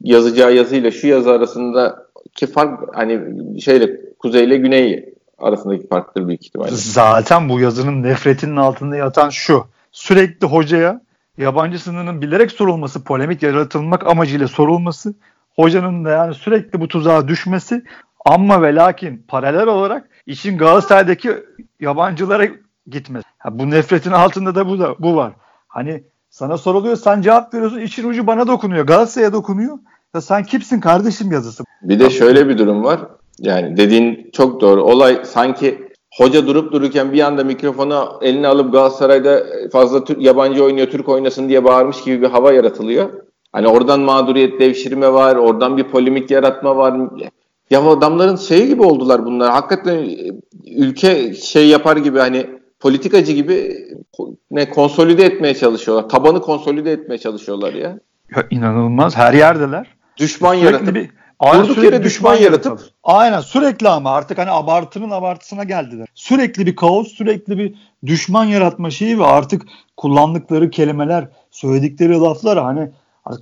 yazacağı 0.00 0.54
yazıyla 0.54 0.90
şu 0.90 1.06
yazı 1.06 1.30
arasında 1.30 2.06
ki 2.34 2.46
fark 2.46 2.96
hani 2.96 3.20
şeyle 3.60 4.00
kuzey 4.18 4.44
ile 4.44 4.56
güney 4.56 5.14
arasındaki 5.38 5.88
farktır 5.88 6.28
büyük 6.28 6.46
ihtimalle. 6.46 6.70
Zaten 6.72 7.48
bu 7.48 7.60
yazının 7.60 8.02
nefretinin 8.02 8.56
altında 8.56 8.96
yatan 8.96 9.30
şu. 9.30 9.64
Sürekli 9.92 10.46
hocaya 10.46 11.00
yabancı 11.38 11.78
sınırının 11.78 12.22
bilerek 12.22 12.52
sorulması, 12.52 13.04
polemik 13.04 13.42
yaratılmak 13.42 14.06
amacıyla 14.06 14.48
sorulması, 14.48 15.14
hocanın 15.56 16.04
da 16.04 16.10
yani 16.10 16.34
sürekli 16.34 16.80
bu 16.80 16.88
tuzağa 16.88 17.28
düşmesi 17.28 17.82
ama 18.24 18.62
ve 18.62 18.74
lakin 18.74 19.24
paralel 19.28 19.66
olarak 19.66 20.08
işin 20.26 20.58
Galatasaray'daki 20.58 21.36
yabancılara 21.80 22.46
gitmesi. 22.86 23.26
Ha, 23.38 23.58
bu 23.58 23.70
nefretin 23.70 24.10
altında 24.10 24.54
da 24.54 24.68
bu 24.68 24.78
da 24.78 24.94
bu 24.98 25.16
var. 25.16 25.32
Hani 25.68 26.02
sana 26.30 26.58
soruluyor 26.58 26.96
sen 26.96 27.22
cevap 27.22 27.54
veriyorsun 27.54 27.80
için 27.80 28.08
ucu 28.08 28.26
bana 28.26 28.46
dokunuyor. 28.46 28.86
Galatasaray'a 28.86 29.32
dokunuyor. 29.32 29.78
Ya 30.14 30.20
sen 30.20 30.44
kimsin 30.44 30.80
kardeşim 30.80 31.32
yazısı. 31.32 31.64
Bir 31.82 32.00
de 32.00 32.10
şöyle 32.10 32.48
bir 32.48 32.58
durum 32.58 32.84
var. 32.84 33.00
Yani 33.38 33.76
dediğin 33.76 34.30
çok 34.32 34.60
doğru. 34.60 34.82
Olay 34.82 35.24
sanki 35.24 35.85
hoca 36.16 36.46
durup 36.46 36.72
dururken 36.72 37.12
bir 37.12 37.20
anda 37.20 37.44
mikrofonu 37.44 38.18
eline 38.22 38.48
alıp 38.48 38.72
Galatasaray'da 38.72 39.42
fazla 39.72 40.04
Türk, 40.04 40.22
yabancı 40.22 40.64
oynuyor, 40.64 40.86
Türk 40.86 41.08
oynasın 41.08 41.48
diye 41.48 41.64
bağırmış 41.64 42.04
gibi 42.04 42.22
bir 42.22 42.26
hava 42.26 42.52
yaratılıyor. 42.52 43.10
Hani 43.52 43.68
oradan 43.68 44.00
mağduriyet 44.00 44.60
devşirme 44.60 45.12
var, 45.12 45.36
oradan 45.36 45.76
bir 45.76 45.84
polemik 45.84 46.30
yaratma 46.30 46.76
var. 46.76 46.94
Ya 47.70 47.90
adamların 47.90 48.36
şey 48.36 48.66
gibi 48.66 48.82
oldular 48.82 49.24
bunlar. 49.24 49.52
Hakikaten 49.52 50.10
ülke 50.76 51.34
şey 51.34 51.68
yapar 51.68 51.96
gibi 51.96 52.18
hani 52.18 52.46
politikacı 52.80 53.32
gibi 53.32 53.76
ne 54.50 54.70
konsolide 54.70 55.24
etmeye 55.24 55.54
çalışıyorlar. 55.54 56.08
Tabanı 56.08 56.40
konsolide 56.40 56.92
etmeye 56.92 57.18
çalışıyorlar 57.18 57.74
ya. 57.74 57.98
Ya 58.36 58.46
inanılmaz. 58.50 59.16
Her 59.16 59.32
yerdeler. 59.34 59.96
Düşman 60.16 60.54
yaratıp 60.54 60.94
bir 60.94 61.10
Aynen 61.40 61.64
Durduk 61.64 61.84
yere 61.84 62.02
düşman 62.04 62.36
yaratıp 62.36 62.80
aynen 63.04 63.40
sürekli 63.40 63.88
ama 63.88 64.10
artık 64.10 64.38
hani 64.38 64.50
abartının 64.50 65.10
abartısına 65.10 65.64
geldiler. 65.64 66.08
Sürekli 66.14 66.66
bir 66.66 66.76
kaos, 66.76 67.08
sürekli 67.08 67.58
bir 67.58 67.74
düşman 68.06 68.44
yaratma 68.44 68.90
şeyi 68.90 69.18
ve 69.18 69.24
artık 69.24 69.62
kullandıkları 69.96 70.70
kelimeler, 70.70 71.28
söyledikleri 71.50 72.20
laflar 72.20 72.58
hani 72.58 72.90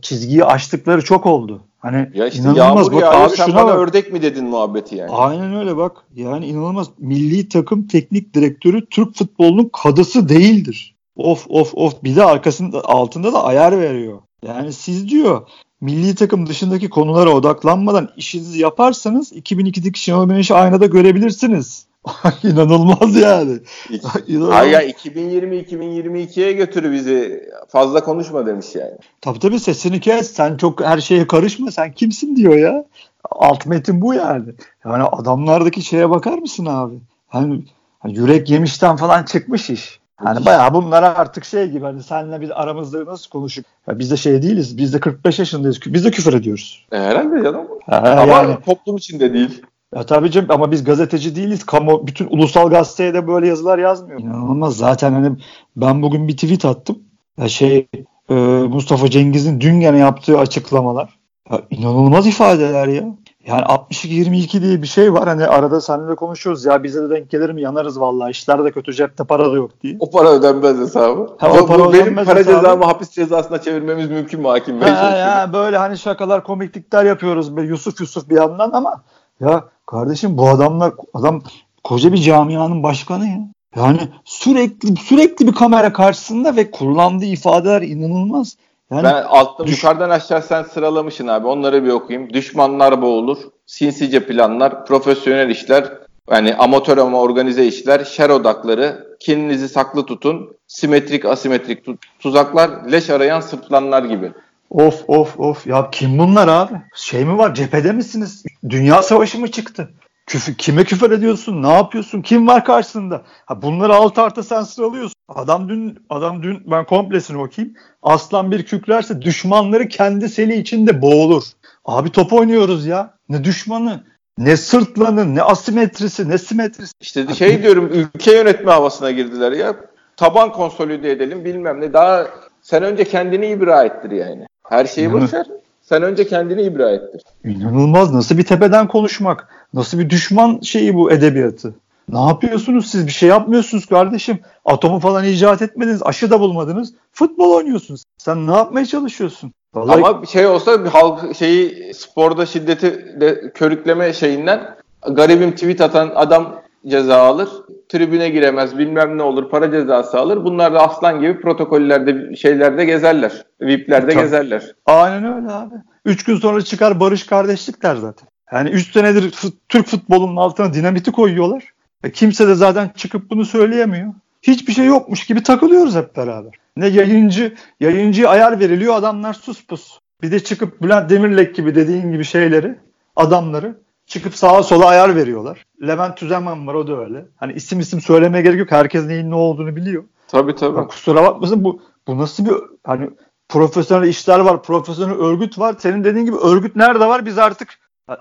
çizgiyi 0.02 0.44
aştıkları 0.44 1.04
çok 1.04 1.26
oldu. 1.26 1.62
Hani 1.78 2.10
ya 2.14 2.26
işte 2.26 2.42
inanılmaz 2.42 2.92
bak 2.92 3.02
yağıyor, 3.02 3.22
abi 3.22 3.36
sen 3.36 3.46
şuna 3.46 3.56
bana 3.56 3.66
bak. 3.66 3.78
ördek 3.78 4.12
mi 4.12 4.22
dedin 4.22 4.44
muhabbeti 4.44 4.96
yani. 4.96 5.10
Aynen 5.10 5.56
öyle 5.56 5.76
bak. 5.76 5.96
Yani 6.14 6.46
inanılmaz. 6.46 6.90
Milli 6.98 7.48
takım 7.48 7.86
teknik 7.86 8.34
direktörü 8.34 8.86
Türk 8.86 9.16
futbolunun 9.16 9.70
kadısı 9.72 10.28
değildir. 10.28 10.94
Of 11.16 11.46
of 11.48 11.74
of 11.74 12.04
bir 12.04 12.16
de 12.16 12.24
arkasında 12.24 12.84
altında 12.84 13.32
da 13.32 13.44
ayar 13.44 13.80
veriyor. 13.80 14.18
Yani 14.46 14.72
siz 14.72 15.08
diyor 15.08 15.48
milli 15.84 16.14
takım 16.14 16.46
dışındaki 16.46 16.90
konulara 16.90 17.30
odaklanmadan 17.30 18.10
işinizi 18.16 18.62
yaparsanız 18.62 19.32
2002'deki 19.32 20.00
Şenol 20.00 20.28
Güneş'i 20.28 20.54
aynada 20.54 20.86
görebilirsiniz. 20.86 21.86
İnanılmaz 22.42 23.16
yani. 23.16 23.58
İnanılmaz. 24.26 24.54
Hayır 24.54 24.72
ya 24.72 24.82
2020-2022'ye 24.84 26.52
götürü 26.52 26.92
bizi. 26.92 27.48
Fazla 27.68 28.04
konuşma 28.04 28.46
demiş 28.46 28.66
yani. 28.74 28.96
Tabii 29.20 29.38
tabii 29.38 29.60
sesini 29.60 30.00
kes. 30.00 30.32
Sen 30.32 30.56
çok 30.56 30.84
her 30.84 31.00
şeye 31.00 31.26
karışma. 31.26 31.70
Sen 31.70 31.92
kimsin 31.92 32.36
diyor 32.36 32.56
ya. 32.56 32.84
Alt 33.30 33.66
metin 33.66 34.00
bu 34.00 34.14
yani. 34.14 34.48
Yani 34.84 35.02
adamlardaki 35.02 35.82
şeye 35.82 36.10
bakar 36.10 36.38
mısın 36.38 36.66
abi? 36.66 36.94
Hani 37.28 37.62
yürek 38.04 38.50
yemişten 38.50 38.96
falan 38.96 39.24
çıkmış 39.24 39.70
iş. 39.70 40.00
Hani 40.16 40.46
bayağı 40.46 40.74
bunlara 40.74 41.14
artık 41.14 41.44
şey 41.44 41.70
gibi 41.70 41.84
hani 41.84 42.02
senle 42.02 42.40
biz 42.40 42.50
aramızda 42.50 43.06
nasıl 43.06 43.30
konuşup 43.30 43.64
biz 43.88 44.10
de 44.10 44.16
şey 44.16 44.42
değiliz. 44.42 44.78
Biz 44.78 44.94
de 44.94 45.00
45 45.00 45.38
yaşındayız. 45.38 45.80
Biz 45.86 46.04
de 46.04 46.10
küfür 46.10 46.32
ediyoruz. 46.32 46.86
E, 46.92 46.98
herhalde 46.98 47.42
canım. 47.42 47.66
Ha, 47.86 48.16
ama 48.22 48.32
yani, 48.32 48.56
toplum 48.66 48.96
içinde 48.96 49.34
değil. 49.34 49.62
Ya 49.94 50.06
tabii 50.06 50.30
canım 50.30 50.50
ama 50.50 50.70
biz 50.70 50.84
gazeteci 50.84 51.36
değiliz. 51.36 51.66
Kamu 51.66 52.06
bütün 52.06 52.26
ulusal 52.30 52.70
gazeteye 52.70 53.14
de 53.14 53.28
böyle 53.28 53.46
yazılar 53.46 53.78
yazmıyor. 53.78 54.20
İnanılmaz. 54.20 54.76
Zaten 54.76 55.12
hani 55.12 55.36
ben 55.76 56.02
bugün 56.02 56.28
bir 56.28 56.36
tweet 56.36 56.64
attım. 56.64 56.98
Ya 57.38 57.48
şey 57.48 57.88
e, 58.28 58.34
Mustafa 58.68 59.10
Cengiz'in 59.10 59.60
dün 59.60 59.80
gene 59.80 59.98
yaptığı 59.98 60.38
açıklamalar. 60.38 61.18
Ya 61.50 61.60
inanılmaz 61.70 62.26
ifadeler 62.26 62.88
ya. 62.88 63.04
Yani 63.46 63.62
62-22 63.62 64.62
diye 64.62 64.82
bir 64.82 64.86
şey 64.86 65.12
var. 65.12 65.28
Hani 65.28 65.46
arada 65.46 65.80
seninle 65.80 66.14
konuşuyoruz 66.14 66.64
ya 66.64 66.82
bize 66.82 67.02
de 67.02 67.10
denk 67.10 67.30
gelir 67.30 67.50
mi 67.50 67.62
yanarız 67.62 68.00
vallahi 68.00 68.30
işler 68.30 68.64
de 68.64 68.72
kötü 68.72 68.92
cepte 68.92 69.24
para 69.24 69.52
da 69.52 69.56
yok 69.56 69.70
diye. 69.82 69.96
O 70.00 70.10
para 70.10 70.28
ödenmez 70.28 70.78
hesabı. 70.78 71.28
Ha, 71.38 71.52
o 71.62 71.66
para 71.66 71.92
benim 71.92 72.14
para 72.14 72.38
hesabı. 72.38 72.54
cezamı 72.54 72.84
hapis 72.84 73.10
cezasına 73.10 73.60
çevirmemiz 73.60 74.10
mümkün 74.10 74.40
mü 74.40 74.48
hakim 74.48 74.80
bey? 74.80 74.88
Ha, 74.88 75.16
ya, 75.16 75.52
böyle 75.52 75.78
hani 75.78 75.98
şakalar 75.98 76.44
komiklikler 76.44 77.04
yapıyoruz. 77.04 77.56
Be, 77.56 77.62
Yusuf 77.62 78.00
Yusuf 78.00 78.30
bir 78.30 78.36
yandan 78.36 78.70
ama 78.72 79.02
ya 79.40 79.64
kardeşim 79.86 80.38
bu 80.38 80.48
adamlar 80.48 80.92
adam 81.14 81.42
koca 81.84 82.12
bir 82.12 82.18
camianın 82.18 82.82
başkanı 82.82 83.26
ya. 83.26 83.38
Yani 83.76 83.98
sürekli 84.24 84.96
sürekli 84.96 85.46
bir 85.46 85.52
kamera 85.52 85.92
karşısında 85.92 86.56
ve 86.56 86.70
kullandığı 86.70 87.24
ifadeler 87.24 87.82
inanılmaz. 87.82 88.56
Yani 88.90 89.04
ben 89.04 89.22
altta 89.22 89.66
düş- 89.66 89.76
yukarıdan 89.82 90.10
aşağı 90.10 90.42
sen 90.42 90.62
sıralamışsın 90.62 91.26
abi. 91.26 91.46
Onları 91.46 91.84
bir 91.84 91.90
okuyayım. 91.90 92.32
Düşmanlar 92.32 93.02
boğulur. 93.02 93.38
Sinsice 93.66 94.26
planlar. 94.26 94.86
Profesyonel 94.86 95.50
işler. 95.50 95.92
Yani 96.30 96.54
amatör 96.54 96.98
ama 96.98 97.20
organize 97.20 97.66
işler. 97.66 98.04
Şer 98.04 98.30
odakları. 98.30 99.16
Kininizi 99.20 99.68
saklı 99.68 100.06
tutun. 100.06 100.56
Simetrik 100.66 101.24
asimetrik 101.24 101.86
tu- 101.86 101.96
tuzaklar. 102.18 102.70
Leş 102.92 103.10
arayan 103.10 103.40
sırtlanlar 103.40 104.02
gibi. 104.02 104.32
Of 104.70 105.04
of 105.08 105.40
of 105.40 105.66
ya 105.66 105.90
kim 105.90 106.18
bunlar 106.18 106.48
abi? 106.48 106.74
Şey 106.94 107.24
mi 107.24 107.38
var 107.38 107.54
cephede 107.54 107.92
misiniz? 107.92 108.44
Dünya 108.68 109.02
savaşı 109.02 109.40
mı 109.40 109.50
çıktı? 109.50 109.88
Küfür, 110.26 110.54
kime 110.54 110.84
küfür 110.84 111.10
ediyorsun? 111.10 111.62
Ne 111.62 111.72
yapıyorsun? 111.72 112.22
Kim 112.22 112.46
var 112.46 112.64
karşısında? 112.64 113.22
Ha 113.46 113.62
bunları 113.62 113.94
alt 113.94 114.18
alta 114.18 114.42
sen 114.42 114.62
sıralıyorsun. 114.62 115.14
Adam 115.28 115.68
dün 115.68 115.98
adam 116.10 116.42
dün 116.42 116.62
ben 116.66 116.84
komplesini 116.84 117.42
okuyayım. 117.42 117.76
Aslan 118.02 118.50
bir 118.50 118.62
kükrerse 118.62 119.22
düşmanları 119.22 119.88
kendi 119.88 120.28
seli 120.28 120.54
içinde 120.56 121.02
boğulur. 121.02 121.42
Abi 121.84 122.10
top 122.10 122.32
oynuyoruz 122.32 122.86
ya. 122.86 123.14
Ne 123.28 123.44
düşmanı? 123.44 124.04
Ne 124.38 124.56
sırtlanı, 124.56 125.34
ne 125.34 125.42
asimetrisi, 125.42 126.28
ne 126.28 126.38
simetrisi. 126.38 126.92
İşte 127.00 127.34
şey 127.34 127.62
diyorum 127.62 127.90
ülke 127.92 128.32
yönetme 128.32 128.72
havasına 128.72 129.10
girdiler 129.10 129.52
ya. 129.52 129.74
Taban 130.16 130.52
konsolide 130.52 131.10
edelim 131.10 131.44
bilmem 131.44 131.80
ne. 131.80 131.92
Daha 131.92 132.26
sen 132.62 132.82
önce 132.82 133.04
kendini 133.04 133.46
ibra 133.46 133.84
ettir 133.84 134.10
yani. 134.10 134.46
Her 134.68 134.86
şeyi 134.86 135.12
boşver. 135.12 135.46
Sen 135.88 136.02
önce 136.02 136.26
kendini 136.26 136.62
ibra 136.62 136.90
ettir. 136.90 137.22
İnanılmaz. 137.44 138.14
Nasıl 138.14 138.38
bir 138.38 138.44
tepeden 138.44 138.88
konuşmak? 138.88 139.48
Nasıl 139.74 139.98
bir 139.98 140.10
düşman 140.10 140.60
şeyi 140.60 140.94
bu 140.94 141.12
edebiyatı? 141.12 141.74
Ne 142.08 142.20
yapıyorsunuz 142.20 142.90
siz? 142.90 143.06
Bir 143.06 143.12
şey 143.12 143.28
yapmıyorsunuz 143.28 143.86
kardeşim. 143.86 144.38
Atomu 144.64 145.00
falan 145.00 145.24
icat 145.24 145.62
etmediniz. 145.62 146.02
Aşı 146.02 146.30
da 146.30 146.40
bulmadınız. 146.40 146.94
Futbol 147.12 147.50
oynuyorsunuz. 147.50 148.04
Sen 148.18 148.46
ne 148.46 148.54
yapmaya 148.54 148.86
çalışıyorsun? 148.86 149.52
Vallahi 149.74 149.96
Ama 149.96 150.22
bir 150.22 150.26
şey 150.26 150.46
olsa 150.46 150.84
bir 150.84 150.90
halk 150.90 151.36
şeyi 151.36 151.94
sporda 151.94 152.46
şiddeti 152.46 153.20
de 153.20 153.52
körükleme 153.54 154.12
şeyinden 154.12 154.76
garibim 155.10 155.52
tweet 155.52 155.80
atan 155.80 156.12
adam 156.14 156.62
ceza 156.86 157.16
alır. 157.16 157.48
Tribüne 157.88 158.28
giremez 158.28 158.78
bilmem 158.78 159.18
ne 159.18 159.22
olur 159.22 159.50
para 159.50 159.70
cezası 159.70 160.18
alır. 160.18 160.44
Bunlar 160.44 160.74
da 160.74 160.80
aslan 160.88 161.20
gibi 161.20 161.40
protokollerde 161.40 162.36
şeylerde 162.36 162.84
gezerler. 162.84 163.44
VIP'lerde 163.60 164.10
Tabii. 164.12 164.22
gezerler. 164.22 164.62
aynen 164.86 165.36
öyle 165.36 165.50
abi. 165.52 165.74
Üç 166.04 166.24
gün 166.24 166.36
sonra 166.36 166.62
çıkar 166.62 167.00
barış 167.00 167.26
kardeşlik 167.26 167.82
der 167.82 167.96
zaten. 167.96 168.28
Yani 168.52 168.70
üç 168.70 168.92
senedir 168.92 169.30
fut- 169.30 169.56
Türk 169.68 169.86
futbolunun 169.86 170.36
altına 170.36 170.74
dinamiti 170.74 171.12
koyuyorlar. 171.12 171.64
E 172.04 172.10
kimse 172.10 172.48
de 172.48 172.54
zaten 172.54 172.90
çıkıp 172.96 173.30
bunu 173.30 173.44
söyleyemiyor. 173.44 174.14
Hiçbir 174.42 174.72
şey 174.72 174.86
yokmuş 174.86 175.26
gibi 175.26 175.42
takılıyoruz 175.42 175.96
hep 175.96 176.16
beraber. 176.16 176.52
Ne 176.76 176.86
yayıncı, 176.86 177.54
yayıncıya 177.80 178.28
ayar 178.28 178.60
veriliyor 178.60 178.94
adamlar 178.96 179.32
sus 179.34 179.66
pus. 179.66 179.98
Bir 180.22 180.30
de 180.32 180.40
çıkıp 180.40 180.82
Bülent 180.82 181.10
Demirlek 181.10 181.54
gibi 181.54 181.74
dediğin 181.74 182.12
gibi 182.12 182.24
şeyleri, 182.24 182.74
adamları 183.16 183.74
çıkıp 184.14 184.34
sağa 184.36 184.62
sola 184.62 184.86
ayar 184.86 185.16
veriyorlar. 185.16 185.64
Levent 185.86 186.16
Tüzenman 186.16 186.66
var 186.66 186.74
o 186.74 186.86
da 186.88 186.98
öyle. 186.98 187.26
Hani 187.36 187.52
isim 187.52 187.80
isim 187.80 188.00
söylemeye 188.00 188.42
gerek 188.42 188.58
yok. 188.58 188.70
Herkes 188.70 189.04
neyin 189.06 189.30
ne 189.30 189.34
olduğunu 189.34 189.76
biliyor. 189.76 190.04
Tabii 190.28 190.54
tabii. 190.54 190.76
Ya 190.78 190.86
kusura 190.86 191.22
bakmasın 191.22 191.64
bu 191.64 191.82
bu 192.06 192.18
nasıl 192.18 192.44
bir 192.44 192.52
hani 192.84 193.10
profesyonel 193.48 194.08
işler 194.08 194.38
var, 194.40 194.62
profesyonel 194.62 195.14
örgüt 195.14 195.58
var. 195.58 195.74
Senin 195.78 196.04
dediğin 196.04 196.26
gibi 196.26 196.36
örgüt 196.36 196.76
nerede 196.76 197.06
var? 197.06 197.26
Biz 197.26 197.38
artık 197.38 197.68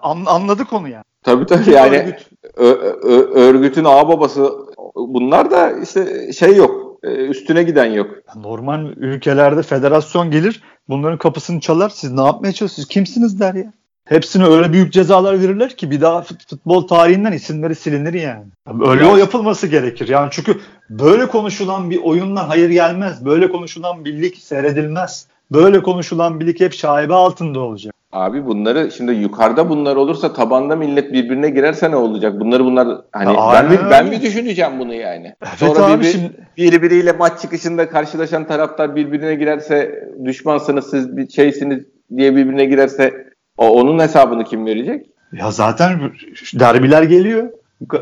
an- 0.01 0.25
anladık 0.25 0.73
onu 0.73 0.89
yani. 0.89 1.03
Tabii 1.23 1.45
tabii 1.45 1.71
yani 1.71 1.97
Örgüt. 1.97 2.27
ö- 2.55 2.93
ö- 3.03 3.33
örgütün 3.33 3.83
ağ 3.85 4.07
babası 4.07 4.51
bunlar 4.95 5.51
da 5.51 5.71
işte 5.83 6.31
şey 6.33 6.55
yok. 6.55 6.83
e, 7.03 7.07
Üstüne 7.07 7.63
giden 7.63 7.85
yok. 7.91 8.07
Normal 8.35 8.85
ülkelerde 8.85 9.63
federasyon 9.63 10.31
gelir, 10.31 10.63
bunların 10.89 11.17
kapısını 11.17 11.59
çalar. 11.59 11.89
Siz 11.89 12.11
ne 12.11 12.23
yapmaya 12.23 12.51
çalışıyorsunuz? 12.51 12.87
Kimsiniz 12.87 13.39
der 13.39 13.53
ya. 13.53 13.73
Hepsine 14.05 14.45
öyle 14.45 14.73
büyük 14.73 14.93
cezalar 14.93 15.41
verirler 15.41 15.69
ki 15.69 15.91
bir 15.91 16.01
daha 16.01 16.21
fut- 16.21 16.49
futbol 16.49 16.87
tarihinden 16.87 17.31
isimleri 17.31 17.75
silinir 17.75 18.13
yani. 18.13 18.43
Öyle 18.87 19.05
o 19.05 19.17
yapılması 19.17 19.67
gerekir. 19.67 20.07
Yani 20.07 20.27
çünkü 20.31 20.57
böyle 20.89 21.25
konuşulan 21.25 21.89
bir 21.89 21.97
oyundan 22.03 22.47
hayır 22.47 22.69
gelmez. 22.69 23.25
Böyle 23.25 23.49
konuşulan 23.49 24.05
bir 24.05 24.21
lig 24.21 24.35
seyredilmez. 24.35 25.27
Böyle 25.51 25.83
konuşulan 25.83 26.39
bir 26.39 26.47
lig 26.47 26.59
hep 26.59 26.73
şaibe 26.73 27.13
altında 27.13 27.59
olacak. 27.59 27.93
Abi 28.11 28.45
bunları 28.45 28.91
şimdi 28.91 29.11
yukarıda 29.13 29.69
bunlar 29.69 29.95
olursa 29.95 30.33
tabanda 30.33 30.75
millet 30.75 31.13
birbirine 31.13 31.49
girerse 31.49 31.91
ne 31.91 31.95
olacak? 31.95 32.39
Bunları 32.39 32.65
bunlar 32.65 32.87
hani 33.11 33.29
Ya 33.29 33.37
ben 33.37 33.65
aynen 33.65 33.71
mi, 33.71 33.79
ben 33.91 34.07
mi 34.07 34.21
düşüneceğim 34.21 34.79
bunu 34.79 34.93
yani? 34.93 35.35
Evet 35.41 35.59
Sonra 35.59 35.85
abi 35.85 36.03
bir, 36.03 36.11
şimdi 36.11 36.31
birbiriyle 36.57 37.11
maç 37.11 37.41
çıkışında 37.41 37.89
karşılaşan 37.89 38.47
taraftar 38.47 38.95
birbirine 38.95 39.35
girerse 39.35 40.09
düşmansınız 40.25 40.89
siz 40.89 41.17
bir 41.17 41.29
şeysiniz 41.29 41.83
diye 42.17 42.35
birbirine 42.35 42.65
girerse 42.65 43.32
o 43.57 43.69
onun 43.69 43.99
hesabını 43.99 44.43
kim 44.43 44.65
verecek? 44.65 45.05
ya 45.33 45.51
zaten 45.51 46.11
derbiler 46.53 47.03
geliyor. 47.03 47.49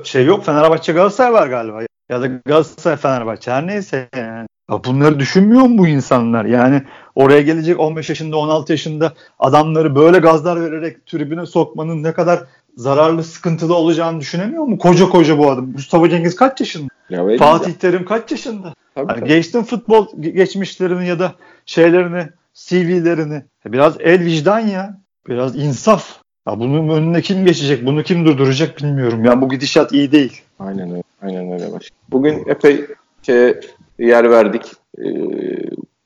Şey 0.04 0.26
yok 0.26 0.46
Fenerbahçe 0.46 0.94
Galatasaray 0.94 1.34
var 1.34 1.48
galiba. 1.48 1.82
Ya 2.10 2.22
da 2.22 2.28
Galatasaray 2.46 2.98
Fenerbahçe 2.98 3.52
her 3.52 3.68
neyse 3.68 4.10
yani. 4.16 4.48
Ya 4.72 4.84
bunları 4.84 5.20
düşünmüyor 5.20 5.62
mu 5.62 5.78
bu 5.78 5.88
insanlar? 5.88 6.46
Yani 6.46 6.84
oraya 7.16 7.42
gelecek 7.42 7.80
15 7.80 8.10
yaşında 8.10 8.38
16 8.38 8.74
yaşında 8.74 9.14
adamları 9.40 9.96
böyle 9.96 10.20
gazlar 10.20 10.62
vererek 10.62 11.06
tribüne 11.06 11.46
sokmanın 11.46 12.04
ne 12.04 12.14
kadar 12.14 12.40
zararlı 12.76 13.24
sıkıntılı 13.24 13.76
olacağını 13.76 14.20
düşünemiyor 14.20 14.64
mu? 14.64 14.78
Koca 14.78 15.10
koca 15.10 15.38
bu 15.38 15.52
adam. 15.52 15.72
Mustafa 15.72 16.10
Cengiz 16.10 16.36
kaç 16.36 16.60
yaşında? 16.60 16.88
Ya 17.10 17.38
Fatih 17.38 17.74
Terim 17.74 18.06
kaç 18.06 18.32
yaşında? 18.32 18.74
Tabii, 18.96 19.08
tabii. 19.08 19.28
geçtim 19.28 19.64
futbol 19.64 20.08
ge- 20.08 20.30
geçmişlerini 20.30 21.08
ya 21.08 21.20
da 21.20 21.36
şeylerini, 21.66 22.28
CV'lerini. 22.54 23.44
Biraz 23.66 23.96
el 24.00 24.26
vicdan 24.26 24.60
ya. 24.60 25.01
Biraz 25.28 25.56
insaf. 25.56 26.22
Ya 26.48 26.60
bunun 26.60 26.90
önüne 26.90 27.22
kim 27.22 27.46
geçecek? 27.46 27.86
Bunu 27.86 28.04
kim 28.04 28.26
durduracak 28.26 28.78
bilmiyorum. 28.78 29.26
Ya 29.26 29.42
bu 29.42 29.50
gidişat 29.50 29.92
iyi 29.92 30.12
değil. 30.12 30.42
Aynen 30.60 30.92
öyle. 30.92 31.04
Aynen 31.22 31.52
öyle 31.52 31.74
başka. 31.74 31.96
Bugün 32.12 32.44
epey 32.48 32.86
şeye 33.22 33.60
yer 34.00 34.32
verdik. 34.32 34.62
Ee, 35.00 35.04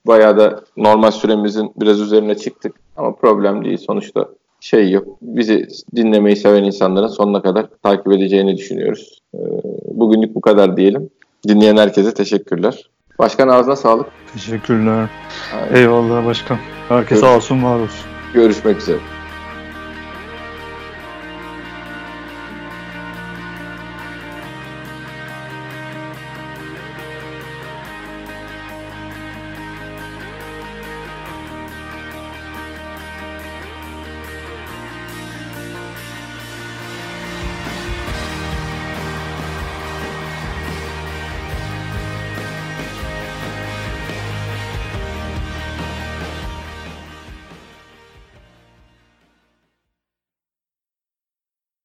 bayağı 0.07 0.37
da 0.37 0.63
normal 0.77 1.11
süremizin 1.11 1.71
biraz 1.77 2.01
üzerine 2.01 2.35
çıktık. 2.37 2.75
Ama 2.97 3.15
problem 3.15 3.65
değil. 3.65 3.77
Sonuçta 3.77 4.29
şey 4.59 4.91
yok. 4.91 5.07
Bizi 5.21 5.67
dinlemeyi 5.95 6.35
seven 6.35 6.63
insanların 6.63 7.07
sonuna 7.07 7.41
kadar 7.41 7.65
takip 7.83 8.11
edeceğini 8.11 8.57
düşünüyoruz. 8.57 9.19
Ee, 9.35 9.39
bugünlük 9.85 10.35
bu 10.35 10.41
kadar 10.41 10.77
diyelim. 10.77 11.09
Dinleyen 11.47 11.77
herkese 11.77 12.13
teşekkürler. 12.13 12.89
Başkan 13.19 13.47
ağzına 13.47 13.75
sağlık. 13.75 14.07
Teşekkürler. 14.33 15.09
Aynen. 15.55 15.75
Eyvallah 15.75 16.25
başkan. 16.25 16.57
Herkes 16.89 17.19
sağ 17.19 17.35
olsun 17.35 17.63
var 17.63 17.79
olsun. 17.79 18.14
Görüşmek 18.35 18.77
üzere. 18.77 18.97